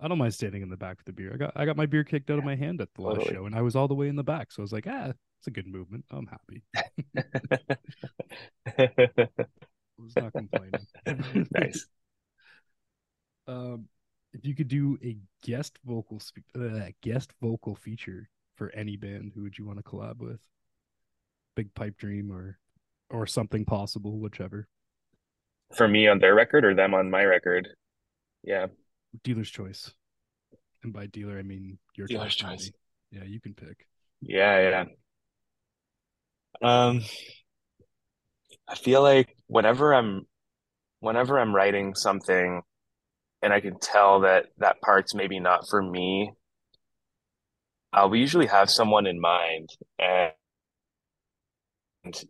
I 0.00 0.08
don't 0.08 0.18
mind 0.18 0.34
standing 0.34 0.62
in 0.62 0.70
the 0.70 0.76
back 0.76 0.98
with 0.98 1.06
the 1.06 1.12
beer. 1.12 1.32
I 1.34 1.36
got 1.36 1.52
I 1.56 1.64
got 1.64 1.76
my 1.76 1.86
beer 1.86 2.04
kicked 2.04 2.30
out 2.30 2.38
of 2.38 2.44
my 2.44 2.56
hand 2.56 2.80
at 2.80 2.92
the 2.94 3.02
last 3.02 3.22
Totally. 3.22 3.24
show, 3.24 3.46
and 3.46 3.54
I 3.54 3.62
was 3.62 3.76
all 3.76 3.88
the 3.88 3.94
way 3.94 4.08
in 4.08 4.16
the 4.16 4.24
back, 4.24 4.52
so 4.52 4.62
I 4.62 4.64
was 4.64 4.72
like, 4.72 4.86
ah, 4.88 5.08
it's 5.38 5.46
a 5.46 5.50
good 5.52 5.66
movement. 5.68 6.04
I'm 6.10 6.26
happy. 6.26 6.64
I 8.78 8.88
was 9.98 10.16
not 10.16 10.34
complaining. 10.34 10.86
Nice. 11.54 11.86
Um, 13.46 13.88
if 14.32 14.44
you 14.46 14.54
could 14.54 14.68
do 14.68 14.98
a 15.02 15.18
guest 15.42 15.78
vocal 15.84 16.20
spe- 16.20 16.38
uh, 16.56 16.90
guest 17.02 17.32
vocal 17.40 17.74
feature 17.74 18.28
for 18.56 18.70
any 18.74 18.96
band, 18.96 19.32
who 19.34 19.42
would 19.42 19.58
you 19.58 19.66
want 19.66 19.78
to 19.78 19.84
collab 19.84 20.18
with? 20.18 20.40
Big 21.54 21.74
Pipe 21.74 21.96
Dream 21.98 22.32
or 22.32 22.58
or 23.10 23.26
something 23.26 23.64
possible, 23.64 24.18
whichever. 24.18 24.68
For 25.76 25.86
me 25.86 26.08
on 26.08 26.18
their 26.18 26.34
record 26.34 26.64
or 26.64 26.74
them 26.74 26.94
on 26.94 27.10
my 27.10 27.24
record. 27.24 27.68
Yeah. 28.42 28.66
Dealer's 29.22 29.50
choice. 29.50 29.92
And 30.82 30.92
by 30.92 31.06
dealer, 31.06 31.38
I 31.38 31.42
mean 31.42 31.78
your 31.94 32.06
Dealer's 32.06 32.34
choice. 32.34 32.50
choice. 32.64 32.72
Mandy. 33.12 33.26
Yeah, 33.26 33.32
you 33.32 33.40
can 33.40 33.54
pick. 33.54 33.86
Yeah, 34.22 34.84
yeah. 36.62 36.66
Um, 36.66 37.02
I 38.68 38.74
feel 38.74 39.02
like 39.02 39.36
whenever 39.46 39.92
I'm 39.94 40.26
whenever 41.00 41.38
I'm 41.38 41.54
writing 41.54 41.94
something 41.94 42.62
and 43.42 43.52
I 43.52 43.60
can 43.60 43.78
tell 43.78 44.20
that 44.20 44.46
that 44.58 44.80
part's 44.80 45.14
maybe 45.14 45.40
not 45.40 45.68
for 45.68 45.82
me, 45.82 46.32
I'll 47.92 48.14
usually 48.14 48.46
have 48.46 48.70
someone 48.70 49.06
in 49.06 49.20
mind. 49.20 49.70
And 49.98 50.32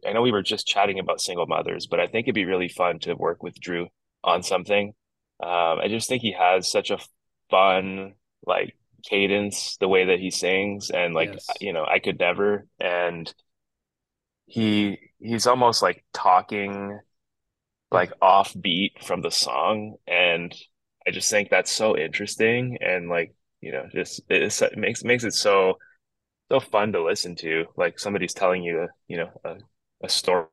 I 0.07 0.13
know 0.13 0.23
we 0.23 0.33
were 0.33 0.43
just 0.43 0.67
chatting 0.67 0.99
about 0.99 1.21
single 1.21 1.47
mothers, 1.47 1.87
but 1.87 2.01
I 2.01 2.07
think 2.07 2.27
it'd 2.27 2.35
be 2.35 2.45
really 2.45 2.69
fun 2.69 2.99
to 3.01 3.15
work 3.15 3.43
with 3.43 3.59
Drew 3.61 3.89
on 4.23 4.43
something. 4.43 4.95
Um, 5.43 5.79
I 5.81 5.89
just 5.89 6.09
think 6.09 6.23
he 6.23 6.33
has 6.33 6.71
such 6.71 6.91
a 6.91 6.99
fun 7.51 8.15
like 8.47 8.77
cadence, 9.09 9.77
the 9.79 9.89
way 9.89 10.07
that 10.07 10.21
he 10.21 10.31
sings, 10.31 10.91
and 10.91 11.15
like 11.15 11.33
Yes. 11.33 11.51
you 11.61 11.73
know, 11.73 11.85
I 11.85 11.99
could 12.01 12.19
never. 12.19 12.67
And 12.81 13.33
he 14.47 14.99
he's 15.19 15.47
almost 15.47 15.83
like 15.83 16.05
talking 16.13 17.01
like 17.91 18.13
offbeat 18.21 19.05
from 19.05 19.23
the 19.23 19.31
song, 19.31 19.97
and 20.07 20.55
I 21.07 21.11
just 21.11 21.31
think 21.31 21.51
that's 21.51 21.71
so 21.73 21.97
interesting 21.97 22.79
and 22.81 23.09
like 23.09 23.35
you 23.61 23.73
know, 23.73 23.87
just 23.93 24.21
it's, 24.29 24.61
it 24.63 24.77
makes 24.77 25.05
makes 25.05 25.25
it 25.25 25.35
so 25.35 25.79
so 26.51 26.61
fun 26.61 26.93
to 26.93 27.03
listen 27.05 27.37
to. 27.37 27.67
Like 27.77 27.99
somebody's 27.99 28.35
telling 28.35 28.63
you, 28.65 28.89
you 29.09 29.19
know, 29.19 29.31
a, 29.45 29.57
a 30.05 30.09
story 30.09 30.49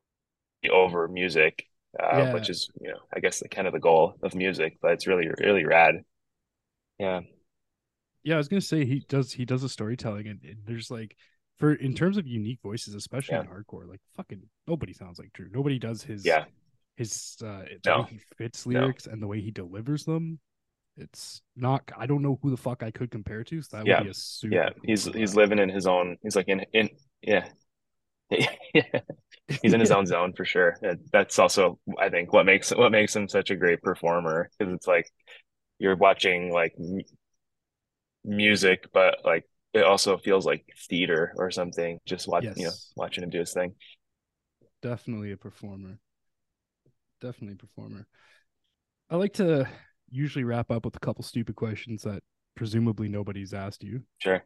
over 0.70 1.08
music, 1.08 1.64
uh, 2.02 2.22
Yeah. 2.22 2.30
which 2.30 2.50
is, 2.50 2.70
you 2.80 2.88
know, 2.90 2.98
I 3.14 3.20
guess 3.20 3.40
the 3.40 3.48
kind 3.48 3.66
of 3.66 3.72
the 3.74 3.80
goal 3.80 4.14
of 4.22 4.34
music, 4.34 4.78
but 4.82 4.92
it's 4.92 5.06
really, 5.06 5.28
really 5.40 5.64
rad. 5.66 5.96
Yeah. 6.98 7.20
Yeah, 8.22 8.34
I 8.34 8.38
was 8.38 8.48
gonna 8.48 8.60
say 8.60 8.84
he 8.84 9.00
does 9.08 9.32
he 9.32 9.44
does 9.44 9.62
the 9.62 9.68
storytelling 9.68 10.26
and, 10.26 10.40
and 10.44 10.58
there's 10.66 10.90
like 10.90 11.16
for 11.58 11.74
in 11.74 11.94
terms 11.94 12.16
of 12.18 12.26
unique 12.26 12.60
voices, 12.62 12.94
especially 12.94 13.36
Yeah. 13.36 13.40
in 13.40 13.46
hardcore, 13.46 13.88
like 13.88 14.00
fucking 14.16 14.42
nobody 14.66 14.92
sounds 14.92 15.18
like 15.18 15.32
Drew. 15.32 15.48
Nobody 15.50 15.78
does 15.78 16.02
his 16.02 16.24
Yeah. 16.24 16.44
His 16.96 17.36
uh 17.44 17.64
the 17.84 17.90
No. 17.90 17.94
way 17.94 18.04
he 18.04 18.18
fits 18.38 18.66
No. 18.72 18.90
lyrics 18.90 19.06
and 19.06 19.22
the 19.22 19.26
way 19.26 19.40
he 19.40 19.50
delivers 19.50 20.04
them. 20.04 20.40
It's 20.96 21.42
not 21.56 21.90
I 21.96 22.06
don't 22.06 22.22
know 22.22 22.38
who 22.42 22.50
the 22.50 22.56
fuck 22.58 22.82
I 22.82 22.90
could 22.92 23.10
compare 23.10 23.44
to, 23.44 23.62
so 23.62 23.76
that 23.76 23.86
Yeah. 23.86 23.88
would 23.88 23.96
be 23.98 24.08
a 24.08 24.14
super 24.14 24.60
Yeah. 24.62 24.70
cool 24.70 24.84
He's, 24.84 25.04
he's 25.04 25.34
living 25.36 25.58
in 25.58 25.68
his 25.68 25.86
own, 25.86 26.16
he's 26.22 26.36
like 26.36 26.48
in, 26.48 26.60
in, 26.72 26.88
yeah. 27.22 27.48
Yeah. 28.74 29.00
He's 29.62 29.74
in 29.74 29.80
his 29.80 29.90
own 29.92 30.06
zone 30.06 30.32
for 30.36 30.44
sure. 30.44 30.76
And 30.82 31.00
That's 31.12 31.38
also, 31.38 31.78
I 31.98 32.08
think, 32.10 32.32
what 32.32 32.46
makes 32.46 32.70
what 32.70 32.92
makes 32.92 33.14
him 33.16 33.28
such 33.28 33.50
a 33.50 33.56
great 33.56 33.82
performer 33.82 34.50
because 34.58 34.74
it's 34.74 34.86
like 34.86 35.06
you're 35.78 35.96
watching 35.96 36.52
like 36.52 36.74
m 36.78 37.00
music, 38.24 38.86
but 38.92 39.18
like 39.24 39.44
it 39.72 39.84
also 39.84 40.18
feels 40.18 40.44
like 40.46 40.64
theater 40.88 41.32
or 41.36 41.50
something. 41.50 41.98
Just 42.06 42.28
watch, 42.28 42.46
you 42.54 42.66
know, 42.66 42.72
watching 42.96 43.24
him 43.24 43.30
do 43.30 43.38
his 43.40 43.52
thing. 43.52 43.74
Definitely 44.82 45.30
a 45.32 45.38
performer. 45.38 46.00
Definitely 47.20 47.56
performer. 47.56 48.06
I 49.10 49.16
like 49.16 49.34
to 49.34 49.68
usually 50.10 50.44
wrap 50.44 50.70
up 50.70 50.84
with 50.84 50.96
a 50.96 51.00
couple 51.00 51.22
stupid 51.24 51.56
questions 51.56 52.02
that 52.02 52.22
presumably 52.56 53.08
nobody's 53.08 53.54
asked 53.54 53.82
you. 53.82 54.02
Sure. 54.18 54.42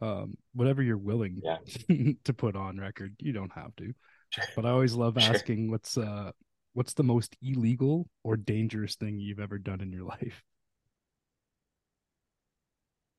Um, 0.00 0.36
whatever 0.54 0.82
you're 0.82 0.98
willing 0.98 1.40
Yeah. 1.42 1.58
to 2.24 2.32
put 2.34 2.54
on 2.56 2.78
record, 2.78 3.14
you 3.18 3.32
don't 3.32 3.52
have 3.52 3.74
to. 3.76 3.94
Sure. 4.30 4.44
But 4.54 4.66
I 4.66 4.70
always 4.70 4.94
love 4.94 5.16
Sure. 5.20 5.34
asking 5.34 5.70
what's 5.70 5.96
uh 5.96 6.32
what's 6.74 6.92
the 6.94 7.02
most 7.04 7.36
illegal 7.40 8.06
or 8.22 8.36
dangerous 8.36 8.96
thing 8.96 9.18
you've 9.18 9.40
ever 9.40 9.56
done 9.58 9.80
in 9.80 9.92
your 9.92 10.04
life. 10.04 10.42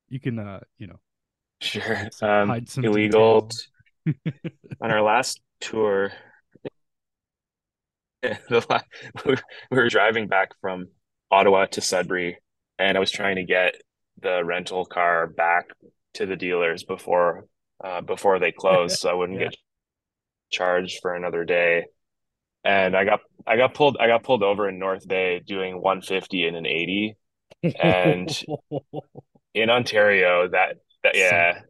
You 0.08 0.20
can 0.20 0.38
uh, 0.38 0.60
you 0.78 0.86
know, 0.86 1.00
Sure. 1.60 1.82
hide 1.82 2.14
some- 2.14 2.28
Um, 2.30 2.48
hide 2.48 2.68
some 2.68 2.84
illegal 2.84 3.48
t- 4.06 4.14
on 4.80 4.90
our 4.90 5.02
last 5.02 5.40
tour. 5.60 6.12
the 8.22 8.82
we 9.26 9.36
were- 9.70 9.88
driving 9.88 10.26
back 10.28 10.50
from 10.60 10.86
Ottawa 11.30 11.66
to 11.66 11.80
Sudbury, 11.80 12.38
and 12.78 12.96
I 12.96 13.00
was 13.00 13.10
trying 13.10 13.36
to 13.36 13.44
get 13.44 13.74
the 14.20 14.44
rental 14.44 14.84
car 14.84 15.26
back 15.26 15.66
to 16.14 16.26
the 16.26 16.36
dealers 16.36 16.82
before 16.84 17.44
uh, 17.84 18.00
before 18.00 18.38
they 18.38 18.52
closed, 18.58 18.98
so 18.98 19.10
I 19.10 19.14
wouldn't 19.14 19.38
Yeah. 19.40 19.46
get 19.48 19.56
charged 20.50 20.98
for 21.02 21.14
another 21.14 21.44
day. 21.44 21.84
And 22.64 22.96
I 22.96 23.04
got 23.04 23.20
I 23.46 23.56
got 23.56 23.74
pulled 23.74 23.96
I 24.00 24.08
got 24.08 24.24
pulled 24.24 24.42
over 24.42 24.68
in 24.68 24.78
North 24.78 25.06
Bay 25.06 25.40
doing 25.46 25.80
150 25.80 26.46
and 26.48 26.56
an 26.56 26.66
80 26.66 27.16
and- 27.80 28.44
in 29.54 29.70
Ontario. 29.70 30.48
That 30.48 30.76
that 31.04 31.16
yeah, 31.16 31.60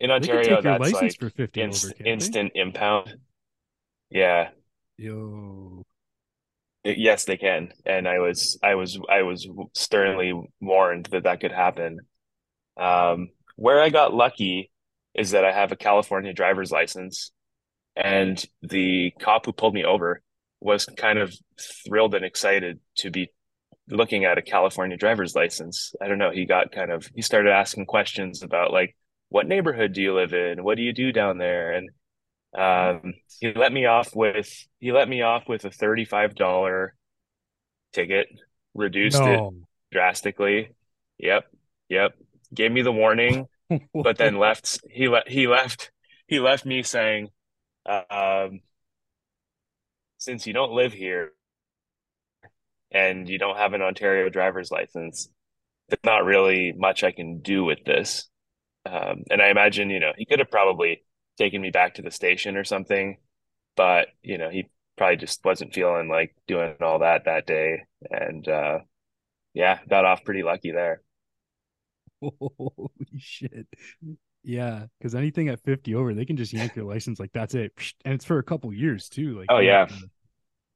in 0.00 0.10
Ontario 0.10 0.62
that's 0.62 0.92
like 0.92 1.18
for 1.18 1.28
50 1.30 1.60
inst- 1.60 1.84
over, 1.84 1.92
can't 1.94 2.04
they? 2.04 2.10
instant 2.12 2.52
impound. 2.54 3.14
Yeah. 4.08 4.48
Yo. 4.96 5.84
Yes, 6.84 7.24
they 7.24 7.36
can. 7.36 7.72
And 7.84 8.08
I 8.08 8.18
was 8.20 8.58
I 8.62 8.74
was 8.74 8.98
I 9.10 9.22
was 9.22 9.46
sternly 9.74 10.32
warned 10.60 11.06
that 11.06 11.24
that 11.24 11.40
could 11.40 11.52
happen. 11.52 12.00
Um, 12.78 13.30
where 13.56 13.82
I 13.82 13.90
got 13.90 14.14
lucky 14.14 14.70
is 15.14 15.32
that 15.32 15.44
I 15.44 15.52
have 15.52 15.72
a 15.72 15.76
California 15.76 16.32
driver's 16.32 16.72
license, 16.72 17.32
and 17.96 18.42
the 18.62 19.12
cop 19.20 19.46
who 19.46 19.52
pulled 19.52 19.74
me 19.74 19.84
over 19.84 20.22
was 20.60 20.86
kind 20.86 21.18
of 21.18 21.34
thrilled 21.86 22.14
and 22.14 22.24
excited 22.24 22.80
to 22.96 23.10
be 23.10 23.30
looking 23.88 24.24
at 24.24 24.38
a 24.38 24.42
California 24.42 24.96
driver's 24.96 25.34
license. 25.34 25.94
I 26.00 26.08
don't 26.08 26.18
know, 26.18 26.30
he 26.32 26.46
got 26.46 26.72
kind 26.72 26.92
of 26.92 27.10
he 27.14 27.22
started 27.22 27.52
asking 27.52 27.86
questions 27.86 28.42
about 28.42 28.72
like 28.72 28.96
what 29.30 29.48
neighborhood 29.48 29.92
do 29.94 30.02
you 30.02 30.14
live 30.14 30.34
in? 30.34 30.64
What 30.64 30.76
do 30.76 30.82
you 30.82 30.92
do 30.94 31.12
down 31.12 31.38
there? 31.38 31.72
And 31.72 31.90
um, 32.56 33.14
he 33.38 33.52
let 33.52 33.72
me 33.72 33.86
off 33.86 34.14
with 34.14 34.66
he 34.78 34.92
let 34.92 35.08
me 35.08 35.22
off 35.22 35.44
with 35.48 35.64
a 35.64 35.70
$35 35.70 36.88
ticket, 37.92 38.28
reduced 38.74 39.22
it 39.22 39.40
drastically. 39.92 40.70
Yep. 41.18 41.44
Yep. 41.88 42.14
Gave 42.52 42.72
me 42.72 42.82
the 42.82 42.92
warning, 42.92 43.46
but 43.94 44.18
then 44.18 44.38
left 44.38 44.80
he 44.90 45.08
let 45.08 45.28
he 45.28 45.46
left 45.46 45.90
he 46.26 46.40
left 46.40 46.64
me 46.64 46.82
saying, 46.82 47.28
um, 47.86 48.60
since 50.18 50.46
you 50.46 50.52
don't 50.52 50.72
live 50.72 50.92
here 50.92 51.32
and 52.92 53.28
you 53.28 53.38
don't 53.38 53.56
have 53.56 53.72
an 53.72 53.82
Ontario 53.82 54.28
driver's 54.28 54.70
license, 54.70 55.28
there's 55.88 56.00
not 56.04 56.24
really 56.24 56.72
much 56.72 57.04
I 57.04 57.12
can 57.12 57.40
do 57.40 57.64
with 57.64 57.84
this. 57.84 58.28
Um, 58.86 59.24
and 59.30 59.42
I 59.42 59.50
imagine, 59.50 59.90
you 59.90 60.00
know, 60.00 60.12
he 60.16 60.24
could 60.24 60.38
have 60.38 60.50
probably 60.50 61.02
taken 61.40 61.62
me 61.62 61.70
back 61.70 61.94
to 61.94 62.02
the 62.02 62.10
station 62.10 62.56
or 62.56 62.64
something, 62.64 63.16
but 63.76 64.08
you 64.22 64.38
know, 64.38 64.50
he 64.50 64.68
probably 64.96 65.16
just 65.16 65.44
wasn't 65.44 65.74
feeling 65.74 66.08
like 66.08 66.34
doing 66.46 66.74
all 66.82 66.98
that 67.00 67.24
that 67.24 67.46
day. 67.46 67.84
And 68.10 68.46
uh, 68.46 68.80
yeah, 69.54 69.78
got 69.88 70.04
off 70.04 70.22
pretty 70.22 70.42
lucky 70.42 70.70
there. 70.70 71.00
Holy 72.20 72.90
shit. 73.18 73.66
Yeah, 74.42 74.84
because 74.98 75.14
anything 75.14 75.48
at 75.48 75.64
50 75.64 75.94
over, 75.94 76.14
they 76.14 76.26
can 76.26 76.36
just 76.36 76.52
yank 76.52 76.76
your 76.76 76.84
license 76.84 77.18
like 77.18 77.32
that's 77.32 77.54
it. 77.54 77.72
And 78.04 78.14
it's 78.14 78.24
for 78.24 78.38
a 78.38 78.42
couple 78.42 78.72
years 78.72 79.08
too. 79.08 79.38
Like 79.38 79.46
Oh, 79.50 79.58
yeah. 79.58 79.86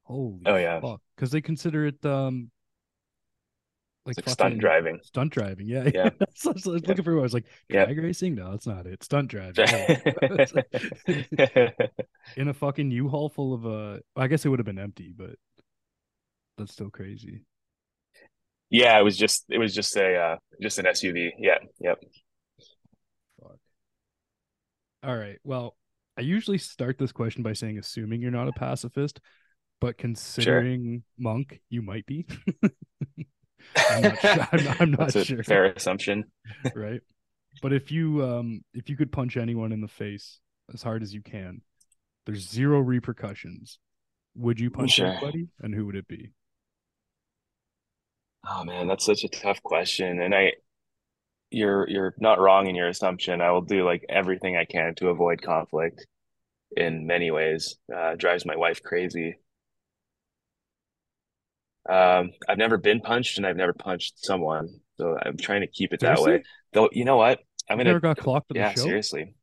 Holy 0.04 0.40
Oh, 0.46 0.56
yeah. 0.56 0.80
Because 1.14 1.30
they 1.30 1.42
consider 1.42 1.86
it 1.86 2.04
um 2.06 2.50
like 4.06 4.16
like 4.16 4.28
stunt 4.28 4.58
driving. 4.58 5.00
Stunt 5.02 5.32
driving, 5.32 5.66
yeah. 5.66 5.88
Yeah. 5.92 6.10
so, 6.34 6.52
so 6.56 6.70
I 6.70 6.74
was 6.74 6.86
looking 6.86 7.04
for 7.04 7.18
I 7.18 7.22
was 7.22 7.34
like, 7.34 7.46
Yeah. 7.68 7.86
drag 7.86 7.98
racing? 7.98 8.34
No, 8.34 8.50
that's 8.50 8.66
not 8.66 8.86
it. 8.86 9.02
Stunt 9.02 9.28
driving. 9.28 9.66
In 12.36 12.48
a 12.48 12.54
fucking 12.54 12.90
U-Haul 12.90 13.28
full 13.30 13.54
of 13.54 13.66
uh 13.66 14.00
I 14.16 14.26
guess 14.26 14.44
it 14.44 14.48
would 14.48 14.58
have 14.58 14.66
been 14.66 14.78
empty, 14.78 15.14
but 15.16 15.36
that's 16.58 16.72
still 16.72 16.90
crazy. 16.90 17.42
Yeah, 18.70 18.98
it 18.98 19.02
was 19.02 19.16
just 19.16 19.44
it 19.50 19.58
was 19.58 19.74
just 19.74 19.96
a 19.96 20.16
uh, 20.16 20.36
just 20.60 20.78
an 20.78 20.86
SUV. 20.86 21.30
Yeah, 21.38 21.58
yep. 21.78 22.02
Fuck. 23.40 23.58
All 25.02 25.16
right. 25.16 25.38
Well, 25.44 25.76
I 26.18 26.22
usually 26.22 26.58
start 26.58 26.98
this 26.98 27.12
question 27.12 27.42
by 27.42 27.52
saying 27.52 27.78
assuming 27.78 28.20
you're 28.20 28.30
not 28.30 28.48
a 28.48 28.52
pacifist, 28.52 29.20
but 29.80 29.98
considering 29.98 31.04
monk, 31.18 31.60
you 31.68 31.82
might 31.82 32.06
be. 32.06 32.26
I'm 33.88 34.02
not 34.02 34.20
sure. 34.20 34.48
I'm 34.52 34.64
not, 34.64 34.80
I'm 34.80 34.90
not 34.98 35.12
That's 35.12 35.16
a 35.16 35.24
sure. 35.24 35.42
fair 35.44 35.66
assumption. 35.66 36.24
Right. 36.74 37.00
But 37.62 37.72
if 37.72 37.90
you 37.92 38.24
um 38.24 38.62
if 38.74 38.88
you 38.90 38.96
could 38.96 39.12
punch 39.12 39.36
anyone 39.36 39.72
in 39.72 39.80
the 39.80 39.88
face 39.88 40.40
as 40.72 40.82
hard 40.82 41.02
as 41.02 41.14
you 41.14 41.22
can, 41.22 41.62
there's 42.26 42.48
zero 42.48 42.80
repercussions. 42.80 43.78
Would 44.36 44.58
you 44.60 44.70
punch 44.70 44.92
Sure. 44.92 45.06
anybody? 45.06 45.48
And 45.60 45.74
who 45.74 45.86
would 45.86 45.96
it 45.96 46.08
be? 46.08 46.32
Oh 48.46 48.64
man, 48.64 48.88
that's 48.88 49.04
such 49.06 49.24
a 49.24 49.28
tough 49.28 49.62
question. 49.62 50.20
And 50.20 50.34
I 50.34 50.52
you're 51.50 51.88
you're 51.88 52.14
not 52.18 52.40
wrong 52.40 52.66
in 52.66 52.74
your 52.74 52.88
assumption. 52.88 53.40
I 53.40 53.50
will 53.52 53.62
do 53.62 53.84
like 53.84 54.04
everything 54.08 54.56
I 54.56 54.64
can 54.64 54.94
to 54.96 55.08
avoid 55.08 55.40
conflict 55.42 56.06
in 56.76 57.06
many 57.06 57.30
ways. 57.30 57.76
Uh, 57.94 58.16
drives 58.16 58.44
my 58.44 58.56
wife 58.56 58.82
crazy. 58.82 59.36
Um, 61.88 62.32
I've 62.48 62.58
never 62.58 62.78
been 62.78 63.00
punched 63.00 63.36
and 63.38 63.46
I've 63.46 63.56
never 63.56 63.72
punched 63.74 64.24
someone, 64.24 64.80
so 64.96 65.18
I'm 65.20 65.36
trying 65.36 65.60
to 65.60 65.66
keep 65.66 65.92
it 65.92 66.00
that 66.00 66.20
way. 66.22 66.42
Though, 66.72 66.88
you 66.92 67.04
know 67.04 67.16
what? 67.16 67.40
I'm 67.68 67.78
You 67.78 67.84
gonna 67.84 67.90
never 67.90 68.00
got 68.00 68.16
clocked 68.18 68.50
at 68.50 68.56
yeah, 68.56 68.68
the 68.70 68.74
show? 68.80 68.84
seriously. 68.84 69.34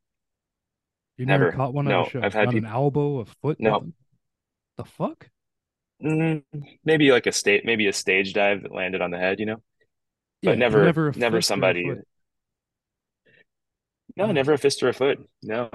You 1.17 1.25
never, 1.25 1.45
never. 1.45 1.57
caught 1.57 1.73
one 1.73 1.85
No, 1.85 2.01
on 2.01 2.07
a 2.07 2.09
show? 2.09 2.21
I've 2.21 2.33
had 2.33 2.45
Not 2.45 2.55
an 2.55 2.65
elbow, 2.65 3.19
a 3.19 3.25
foot, 3.25 3.59
No. 3.59 3.71
nothing? 3.71 3.93
The 4.77 4.85
fuck? 4.85 5.29
Mm, 6.03 6.43
maybe 6.83 7.11
like 7.11 7.27
a 7.27 7.31
state, 7.31 7.63
maybe 7.65 7.87
a 7.87 7.93
stage 7.93 8.33
dive 8.33 8.63
that 8.63 8.71
landed 8.73 9.01
on 9.01 9.11
the 9.11 9.17
head, 9.19 9.39
you 9.39 9.45
know? 9.45 9.61
Yeah, 10.41 10.51
But 10.51 10.57
never, 10.57 10.83
never 10.85 11.11
never 11.15 11.37
a 11.37 11.43
somebody. 11.43 11.83
No, 14.15 14.27
Hmm. 14.27 14.33
never 14.33 14.53
a 14.53 14.57
fist 14.57 14.81
or 14.83 14.89
a 14.89 14.93
foot. 14.93 15.19
No. 15.43 15.69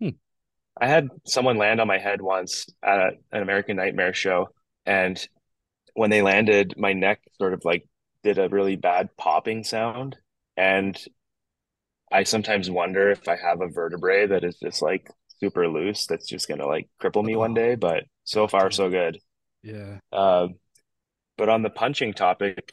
Hmm. 0.00 0.10
I 0.80 0.88
had 0.88 1.10
someone 1.26 1.58
land 1.58 1.80
on 1.80 1.88
my 1.88 1.98
head 1.98 2.22
once 2.22 2.66
at 2.82 3.14
an 3.32 3.42
American 3.42 3.76
Nightmare 3.76 4.14
show, 4.14 4.50
and 4.90 5.28
when 5.94 6.10
they 6.10 6.20
landed, 6.20 6.74
my 6.76 6.92
neck 6.94 7.20
sort 7.38 7.54
of 7.54 7.64
like 7.64 7.86
did 8.24 8.38
a 8.38 8.48
really 8.48 8.74
bad 8.74 9.16
popping 9.16 9.62
sound. 9.62 10.16
And 10.56 10.98
I 12.10 12.24
sometimes 12.24 12.68
wonder 12.68 13.08
if 13.12 13.28
I 13.28 13.36
have 13.36 13.60
a 13.60 13.68
vertebrae 13.68 14.26
that 14.26 14.42
is 14.42 14.58
just 14.60 14.82
like 14.82 15.08
super 15.38 15.68
loose 15.68 16.06
that's 16.06 16.26
just 16.26 16.48
gonna 16.48 16.66
like 16.66 16.88
cripple 17.00 17.24
me 17.24 17.36
one 17.36 17.54
day, 17.54 17.76
but 17.76 18.02
so 18.24 18.48
far 18.48 18.72
so 18.72 18.90
good. 18.90 19.20
Yeah. 19.62 19.98
Um, 20.12 20.56
but 21.38 21.48
on 21.48 21.62
the 21.62 21.70
punching 21.70 22.14
topic, 22.14 22.72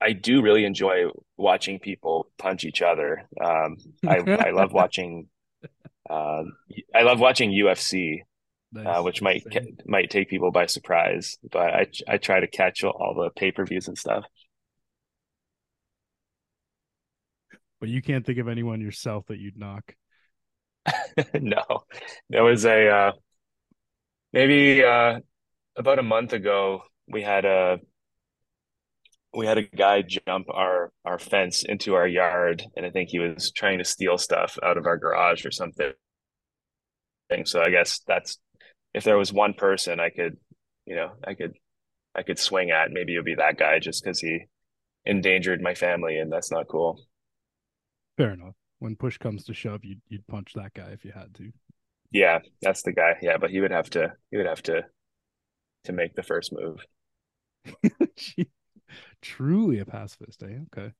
I 0.00 0.12
do 0.12 0.42
really 0.42 0.64
enjoy 0.64 1.06
watching 1.36 1.80
people 1.80 2.30
punch 2.38 2.64
each 2.64 2.82
other. 2.82 3.28
Um, 3.42 3.78
I 4.06 4.18
I 4.18 4.50
love 4.50 4.72
watching 4.80 5.28
um, 6.08 6.56
I 6.94 7.02
love 7.02 7.18
watching 7.18 7.50
UFC, 7.50 8.20
uh, 8.74 9.02
which 9.02 9.22
might 9.22 9.42
Same. 9.52 9.76
might 9.86 10.10
take 10.10 10.28
people 10.28 10.50
by 10.50 10.66
surprise, 10.66 11.36
but 11.50 11.74
I 11.74 11.86
I 12.08 12.16
try 12.18 12.40
to 12.40 12.46
catch 12.46 12.84
all, 12.84 13.14
the 13.16 13.30
pay-per-views 13.30 13.88
and 13.88 13.96
stuff. 13.98 14.24
But 17.80 17.88
you 17.88 18.02
can't 18.02 18.24
think 18.24 18.38
of 18.38 18.48
anyone 18.48 18.80
yourself 18.80 19.26
that 19.28 19.38
you'd 19.38 19.58
knock. 19.58 19.94
No, 21.40 21.84
there 22.28 22.44
was 22.44 22.64
a 22.64 22.88
uh, 22.88 23.12
maybe 24.32 24.84
uh, 24.84 25.20
about 25.76 25.98
a 25.98 26.02
month 26.02 26.32
ago 26.32 26.82
we 27.08 27.22
had 27.22 27.44
a 27.44 27.78
we 29.34 29.46
had 29.46 29.58
a 29.58 29.62
guy 29.62 30.02
jump 30.02 30.46
our 30.50 30.92
our 31.04 31.18
fence 31.18 31.62
into 31.64 31.94
our 31.94 32.06
yard, 32.06 32.62
and 32.76 32.86
I 32.86 32.90
think 32.90 33.10
he 33.10 33.18
was 33.18 33.52
trying 33.52 33.78
to 33.78 33.84
steal 33.84 34.18
stuff 34.18 34.58
out 34.62 34.78
of 34.78 34.86
our 34.86 34.96
garage 34.96 35.44
or 35.44 35.50
something. 35.50 35.92
So 37.44 37.60
I 37.60 37.70
guess 37.70 38.00
that's 38.06 38.38
if 38.96 39.04
there 39.04 39.18
was 39.18 39.30
one 39.32 39.52
person 39.52 40.00
I 40.00 40.08
could, 40.08 40.38
you 40.86 40.96
know, 40.96 41.12
I 41.22 41.34
could 41.34 41.52
I 42.14 42.22
could 42.22 42.38
swing 42.38 42.70
at, 42.70 42.90
maybe 42.90 43.14
it 43.14 43.18
would 43.18 43.26
be 43.26 43.34
that 43.34 43.58
guy 43.58 43.78
just 43.78 44.02
because 44.02 44.18
he 44.18 44.46
endangered 45.04 45.60
my 45.60 45.74
family, 45.74 46.18
and 46.18 46.32
that's 46.32 46.50
not 46.50 46.66
cool. 46.66 46.98
Fair 48.16 48.32
enough. 48.32 48.54
When 48.78 48.96
push 48.96 49.18
comes 49.18 49.44
to 49.44 49.54
shove, 49.54 49.84
you'd 49.84 50.00
you'd 50.08 50.26
punch 50.26 50.54
that 50.54 50.72
guy 50.72 50.88
if 50.92 51.04
you 51.04 51.12
had 51.12 51.34
to. 51.34 51.52
Yeah, 52.10 52.38
that's 52.62 52.82
the 52.82 52.92
guy. 52.92 53.16
Yeah, 53.20 53.36
but 53.36 53.50
he 53.50 53.60
would 53.60 53.70
have 53.70 53.90
to 53.90 54.14
he 54.30 54.38
would 54.38 54.46
have 54.46 54.62
to 54.62 54.86
to 55.84 55.92
make 55.92 56.14
the 56.14 56.22
first 56.22 56.52
move. 56.52 56.80
Truly 59.20 59.78
a 59.78 59.84
pacifist, 59.84 60.42
eh? 60.42 60.58
Okay. 60.74 60.92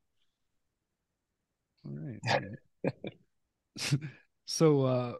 All 1.86 1.92
right. 1.92 2.20
all 2.28 2.40
right. 2.40 4.00
so 4.46 4.82
uh 4.82 5.12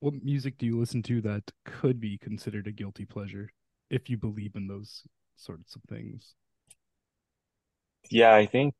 what 0.00 0.24
music 0.24 0.58
do 0.58 0.66
you 0.66 0.78
listen 0.78 1.02
to 1.04 1.20
that 1.22 1.50
could 1.64 2.00
be 2.00 2.18
considered 2.18 2.66
a 2.66 2.72
guilty 2.72 3.04
pleasure 3.04 3.52
if 3.90 4.10
you 4.10 4.16
believe 4.16 4.56
in 4.56 4.66
those 4.66 5.02
sorts 5.36 5.76
of 5.76 5.82
things? 5.88 6.34
Yeah, 8.10 8.34
I 8.34 8.46
think 8.46 8.74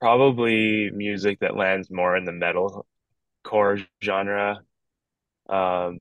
probably 0.00 0.90
music 0.90 1.40
that 1.40 1.56
lands 1.56 1.90
more 1.90 2.16
in 2.16 2.24
the 2.24 2.32
metal 2.32 2.86
core 3.44 3.78
genre. 4.02 4.60
Um, 5.48 5.98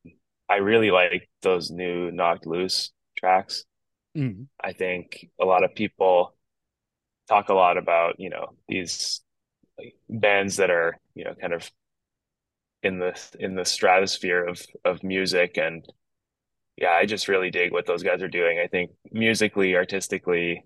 I 0.49 0.57
really 0.57 0.91
like 0.91 1.29
those 1.41 1.71
new 1.71 2.11
Knocked 2.11 2.45
Loose 2.45 2.91
tracks. 3.17 3.63
Mm. 4.17 4.47
I 4.61 4.73
think 4.73 5.29
a 5.39 5.45
lot 5.45 5.63
of 5.63 5.75
people 5.75 6.35
talk 7.27 7.49
a 7.49 7.53
lot 7.53 7.77
about, 7.77 8.19
you 8.19 8.29
know, 8.29 8.55
these 8.67 9.21
like, 9.77 9.95
bands 10.09 10.57
that 10.57 10.69
are, 10.69 10.99
you 11.13 11.23
know, 11.23 11.35
kind 11.35 11.53
of 11.53 11.69
in 12.85 12.99
the 12.99 13.19
in 13.39 13.55
the 13.55 13.65
stratosphere 13.65 14.45
of 14.45 14.61
of 14.85 15.03
music 15.03 15.57
and 15.57 15.85
yeah, 16.77 16.91
I 16.91 17.05
just 17.05 17.27
really 17.27 17.51
dig 17.51 17.71
what 17.71 17.85
those 17.85 18.03
guys 18.03 18.21
are 18.21 18.27
doing. 18.27 18.59
I 18.59 18.67
think 18.67 18.91
musically, 19.11 19.75
artistically, 19.75 20.65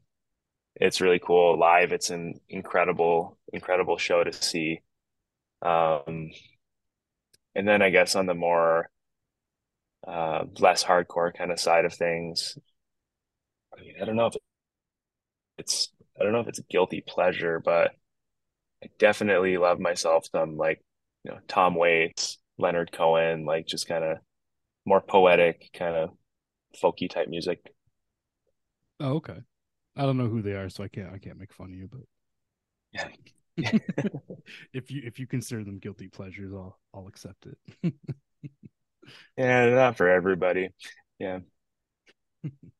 it's 0.75 1.01
really 1.01 1.19
cool. 1.19 1.57
Live, 1.59 1.91
it's 1.93 2.09
an 2.09 2.39
incredible, 2.49 3.37
incredible 3.53 3.97
show 3.97 4.23
to 4.23 4.33
see. 4.33 4.81
Um, 5.61 6.31
and 7.55 7.67
then 7.67 7.81
I 7.81 7.89
guess 7.91 8.15
on 8.15 8.25
the 8.25 8.33
more 8.33 8.89
uh, 10.07 10.45
less 10.59 10.83
hardcore 10.83 11.33
kind 11.33 11.51
of 11.51 11.59
side 11.59 11.85
of 11.85 11.93
things, 11.93 12.57
I 13.77 13.81
mean, 13.81 13.95
I 14.01 14.05
don't 14.05 14.15
know 14.15 14.27
if 14.27 14.35
it's 15.57 15.89
I 16.19 16.23
don't 16.23 16.33
know 16.33 16.39
if 16.41 16.47
it's 16.47 16.59
a 16.59 16.63
guilty 16.63 17.03
pleasure, 17.05 17.59
but 17.63 17.91
I 18.83 18.87
definitely 18.97 19.57
love 19.57 19.79
myself 19.79 20.25
some 20.31 20.57
like 20.57 20.81
you 21.23 21.31
know 21.31 21.39
Tom 21.47 21.75
Waits, 21.75 22.37
Leonard 22.57 22.91
Cohen, 22.91 23.45
like 23.45 23.67
just 23.67 23.87
kind 23.87 24.03
of 24.03 24.17
more 24.85 25.01
poetic, 25.01 25.71
kind 25.73 25.95
of 25.95 26.11
folky 26.81 27.09
type 27.09 27.29
music. 27.29 27.59
Oh, 28.99 29.15
okay. 29.15 29.39
I 29.97 30.03
don't 30.03 30.17
know 30.17 30.27
who 30.29 30.41
they 30.41 30.53
are, 30.53 30.69
so 30.69 30.83
I 30.83 30.87
can't 30.87 31.13
I 31.13 31.17
can't 31.17 31.39
make 31.39 31.53
fun 31.53 31.71
of 31.71 31.75
you, 31.77 31.89
but 31.91 32.01
Yeah. 32.93 33.09
if 34.73 34.91
you 34.91 35.01
if 35.05 35.19
you 35.19 35.27
consider 35.27 35.63
them 35.63 35.79
guilty 35.79 36.07
pleasures, 36.07 36.53
I'll 36.53 36.79
I'll 36.93 37.07
accept 37.07 37.45
it. 37.47 37.93
Yeah, 39.37 39.69
not 39.69 39.97
for 39.97 40.09
everybody. 40.09 40.69
Yeah. 41.19 41.39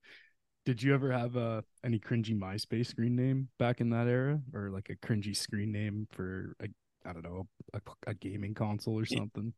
Did 0.66 0.84
you 0.84 0.94
ever 0.94 1.12
have 1.12 1.38
uh, 1.38 1.62
any 1.84 2.00
cringy 2.00 2.38
MySpace 2.38 2.88
screen 2.88 3.16
name 3.16 3.50
back 3.60 3.82
in 3.82 3.90
that 3.92 4.08
era, 4.08 4.42
or 4.54 4.70
like 4.70 4.90
a 4.90 4.96
cringy 4.96 5.36
screen 5.36 5.72
name 5.72 6.08
for 6.12 6.56
a 6.62 6.68
I 7.06 7.14
don't 7.14 7.24
know 7.24 7.48
a, 7.74 7.82
a 8.08 8.14
gaming 8.14 8.54
console 8.54 9.00
or 9.00 9.06
something? 9.06 9.54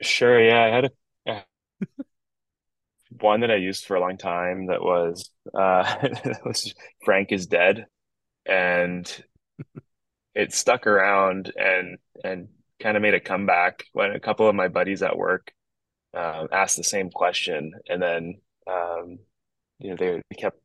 Sure, 0.00 0.40
yeah, 0.40 0.64
I 0.64 0.68
had 0.68 0.84
a, 0.84 1.32
uh, 1.32 1.40
one 3.20 3.40
that 3.40 3.50
I 3.50 3.56
used 3.56 3.84
for 3.84 3.96
a 3.96 4.00
long 4.00 4.16
time 4.16 4.66
that 4.66 4.82
was 4.82 5.30
uh 5.54 5.82
that 6.02 6.40
was 6.44 6.74
Frank 7.04 7.32
is 7.32 7.46
dead 7.46 7.86
and 8.46 9.24
it 10.34 10.52
stuck 10.52 10.86
around 10.86 11.52
and 11.56 11.98
and 12.22 12.48
kind 12.80 12.96
of 12.96 13.02
made 13.02 13.14
a 13.14 13.20
comeback 13.20 13.84
when 13.92 14.12
a 14.12 14.20
couple 14.20 14.48
of 14.48 14.54
my 14.54 14.68
buddies 14.68 15.02
at 15.02 15.16
work 15.16 15.52
um, 16.14 16.48
asked 16.52 16.76
the 16.76 16.84
same 16.84 17.10
question 17.10 17.72
and 17.88 18.00
then 18.00 18.34
um 18.66 19.18
you 19.78 19.90
know 19.90 19.96
they 19.96 20.22
kept 20.36 20.58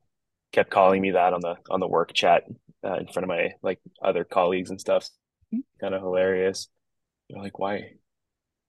kept 0.51 0.69
calling 0.69 1.01
me 1.01 1.11
that 1.11 1.33
on 1.33 1.41
the 1.41 1.55
on 1.69 1.79
the 1.79 1.87
work 1.87 2.13
chat 2.13 2.43
uh, 2.85 2.97
in 2.97 3.07
front 3.07 3.23
of 3.23 3.29
my 3.29 3.51
like 3.61 3.79
other 4.01 4.23
colleagues 4.23 4.69
and 4.69 4.79
stuff 4.79 5.09
kind 5.81 5.93
of 5.93 6.01
hilarious 6.01 6.67
You're 7.29 7.41
like 7.41 7.59
why 7.59 7.93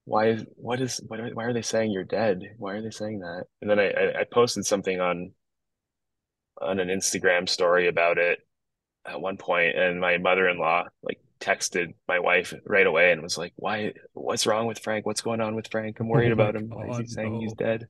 why 0.05 0.27
is 0.29 0.45
what 0.55 0.79
is 0.81 1.01
what 1.07 1.19
are, 1.19 1.29
why 1.29 1.45
are 1.45 1.53
they 1.53 1.63
saying 1.63 1.91
you're 1.91 2.03
dead? 2.03 2.43
Why 2.57 2.73
are 2.73 2.81
they 2.81 2.91
saying 2.91 3.19
that? 3.19 3.45
And 3.61 3.69
then 3.69 3.79
I, 3.79 3.89
I, 3.89 4.19
I 4.21 4.23
posted 4.31 4.65
something 4.65 4.99
on 4.99 5.33
on 6.61 6.79
an 6.79 6.87
Instagram 6.87 7.49
story 7.49 7.87
about 7.87 8.17
it 8.17 8.39
at 9.05 9.19
one 9.21 9.37
point, 9.37 9.77
and 9.77 9.99
my 9.99 10.17
mother-in-law 10.17 10.85
like 11.03 11.19
texted 11.39 11.93
my 12.07 12.19
wife 12.19 12.53
right 12.65 12.87
away 12.87 13.11
and 13.11 13.21
was 13.21 13.37
like, 13.37 13.53
"Why? 13.55 13.93
What's 14.13 14.45
wrong 14.47 14.67
with 14.67 14.79
Frank? 14.79 15.05
What's 15.05 15.21
going 15.21 15.41
on 15.41 15.55
with 15.55 15.69
Frank? 15.69 15.99
I'm 15.99 16.09
Oh 16.13 16.19
worried 16.19 16.29
my 16.29 16.33
about 16.33 16.55
him. 16.55 16.71
Why 16.71 16.87
is 16.89 16.97
he 16.97 17.03
god, 17.03 17.09
saying 17.09 17.35
he's 17.41 17.53
dead?" 17.53 17.87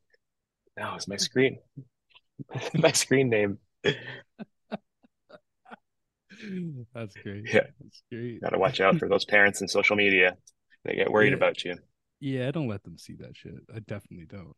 No, 0.78 0.96
it's 0.96 1.08
my 1.08 1.18
screen, 1.18 1.60
my 2.74 2.92
screen 2.94 3.30
name. 3.30 3.60
That's 6.94 7.16
great. 7.18 7.50
Yeah, 7.54 7.62
That's 7.82 8.04
great. 8.12 8.44
gotta 8.44 8.58
watch 8.60 8.80
out 8.82 8.98
for 8.98 9.10
those 9.10 9.26
parents 9.26 9.62
in 9.62 9.68
social 9.68 9.96
media. 9.96 10.38
They 10.84 10.96
get 10.96 11.12
worried 11.12 11.34
Yeah, 11.34 11.36
about 11.36 11.64
you. 11.64 11.78
yeah. 12.20 12.48
I 12.48 12.52
don't 12.52 12.68
let 12.70 12.84
them 12.84 12.98
see 12.98 13.16
that 13.18 13.38
shit. 13.38 13.56
I 13.74 13.80
definitely 13.80 14.28
don't. 14.28 14.56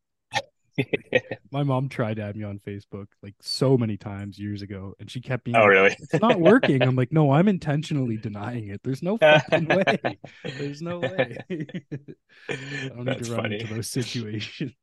My 1.52 1.64
mom 1.64 1.90
tried 1.90 2.16
to 2.16 2.24
add 2.24 2.36
me 2.36 2.44
on 2.44 2.60
Facebook 2.60 3.08
like 3.24 3.36
so 3.42 3.78
many 3.78 3.98
times 3.98 4.38
years 4.40 4.62
ago, 4.62 4.94
and 5.00 5.10
she 5.10 5.22
kept 5.22 5.44
being 5.46 5.60
Oh, 5.60 5.66
like, 5.66 5.74
really? 5.74 5.98
"It's 6.00 6.20
not 6.22 6.40
working." 6.40 6.86
I'm 6.86 6.96
like, 6.96 7.12
"No, 7.12 7.32
I'm 7.32 7.48
intentionally 7.48 8.18
denying 8.18 8.68
it. 8.70 8.82
There's 8.84 9.02
no 9.04 9.18
fucking 9.30 9.68
way. 9.68 10.20
There's 10.44 10.82
no 10.82 11.02
way. 11.02 11.38
I 11.50 12.96
don't 12.96 13.06
need 13.08 13.18
That's 13.18 13.20
to 13.20 13.26
run 13.26 13.46
into 13.46 13.68
those 13.68 13.90
situations." 13.90 14.74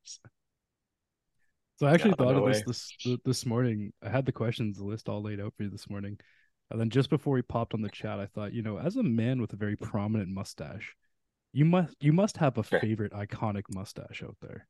So 1.76 1.86
I 1.86 1.92
No, 1.96 2.06
actually 2.06 2.14
thought 2.14 2.36
no 2.36 2.36
of 2.36 2.44
this 2.44 2.62
way. 2.62 2.62
this 2.62 2.94
th- 3.02 3.20
this 3.24 3.44
morning. 3.46 3.92
I 4.02 4.08
had 4.08 4.26
the 4.26 4.32
questions 4.32 4.80
list 4.80 5.08
all 5.08 5.22
laid 5.22 5.40
out 5.40 5.54
for 5.56 5.64
you 5.64 5.70
this 5.70 5.90
morning, 5.90 6.18
and 6.74 6.80
then 6.80 6.90
just 6.90 7.08
before 7.08 7.36
he 7.36 7.42
popped 7.42 7.72
on 7.72 7.82
the 7.82 7.88
chat, 7.88 8.18
I 8.18 8.26
thought, 8.26 8.52
you 8.52 8.60
know, 8.60 8.78
as 8.78 8.96
a 8.96 9.02
man 9.04 9.40
with 9.40 9.52
a 9.52 9.56
very 9.56 9.76
prominent 9.76 10.28
mustache, 10.28 10.96
you 11.52 11.64
must 11.64 11.94
you 12.00 12.12
must 12.12 12.38
have 12.38 12.58
a 12.58 12.64
favorite 12.64 13.12
iconic 13.12 13.62
mustache 13.72 14.24
out 14.24 14.34
there, 14.42 14.66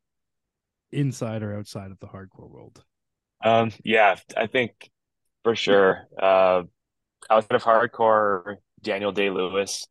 inside 0.92 1.42
or 1.42 1.56
outside 1.56 1.90
of 1.90 1.98
the 2.00 2.06
hardcore 2.08 2.50
world. 2.50 2.84
Um, 3.42 3.72
yeah, 3.82 4.16
I 4.36 4.48
think 4.48 4.90
for 5.44 5.56
sure. 5.56 6.06
Uh, 6.20 6.64
outside 7.30 7.54
of 7.54 7.62
hardcore, 7.62 8.56
Daniel 8.82 9.12
Day-Lewis, 9.12 9.86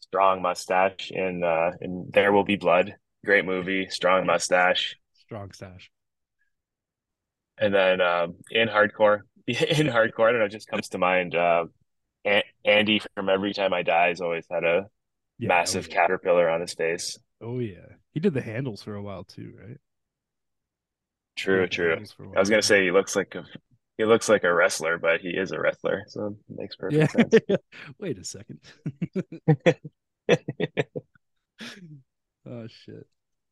strong 0.00 0.42
mustache 0.42 1.10
in 1.10 1.42
uh 1.42 1.70
in 1.80 2.10
There 2.12 2.34
Will 2.34 2.44
Be 2.44 2.56
Blood. 2.56 2.96
Great 3.24 3.46
movie, 3.46 3.88
strong 3.88 4.26
mustache. 4.26 4.96
Strong 5.14 5.52
stash. 5.52 5.90
And 7.56 7.74
then 7.74 8.02
um 8.02 8.34
in 8.50 8.68
hardcore, 8.68 9.20
in 9.78 9.86
hardcore, 9.86 10.28
I 10.28 10.32
don't 10.32 10.40
know, 10.40 10.46
it 10.46 10.50
just 10.52 10.68
comes 10.68 10.88
to 10.90 10.98
mind. 10.98 11.34
Uh, 11.34 11.66
A 12.26 12.44
Andy 12.64 13.00
from 13.16 13.28
Every 13.30 13.54
Time 13.54 13.72
I 13.74 13.82
Die 13.82 14.08
has 14.08 14.20
always 14.20 14.46
had 14.50 14.64
a 14.64 14.88
Yeah. 15.38 15.48
Oh 15.48 15.48
massive 15.48 15.86
yeah. 15.86 15.94
caterpillar 15.94 16.48
on 16.50 16.60
his 16.60 16.74
face. 16.74 17.18
Oh 17.40 17.60
yeah. 17.60 17.96
He 18.12 18.20
did 18.20 18.34
the 18.34 18.42
handles 18.42 18.82
for 18.82 18.94
a 18.94 19.02
while 19.02 19.24
too, 19.24 19.54
right? 19.58 19.78
True, 21.36 21.66
true. 21.68 21.90
handles 21.90 22.12
for 22.12 22.24
a 22.24 22.28
I 22.34 22.40
was 22.40 22.50
gonna 22.50 22.62
say 22.62 22.84
he 22.84 22.90
looks 22.90 23.14
like 23.14 23.34
a 23.34 23.44
he 23.98 24.04
looks 24.04 24.28
like 24.28 24.44
a 24.44 24.52
wrestler, 24.52 24.98
but 24.98 25.20
he 25.20 25.30
is 25.30 25.52
a 25.52 25.60
wrestler, 25.60 26.04
so 26.08 26.36
it 26.48 26.56
makes 26.58 26.76
Yeah. 26.88 27.06
perfect 27.08 27.10
sense. 27.12 27.40
Wait 27.98 28.18
a 28.18 28.24
second. 28.24 28.60
oh 32.46 32.66
shit. 32.66 33.06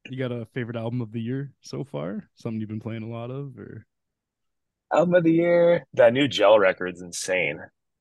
You 0.09 0.19
got 0.19 0.33
a 0.33 0.47
favorite 0.47 0.77
album 0.77 1.01
of 1.01 1.13
the 1.13 1.21
year 1.21 1.53
so 1.63 1.85
far? 1.85 2.29
Something 2.35 2.61
you've 2.61 2.69
been 2.69 2.81
playing 2.81 3.03
a 3.03 3.09
lot 3.09 3.31
of, 3.31 3.59
or 3.59 3.87
Album 4.93 5.15
of 5.15 5.25
the 5.25 5.33
year. 5.33 5.87
That 5.95 6.13
new 6.13 6.29
Gel 6.29 6.59
record's 6.59 7.03
insane. 7.03 7.61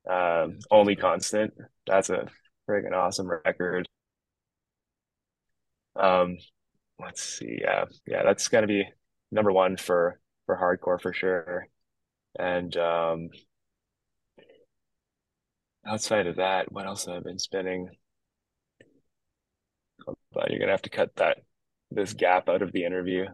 Um, 0.09 0.59
Only. 0.69 0.95
Constant. 0.95 1.53
That's 1.87 2.09
a 2.09 2.27
friggin' 2.69 2.93
awesome 2.93 3.29
record. 3.45 3.87
Um, 5.95 6.37
let's 6.99 7.21
see. 7.21 7.59
Yeah, 7.61 7.85
yeah, 8.05 8.23
that's 8.23 8.47
gonna 8.47 8.67
be 8.67 8.85
number 9.31 9.51
one 9.51 9.77
for 9.77 10.19
for 10.45 10.57
hardcore 10.57 11.01
for 11.01 11.13
sure. 11.13 11.67
And 12.37 12.75
um, 12.77 13.29
outside 15.85 16.27
of 16.27 16.37
that, 16.37 16.71
what 16.71 16.85
else 16.85 17.05
have 17.05 17.15
I 17.15 17.19
been 17.19 17.39
spinning? 17.39 17.89
But 20.33 20.49
you're 20.49 20.59
gonna 20.59 20.71
have 20.71 20.81
to 20.83 20.89
cut 20.89 21.15
that 21.15 21.37
this 21.91 22.13
gap 22.13 22.49
out 22.49 22.61
of 22.61 22.71
the 22.71 22.85
interview. 22.85 23.25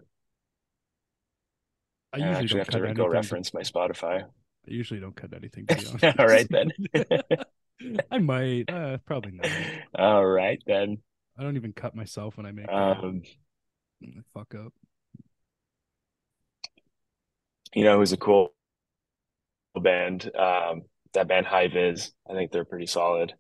I 2.14 2.18
I 2.22 2.40
usually 2.42 2.62
actually 2.62 2.80
have 2.88 2.88
to 2.88 2.94
go 2.94 3.08
reference 3.08 3.54
my 3.54 3.62
Spotify. 3.62 4.24
I 4.24 4.28
usually 4.66 5.00
don't 5.00 5.16
cut 5.16 5.34
anything 5.34 5.68
All 6.20 6.28
right 6.28 6.48
then. 6.50 6.72
I 8.12 8.18
might, 8.18 8.70
uh, 8.70 8.98
probably 9.06 9.32
not. 9.34 9.48
All 9.98 10.26
right 10.26 10.62
then. 10.68 10.98
I 11.38 11.44
don't 11.44 11.56
even 11.56 11.72
cut 11.72 11.96
myself 11.96 12.36
when 12.38 12.46
I 12.46 12.52
make 12.52 12.68
Um, 12.70 13.22
fuck 14.34 14.54
up. 14.56 14.74
you 17.74 17.84
know 17.84 17.98
who's 17.98 18.12
a 18.12 18.18
cool 18.18 18.54
band? 19.82 20.30
Um, 20.36 20.82
that 21.14 21.28
band 21.28 21.46
High 21.46 21.70
Vis. 21.70 22.12
I 22.30 22.34
think 22.34 22.52
they're 22.52 22.66
pretty 22.66 22.88
solid. 22.88 23.34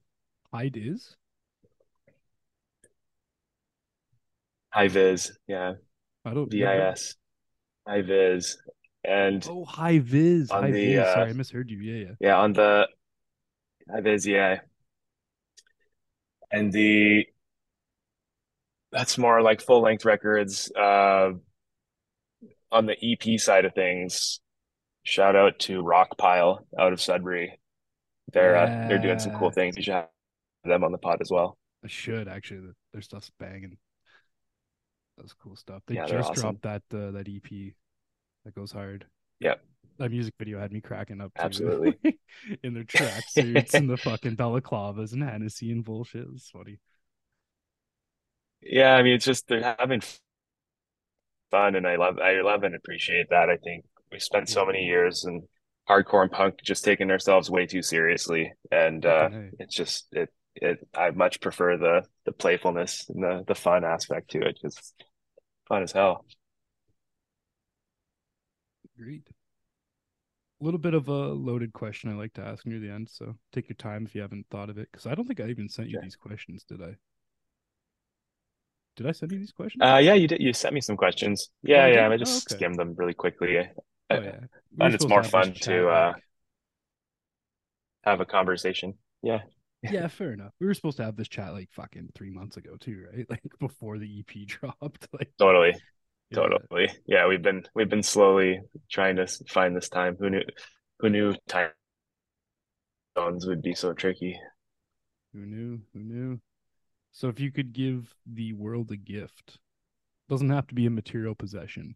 Hide 0.53 0.77
is 0.77 1.15
High 4.69 4.87
Vis, 4.87 5.31
yeah, 5.47 5.73
I 6.23 6.33
don't. 6.33 6.49
V 6.49 6.63
I 6.63 6.77
S, 6.91 7.15
High 7.87 8.01
Vis, 8.01 8.57
and 9.03 9.45
Oh, 9.49 9.65
high 9.65 9.99
vis, 9.99 10.51
On 10.51 10.63
high 10.63 10.71
the, 10.71 10.85
vis. 10.95 10.99
uh, 11.05 11.13
Sorry, 11.13 11.29
I 11.29 11.33
misheard 11.33 11.69
you. 11.69 11.79
Yeah, 11.79 12.05
yeah. 12.05 12.13
yeah, 12.19 12.37
on 12.37 12.53
the 12.53 12.87
High 13.89 14.01
Vis, 14.01 14.25
yeah, 14.25 14.59
and 16.51 16.71
the 16.71 17.25
that's 18.91 19.17
more 19.17 19.41
like 19.41 19.61
full 19.61 19.81
length 19.81 20.05
records. 20.05 20.71
Uh, 20.75 21.31
on 22.71 22.85
the 22.85 22.95
EP 23.03 23.39
side 23.39 23.65
of 23.65 23.73
things, 23.73 24.39
shout 25.03 25.35
out 25.35 25.57
to 25.59 25.81
Rockpile 25.83 26.59
out 26.77 26.93
of 26.93 27.01
Sudbury. 27.01 27.59
They're 28.33 28.55
uh, 28.55 28.87
they're 28.87 28.99
doing 28.99 29.19
some 29.19 29.35
cool 29.37 29.49
things. 29.51 29.75
You 29.77 29.83
should 29.83 29.93
have 29.93 30.07
them 30.65 30.83
on 30.83 30.91
the 30.91 30.97
pod 30.99 31.19
as 31.21 31.31
well. 31.31 31.57
I 31.83 31.87
should 31.87 32.27
actually. 32.27 32.69
Their 32.93 33.01
stuff's 33.01 33.31
banging. 33.39 33.77
That's 35.19 35.33
cool 35.33 35.55
stuff. 35.55 35.81
They 35.87 35.95
Yeah, 35.95 36.05
just 36.05 36.29
awesome. 36.31 36.41
dropped 36.41 36.61
that 36.63 36.83
uh, 36.93 37.11
that 37.11 37.27
EP 37.27 37.75
that 38.45 38.55
goes 38.55 38.71
hard. 38.71 39.05
Yep. 39.39 39.61
That 39.97 40.11
music 40.11 40.33
video 40.39 40.59
had 40.59 40.71
me 40.71 40.79
cracking 40.79 41.19
up 41.19 41.33
too. 41.35 41.43
Absolutely. 41.43 42.19
in 42.63 42.73
their 42.73 42.83
tracksuits 42.85 43.73
and 43.73 43.89
the 43.89 43.97
fucking 43.97 44.37
balaclavas 44.37 45.11
and 45.13 45.23
Hennessy 45.23 45.71
and 45.71 45.83
bullshit. 45.83 46.25
It's 46.33 46.49
funny. 46.49 46.79
Yeah, 48.61 48.93
I 48.95 49.03
mean, 49.03 49.13
it's 49.15 49.25
just 49.25 49.47
they're 49.47 49.75
having 49.79 50.01
fun, 51.51 51.75
and 51.75 51.87
I 51.87 51.95
love 51.95 52.19
I 52.19 52.41
love 52.41 52.63
and 52.63 52.75
appreciate 52.75 53.29
that. 53.29 53.49
I 53.49 53.57
think 53.57 53.85
we 54.11 54.19
spent 54.19 54.49
so 54.49 54.65
many 54.65 54.83
years 54.85 55.25
in 55.25 55.47
hardcore 55.89 56.21
and 56.23 56.31
punk 56.31 56.61
just 56.63 56.83
taking 56.83 57.11
ourselves 57.11 57.49
way 57.49 57.65
too 57.65 57.81
seriously, 57.81 58.53
and 58.71 59.05
uh, 59.05 59.29
it's 59.59 59.75
just 59.75 60.07
it 60.11 60.29
it 60.55 60.87
I 60.93 61.11
much 61.11 61.41
prefer 61.41 61.77
the 61.77 62.03
the 62.25 62.31
playfulness 62.31 63.05
and 63.09 63.23
the 63.23 63.43
the 63.47 63.55
fun 63.55 63.83
aspect 63.83 64.31
to 64.31 64.41
it 64.41 64.57
because 64.61 64.93
fun 65.69 65.83
as 65.83 65.93
hell. 65.93 66.25
Agreed. 68.95 69.23
A 70.61 70.63
little 70.63 70.79
bit 70.79 70.93
of 70.93 71.07
a 71.09 71.29
loaded 71.33 71.73
question 71.73 72.09
I 72.09 72.13
like 72.15 72.33
to 72.33 72.41
ask 72.41 72.65
near 72.65 72.79
the 72.79 72.89
end, 72.89 73.09
so 73.09 73.37
take 73.51 73.67
your 73.67 73.75
time 73.75 74.05
if 74.05 74.15
you 74.15 74.21
haven't 74.21 74.47
thought 74.49 74.69
of 74.69 74.77
it, 74.77 74.89
because 74.91 75.05
I 75.07 75.15
don't 75.15 75.25
think 75.25 75.39
I 75.41 75.47
even 75.49 75.67
sent 75.69 75.89
you 75.89 75.95
Sure. 75.95 76.01
these 76.03 76.15
questions, 76.15 76.63
did 76.63 76.81
I? 76.81 76.97
Did 78.95 79.07
I 79.07 79.11
send 79.13 79.31
you 79.31 79.39
these 79.39 79.51
questions? 79.51 79.83
Uh, 79.83 79.97
yeah, 79.97 80.13
you 80.13 80.27
did. 80.27 80.41
You 80.41 80.53
sent 80.53 80.73
me 80.73 80.81
some 80.81 80.97
questions. 80.97 81.49
Yeah, 81.63 81.85
I 81.85 81.87
yeah. 81.87 82.09
I 82.09 82.17
Oh, 82.17 82.19
just 82.19 82.43
okay. 82.51 82.55
skimmed 82.55 82.77
them 82.77 82.95
really 82.97 83.13
quickly. 83.13 83.57
Oh 84.11 84.21
yeah, 84.21 84.39
and 84.79 84.93
it's 84.93 85.07
more 85.07 85.23
fun 85.23 85.53
to 85.53 85.87
uh, 85.87 86.13
have 88.03 88.19
a 88.19 88.25
conversation. 88.25 88.95
Yeah, 89.21 89.39
yeah, 89.81 90.07
fair 90.07 90.33
enough. 90.33 90.53
We 90.59 90.67
were 90.67 90.73
supposed 90.73 90.97
to 90.97 91.03
have 91.05 91.15
this 91.15 91.27
chat 91.27 91.53
like 91.53 91.69
fucking 91.71 92.09
three 92.15 92.29
months 92.31 92.57
ago 92.57 92.75
too, 92.79 93.05
right? 93.13 93.25
Like 93.29 93.41
before 93.59 93.97
the 93.97 94.19
EP 94.19 94.47
dropped. 94.47 95.07
Like 95.13 95.31
totally. 95.37 95.73
yeah. 96.29 96.37
Totally. 96.37 96.89
Yeah, 97.07 97.27
we've 97.27 97.41
been 97.41 97.63
we've 97.75 97.89
been 97.89 98.03
slowly 98.03 98.61
trying 98.91 99.15
to 99.17 99.27
find 99.47 99.75
this 99.75 99.89
time. 99.89 100.15
Who 100.19 100.29
knew 100.29 100.43
who 100.99 101.09
knew 101.09 101.35
time 101.47 101.71
zones 103.17 103.45
would 103.45 103.61
be 103.61 103.75
so 103.75 103.93
tricky? 103.93 104.39
Who 105.33 105.45
knew? 105.45 105.81
Who 105.93 105.99
knew? 106.03 106.41
So 107.11 107.29
if 107.29 107.39
you 107.39 107.51
could 107.51 107.73
give 107.73 108.15
the 108.25 108.53
world 108.53 108.91
a 108.91 108.97
gift, 108.97 109.59
doesn't 110.27 110.49
have 110.49 110.67
to 110.67 110.75
be 110.75 110.85
a 110.85 110.89
material 110.91 111.35
possession, 111.35 111.95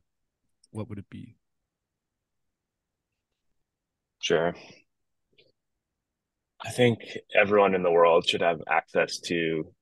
what 0.72 0.90
would 0.90 1.00
it 1.00 1.10
be? 1.10 1.36
Sure. 4.20 4.56
I 6.66 6.72
think 6.72 6.99
everyone 7.36 7.76
in 7.76 7.84
the 7.84 7.91
world 7.91 8.28
should 8.28 8.41
have 8.41 8.61
access 8.70 9.20
to 9.26 9.74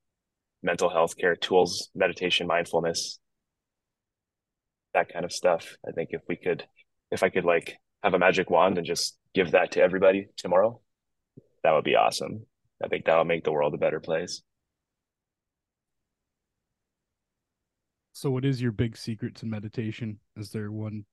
mental 0.63 0.89
health 0.89 1.15
care 1.17 1.35
tools, 1.35 1.89
meditation, 1.93 2.47
mindfulness, 2.47 3.19
that 4.93 5.13
kind 5.13 5.23
of 5.23 5.31
stuff. 5.31 5.77
I 5.87 5.91
think 5.91 6.09
if 6.11 6.21
we 6.27 6.35
could, 6.35 6.63
if 7.11 7.23
I 7.23 7.29
could 7.29 7.45
like 7.45 7.77
have 8.03 8.13
a 8.13 8.19
magic 8.19 8.49
wand 8.49 8.77
and 8.77 8.87
just 8.87 9.17
give 9.33 9.51
that 9.51 9.71
to 9.73 9.81
everybody 9.81 10.27
tomorrow, 10.37 10.81
that 11.63 11.71
would 11.71 11.83
be 11.83 11.95
awesome. 11.95 12.47
I 12.83 12.87
think 12.87 13.05
that'll 13.05 13.25
make 13.25 13.43
the 13.43 13.51
world 13.51 13.75
a 13.75 13.77
better 13.77 13.99
place. 13.99 14.41
So 18.13 18.31
what 18.31 18.45
is 18.45 18.61
your 18.61 18.71
big 18.71 18.97
secret 18.97 19.35
to 19.35 19.45
meditation? 19.45 20.19
Is 20.35 20.51
there 20.51 20.71
one 20.71 21.05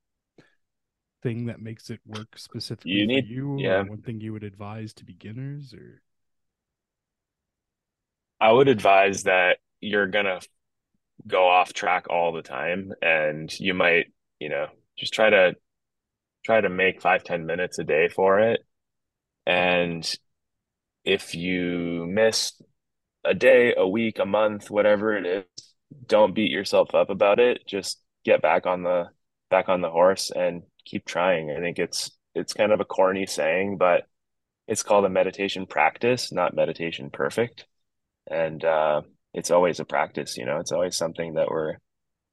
thing 1.23 1.47
that 1.47 1.61
makes 1.61 1.91
it 1.91 2.01
work 2.07 2.39
specifically 2.39 2.93
You 2.93 3.07
need- 3.07 3.27
for 3.27 3.33
you 3.33 3.59
yeah. 3.59 3.83
one 3.83 4.03
thing 4.03 4.21
you 4.21 4.33
would 4.33 4.45
advise 4.45 4.93
to 4.95 5.05
beginners 5.05 5.75
or 5.75 6.03
I 8.41 8.53
would 8.53 8.69
advise 8.69 9.25
that 9.25 9.59
you're 9.81 10.07
gonna 10.07 10.41
go 11.27 11.49
off 11.49 11.73
track 11.73 12.07
all 12.09 12.33
the 12.33 12.43
time 12.43 12.93
and 13.03 13.53
you 13.59 13.75
might, 13.75 14.13
you 14.39 14.49
know, 14.49 14.69
just 14.97 15.13
try 15.13 15.31
to 15.31 15.57
try 16.45 16.61
to 16.61 16.69
make 16.69 17.03
five, 17.03 17.25
ten 17.25 17.47
minutes 17.47 17.79
a 17.79 17.85
day 17.85 18.09
for 18.09 18.39
it. 18.41 18.61
And 19.47 20.09
if 21.05 21.35
you 21.35 22.07
miss 22.09 22.53
a 23.25 23.35
day, 23.35 23.75
a 23.77 23.87
week, 23.87 24.19
a 24.19 24.27
month, 24.27 24.71
whatever 24.71 25.17
it 25.17 25.27
is, 25.27 25.75
don't 26.07 26.35
beat 26.35 26.51
yourself 26.51 26.95
up 26.95 27.11
about 27.11 27.41
it. 27.41 27.67
Just 27.67 28.01
get 28.25 28.41
back 28.43 28.67
on 28.67 28.83
the 28.83 29.07
back 29.51 29.69
on 29.69 29.81
the 29.81 29.91
horse 29.91 30.31
and 30.31 30.63
keep 30.89 31.05
trying. 31.05 31.51
I 31.51 31.61
think 31.61 31.79
it's 31.79 32.11
it's 32.35 32.55
kind 32.55 32.73
of 32.73 32.81
a 32.81 32.85
corny 32.85 33.27
saying, 33.27 33.79
but 33.79 34.05
it's 34.67 34.83
called 34.83 35.05
a 35.05 35.11
meditation 35.11 35.67
practice, 35.67 36.33
not 36.33 36.55
meditation 36.55 37.11
perfect 37.11 37.67
and 38.31 38.65
uh, 38.65 39.03
it's 39.35 39.51
always 39.51 39.81
a 39.81 39.85
practice 39.85 40.37
you 40.37 40.45
know 40.45 40.59
it's 40.59 40.73
always 40.73 40.97
something 40.97 41.35
that 41.35 41.49
we're 41.49 41.77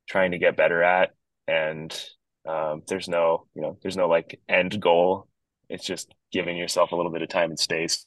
trying 0.08 0.32
to 0.32 0.38
get 0.38 0.58
better 0.58 0.84
at 0.84 1.12
and 1.48 2.06
um, 2.48 2.82
there's 2.88 3.08
no 3.08 3.48
you 3.56 3.62
know 3.62 3.78
there's 3.82 3.98
no 3.98 4.08
like 4.08 4.40
end 4.48 4.80
goal 4.80 5.28
it's 5.70 5.86
just 5.86 6.14
giving 6.32 6.58
yourself 6.58 6.92
a 6.92 6.96
little 6.96 7.12
bit 7.12 7.22
of 7.22 7.30
time 7.30 7.50
and 7.50 7.60
space 7.60 8.06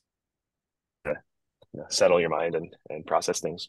to 1.04 1.14
you 1.72 1.80
know, 1.80 1.86
settle 1.88 2.20
your 2.20 2.30
mind 2.30 2.54
and, 2.54 2.74
and 2.90 3.06
process 3.06 3.40
things 3.40 3.68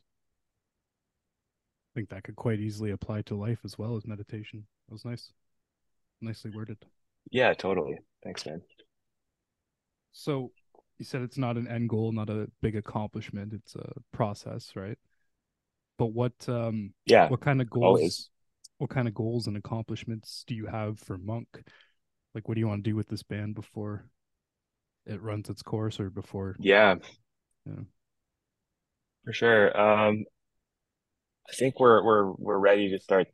I 1.94 2.00
think 2.00 2.10
that 2.10 2.24
could 2.24 2.36
quite 2.36 2.60
easily 2.60 2.92
apply 2.92 3.24
to 3.24 3.36
life 3.36 3.60
as 3.66 3.78
well 3.78 3.98
as 3.98 4.06
meditation. 4.06 4.68
That 4.88 4.94
was 4.94 5.06
nice. 5.06 5.32
Nicely 6.22 6.52
worded. 6.52 6.78
yeah 7.32 7.54
totally 7.54 7.98
thanks 8.24 8.46
man 8.46 8.62
So 10.12 10.52
you 10.98 11.06
said 11.06 11.22
it's 11.22 11.38
not 11.38 11.56
an 11.56 11.68
end 11.68 11.88
goal, 11.90 12.12
not 12.12 12.30
a 12.30 12.50
big 12.62 12.76
accomplishment. 12.76 13.54
It's 13.54 13.76
a 13.76 13.94
process, 14.12 14.76
right? 14.76 14.98
But 15.98 16.08
what 16.08 16.34
um 16.50 16.94
yeah 17.06 17.30
what 17.30 17.40
kind 17.42 17.62
of 17.62 17.70
goals 17.70 17.86
always. 17.86 18.30
what 18.80 18.90
kind 18.90 19.08
of 19.08 19.14
goals 19.14 19.48
and 19.48 19.56
accomplishments 19.56 20.44
do 20.46 20.56
you 20.56 20.66
have 20.66 21.00
for 21.00 21.18
Monk? 21.18 21.48
Like 22.36 22.48
what 22.48 22.56
do 22.56 22.60
you 22.60 22.68
want 22.68 22.84
to 22.84 22.90
do 22.90 22.96
with 22.96 23.08
this 23.08 23.24
band 23.24 23.56
before 23.56 24.06
it 25.06 25.22
runs 25.22 25.50
its 25.50 25.62
course 25.64 26.00
or 26.00 26.10
before 26.10 26.56
yeah 26.60 26.96
Yeah. 27.66 27.84
for 29.24 29.34
sure 29.34 29.80
um 29.80 30.26
I 31.50 31.54
think 31.54 31.80
we're 31.80 32.04
we're 32.04 32.32
we're 32.34 32.60
ready 32.60 32.90
to 32.92 33.00
start 33.00 33.28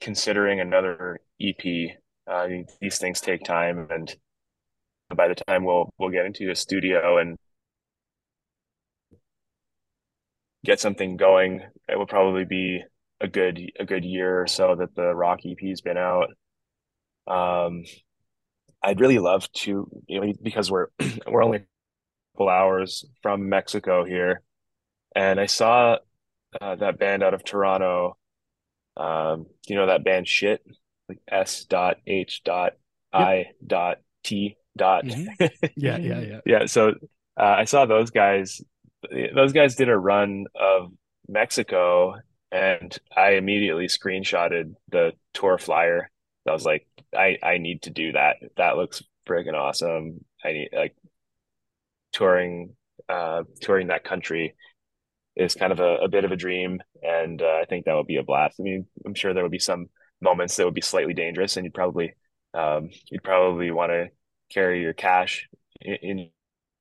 considering 0.00 0.60
another 0.60 1.20
EP. 1.40 1.96
Uh, 2.26 2.48
these 2.80 2.98
things 2.98 3.20
take 3.20 3.44
time, 3.44 3.86
and 3.90 4.14
by 5.14 5.28
the 5.28 5.34
time 5.34 5.64
we'll 5.64 5.92
we'll 5.98 6.10
get 6.10 6.26
into 6.26 6.50
a 6.50 6.54
studio 6.54 7.18
and 7.18 7.36
get 10.64 10.80
something 10.80 11.16
going, 11.16 11.62
it 11.88 11.98
will 11.98 12.06
probably 12.06 12.44
be 12.44 12.82
a 13.20 13.28
good 13.28 13.60
a 13.78 13.84
good 13.84 14.04
year 14.04 14.42
or 14.42 14.46
so 14.46 14.74
that 14.76 14.94
the 14.94 15.14
rock 15.14 15.40
EP's 15.44 15.80
been 15.80 15.98
out. 15.98 16.28
Um, 17.26 17.84
I'd 18.82 19.00
really 19.00 19.18
love 19.18 19.50
to, 19.52 19.88
you 20.06 20.20
know, 20.20 20.32
because 20.42 20.70
we're 20.70 20.88
we're 21.26 21.44
only 21.44 21.58
a 21.58 21.62
couple 22.34 22.48
hours 22.48 23.04
from 23.22 23.48
Mexico 23.48 24.04
here, 24.04 24.42
and 25.14 25.40
I 25.40 25.46
saw 25.46 25.98
uh, 26.60 26.76
that 26.76 26.98
band 26.98 27.22
out 27.22 27.34
of 27.34 27.44
Toronto. 27.44 28.16
Um, 28.96 29.46
you 29.66 29.76
know 29.76 29.86
that 29.86 30.04
band 30.04 30.28
shit, 30.28 30.64
like 31.08 31.18
S 31.28 31.64
dot 31.64 31.98
H 32.06 32.42
dot 32.44 32.74
I 33.12 33.46
dot 33.66 33.98
T 34.22 34.56
dot. 34.76 35.04
Mhm. 35.04 35.26
Yeah, 35.76 35.98
yeah, 35.98 36.20
yeah. 36.20 36.40
Yeah, 36.46 36.66
so 36.66 36.90
uh, 37.38 37.42
I 37.58 37.64
saw 37.64 37.86
those 37.86 38.10
guys. 38.10 38.60
Those 39.34 39.52
guys 39.52 39.74
did 39.74 39.88
a 39.88 39.96
run 39.96 40.46
of 40.54 40.92
Mexico, 41.28 42.16
and 42.50 42.96
I 43.14 43.32
immediately 43.32 43.86
screenshotted 43.86 44.74
the 44.90 45.12
tour 45.34 45.58
flyer. 45.58 46.10
I 46.48 46.52
was 46.52 46.64
like, 46.64 46.86
I 47.16 47.38
I 47.42 47.58
need 47.58 47.82
to 47.82 47.90
do 47.90 48.12
that. 48.12 48.36
That 48.56 48.76
looks 48.76 49.02
friggin' 49.26 49.54
awesome. 49.54 50.24
I 50.44 50.52
need 50.52 50.68
like 50.72 50.94
touring, 52.12 52.76
uh, 53.08 53.44
touring 53.60 53.88
that 53.88 54.04
country 54.04 54.54
is 55.36 55.54
kind 55.54 55.72
of 55.72 55.80
a, 55.80 55.96
a 55.96 56.08
bit 56.08 56.24
of 56.24 56.32
a 56.32 56.36
dream, 56.36 56.80
and 57.02 57.40
uh, 57.42 57.58
I 57.62 57.64
think 57.68 57.84
that 57.84 57.94
would 57.94 58.06
be 58.06 58.16
a 58.16 58.22
blast. 58.22 58.60
I 58.60 58.62
mean, 58.62 58.86
I'm 59.04 59.14
sure 59.14 59.34
there 59.34 59.42
would 59.42 59.52
be 59.52 59.58
some 59.58 59.86
moments 60.20 60.56
that 60.56 60.64
would 60.64 60.74
be 60.74 60.80
slightly 60.80 61.14
dangerous, 61.14 61.56
and 61.56 61.64
you'd 61.64 61.74
probably, 61.74 62.14
um, 62.54 62.90
you'd 63.10 63.24
probably 63.24 63.70
want 63.70 63.90
to 63.90 64.08
carry 64.52 64.80
your 64.80 64.92
cash 64.92 65.48
in, 65.80 65.94
in 66.02 66.30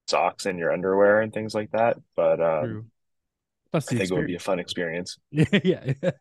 socks 0.07 0.45
and 0.45 0.59
your 0.59 0.71
underwear 0.71 1.21
and 1.21 1.33
things 1.33 1.55
like 1.55 1.71
that. 1.71 1.97
But 2.15 2.41
um, 2.41 2.91
I 3.73 3.79
think 3.79 4.01
it 4.01 4.11
would 4.11 4.27
be 4.27 4.35
a 4.35 4.39
fun 4.39 4.59
experience. 4.59 5.17
yeah, 5.31 5.45
yeah. 6.03 6.11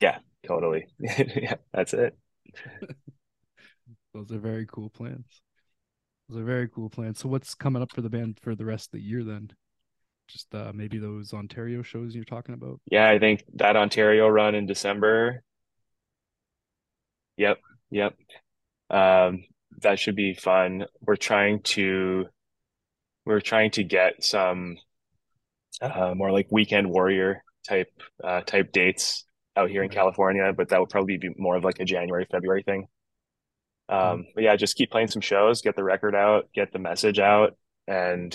Yeah, 0.00 0.18
totally. 0.46 0.86
yeah, 1.00 1.54
that's 1.72 1.94
it. 1.94 2.16
Those 4.14 4.32
are 4.32 4.38
very 4.38 4.66
cool 4.66 4.90
plans. 4.90 5.42
Those 6.28 6.40
are 6.40 6.44
very 6.44 6.68
cool 6.68 6.90
plans. 6.90 7.20
So 7.20 7.28
what's 7.28 7.54
coming 7.54 7.82
up 7.82 7.92
for 7.92 8.00
the 8.00 8.10
band 8.10 8.38
for 8.40 8.54
the 8.54 8.64
rest 8.64 8.88
of 8.88 8.92
the 8.92 9.00
year 9.00 9.24
then? 9.24 9.50
Just 10.30 10.54
uh 10.54 10.72
maybe 10.74 10.98
those 10.98 11.32
Ontario 11.32 11.82
shows 11.82 12.14
you're 12.14 12.24
talking 12.24 12.54
about. 12.54 12.80
Yeah, 12.90 13.08
I 13.08 13.18
think 13.18 13.44
that 13.54 13.76
Ontario 13.76 14.28
run 14.28 14.54
in 14.54 14.66
December. 14.66 15.42
Yep, 17.36 17.58
yep. 17.90 18.14
Um, 18.90 19.44
that 19.80 19.98
should 19.98 20.16
be 20.16 20.34
fun. 20.34 20.86
We're 21.00 21.16
trying 21.16 21.62
to 21.62 22.26
we're 23.24 23.40
trying 23.40 23.70
to 23.72 23.84
get 23.84 24.24
some 24.24 24.76
uh, 25.80 26.14
more 26.14 26.32
like 26.32 26.48
weekend 26.50 26.90
warrior 26.90 27.42
type 27.66 27.92
uh, 28.22 28.42
type 28.42 28.72
dates 28.72 29.24
out 29.56 29.70
here 29.70 29.82
in 29.82 29.90
California, 29.90 30.52
but 30.56 30.68
that 30.68 30.80
would 30.80 30.90
probably 30.90 31.18
be 31.18 31.30
more 31.36 31.56
of 31.56 31.64
like 31.64 31.80
a 31.80 31.84
January, 31.84 32.26
February 32.30 32.62
thing. 32.62 32.86
Um, 33.88 34.26
but 34.34 34.44
yeah, 34.44 34.56
just 34.56 34.76
keep 34.76 34.90
playing 34.90 35.08
some 35.08 35.22
shows, 35.22 35.62
get 35.62 35.74
the 35.74 35.84
record 35.84 36.14
out, 36.14 36.48
get 36.54 36.72
the 36.72 36.78
message 36.78 37.18
out, 37.18 37.56
and 37.88 38.32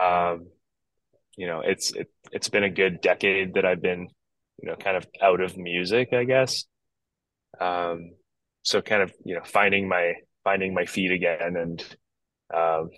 um, 0.00 0.48
you 1.36 1.46
know, 1.46 1.60
it's 1.64 1.92
it, 1.92 2.08
it's 2.32 2.48
been 2.48 2.64
a 2.64 2.70
good 2.70 3.00
decade 3.00 3.54
that 3.54 3.64
I've 3.64 3.82
been, 3.82 4.08
you 4.62 4.68
know, 4.68 4.76
kind 4.76 4.96
of 4.96 5.06
out 5.22 5.40
of 5.40 5.56
music, 5.56 6.12
I 6.12 6.24
guess. 6.24 6.64
Um, 7.60 8.12
so 8.62 8.82
kind 8.82 9.02
of, 9.02 9.12
you 9.24 9.34
know, 9.34 9.42
finding 9.44 9.88
my 9.88 10.14
finding 10.44 10.74
my 10.74 10.86
feet 10.86 11.10
again 11.12 11.56
and 11.56 11.84
um, 12.54 12.90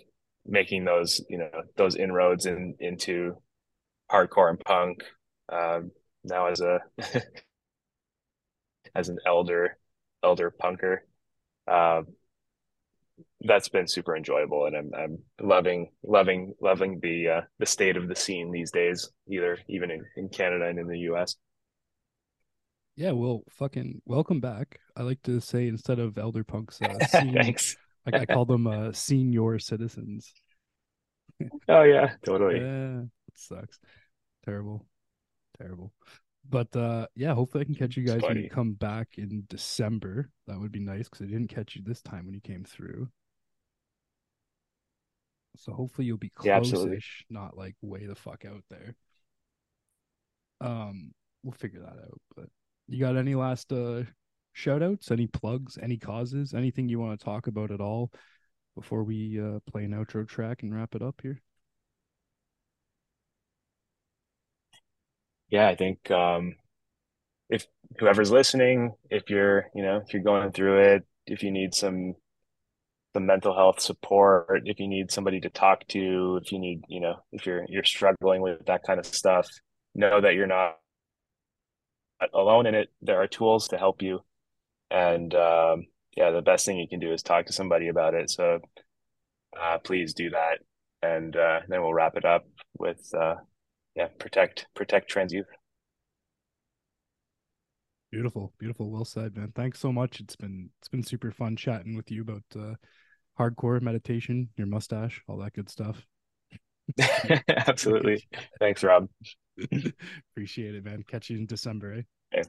making 0.45 0.85
those, 0.85 1.21
you 1.29 1.39
know, 1.39 1.49
those 1.77 1.95
inroads 1.95 2.45
in 2.45 2.75
into 2.79 3.35
hardcore 4.11 4.49
and 4.49 4.59
punk. 4.59 5.03
Um, 5.51 5.91
now 6.25 6.47
as 6.47 6.61
a 6.61 6.79
as 8.95 9.09
an 9.09 9.17
elder 9.25 9.77
elder 10.23 10.51
punker. 10.51 10.97
Um, 11.67 12.07
that's 13.41 13.69
been 13.69 13.87
super 13.87 14.17
enjoyable 14.17 14.65
and 14.65 14.75
I'm 14.75 14.91
I'm 14.93 15.17
loving 15.41 15.91
loving 16.03 16.53
loving 16.61 16.99
the 17.01 17.29
uh 17.29 17.41
the 17.57 17.65
state 17.65 17.95
of 17.95 18.07
the 18.07 18.15
scene 18.15 18.51
these 18.51 18.71
days, 18.71 19.09
either 19.29 19.57
even 19.69 19.91
in, 19.91 20.03
in 20.17 20.29
Canada 20.29 20.65
and 20.65 20.79
in 20.79 20.87
the 20.87 20.99
US. 21.11 21.35
Yeah, 22.95 23.11
well, 23.11 23.43
fucking 23.49 24.01
welcome 24.05 24.41
back. 24.41 24.79
I 24.97 25.03
like 25.03 25.21
to 25.23 25.39
say 25.39 25.69
instead 25.69 25.99
of 25.99 26.17
elder 26.17 26.43
punks, 26.43 26.81
uh, 26.81 26.99
scene, 27.07 27.33
Thanks. 27.33 27.77
I, 28.05 28.19
I 28.19 28.25
call 28.25 28.43
them 28.45 28.67
uh, 28.67 28.91
senior 28.91 29.59
citizens. 29.59 30.33
Oh 31.69 31.83
yeah, 31.83 32.15
totally. 32.25 32.59
Yeah, 32.59 33.03
it 33.03 33.33
sucks. 33.33 33.79
Terrible, 34.43 34.85
terrible. 35.57 35.93
But 36.49 36.75
uh, 36.75 37.07
yeah, 37.15 37.33
hopefully 37.33 37.61
I 37.61 37.65
can 37.65 37.75
catch 37.75 37.95
you 37.95 38.05
guys 38.05 38.21
when 38.21 38.35
you 38.35 38.49
come 38.49 38.73
back 38.73 39.07
in 39.17 39.45
December. 39.47 40.29
That 40.47 40.59
would 40.59 40.73
be 40.73 40.81
nice 40.81 41.07
because 41.07 41.21
I 41.25 41.29
didn't 41.29 41.47
catch 41.47 41.77
you 41.77 41.81
this 41.85 42.01
time 42.01 42.25
when 42.25 42.33
you 42.33 42.41
came 42.41 42.65
through. 42.65 43.07
So 45.57 45.73
hopefully 45.73 46.07
you'll 46.07 46.17
be 46.17 46.29
close-ish, 46.29 47.25
not 47.29 47.57
like 47.57 47.75
way 47.81 48.05
the 48.05 48.15
fuck 48.15 48.45
out 48.45 48.63
there. 48.69 48.95
Um, 50.61 51.13
we'll 51.43 51.53
figure 51.53 51.81
that 51.81 51.99
out. 52.03 52.21
But 52.35 52.45
you 52.87 52.99
got 52.99 53.17
any 53.17 53.35
last 53.35 53.71
uh 53.71 54.03
shout 54.53 54.83
outs, 54.83 55.11
any 55.11 55.27
plugs, 55.27 55.77
any 55.81 55.97
causes, 55.97 56.53
anything 56.53 56.89
you 56.89 56.99
want 56.99 57.19
to 57.19 57.23
talk 57.23 57.47
about 57.47 57.71
at 57.71 57.81
all 57.81 58.11
before 58.75 59.03
we 59.03 59.39
uh 59.39 59.59
play 59.69 59.83
an 59.85 59.91
outro 59.91 60.27
track 60.27 60.63
and 60.63 60.73
wrap 60.75 60.95
it 60.95 61.01
up 61.01 61.19
here? 61.21 61.41
Yeah, 65.49 65.67
I 65.67 65.75
think 65.75 66.09
um 66.11 66.55
if 67.49 67.67
whoever's 67.99 68.31
listening, 68.31 68.93
if 69.09 69.29
you're, 69.29 69.67
you 69.75 69.83
know, 69.83 69.97
if 70.05 70.13
you're 70.13 70.23
going 70.23 70.51
through 70.51 70.79
it, 70.79 71.05
if 71.25 71.43
you 71.43 71.51
need 71.51 71.73
some 71.73 72.15
some 73.13 73.25
mental 73.25 73.55
health 73.55 73.79
support, 73.79 74.63
if 74.65 74.79
you 74.79 74.87
need 74.87 75.11
somebody 75.11 75.39
to 75.41 75.49
talk 75.49 75.87
to, 75.89 76.39
if 76.43 76.51
you 76.51 76.59
need, 76.59 76.83
you 76.87 76.99
know, 76.99 77.15
if 77.31 77.45
you're 77.45 77.65
you're 77.67 77.83
struggling 77.83 78.41
with 78.41 78.65
that 78.67 78.83
kind 78.85 78.99
of 78.99 79.05
stuff, 79.05 79.47
know 79.95 80.21
that 80.21 80.35
you're 80.35 80.47
not 80.47 80.77
alone 82.33 82.65
in 82.65 82.75
it. 82.75 82.89
There 83.01 83.21
are 83.21 83.27
tools 83.27 83.69
to 83.69 83.77
help 83.77 84.01
you. 84.01 84.19
And 84.91 85.33
um 85.35 85.85
yeah, 86.15 86.31
the 86.31 86.41
best 86.41 86.65
thing 86.65 86.77
you 86.77 86.87
can 86.87 86.99
do 86.99 87.13
is 87.13 87.23
talk 87.23 87.45
to 87.45 87.53
somebody 87.53 87.87
about 87.87 88.13
it. 88.13 88.29
So 88.29 88.59
uh 89.59 89.77
please 89.79 90.13
do 90.13 90.31
that. 90.31 90.59
And 91.01 91.35
uh 91.35 91.61
then 91.67 91.81
we'll 91.81 91.93
wrap 91.93 92.17
it 92.17 92.25
up 92.25 92.45
with 92.77 92.99
uh 93.19 93.35
yeah, 93.95 94.07
protect 94.19 94.67
protect 94.75 95.09
trans 95.09 95.33
youth. 95.33 95.47
Beautiful, 98.11 98.53
beautiful. 98.57 98.89
Well 98.89 99.05
said, 99.05 99.37
man. 99.37 99.51
Thanks 99.55 99.79
so 99.79 99.91
much. 99.91 100.19
It's 100.19 100.35
been 100.35 100.71
it's 100.79 100.87
been 100.89 101.03
super 101.03 101.31
fun 101.31 101.55
chatting 101.55 101.95
with 101.95 102.11
you 102.11 102.21
about 102.23 102.43
uh 102.55 102.73
hardcore 103.39 103.81
meditation, 103.81 104.49
your 104.57 104.67
mustache, 104.67 105.21
all 105.27 105.37
that 105.37 105.53
good 105.53 105.69
stuff. 105.69 106.05
Absolutely. 107.47 108.27
Thanks, 108.59 108.83
Rob. 108.83 109.07
Appreciate 110.31 110.75
it, 110.75 110.83
man. 110.83 111.03
Catch 111.07 111.29
you 111.29 111.37
in 111.37 111.45
December, 111.45 112.03
eh? 112.33 112.43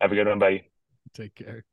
Have 0.00 0.12
a 0.12 0.14
good 0.14 0.26
one, 0.26 0.38
buddy. 0.38 0.70
Take 1.14 1.34
care. 1.34 1.64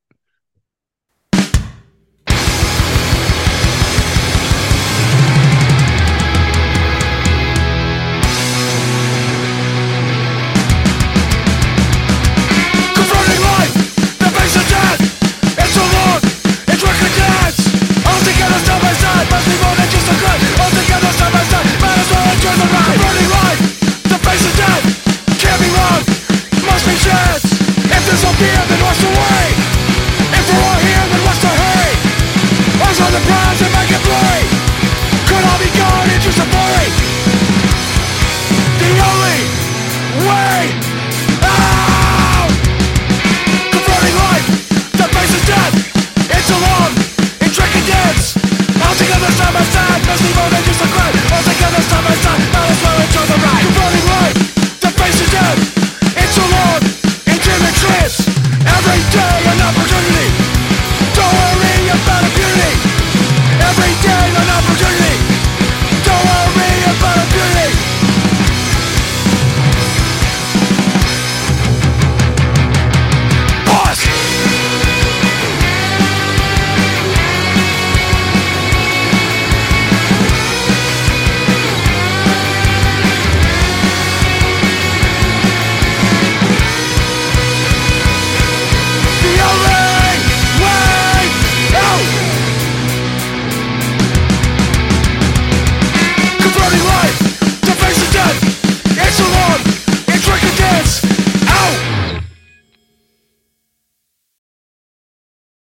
so 28.17 28.31
big 28.39 28.56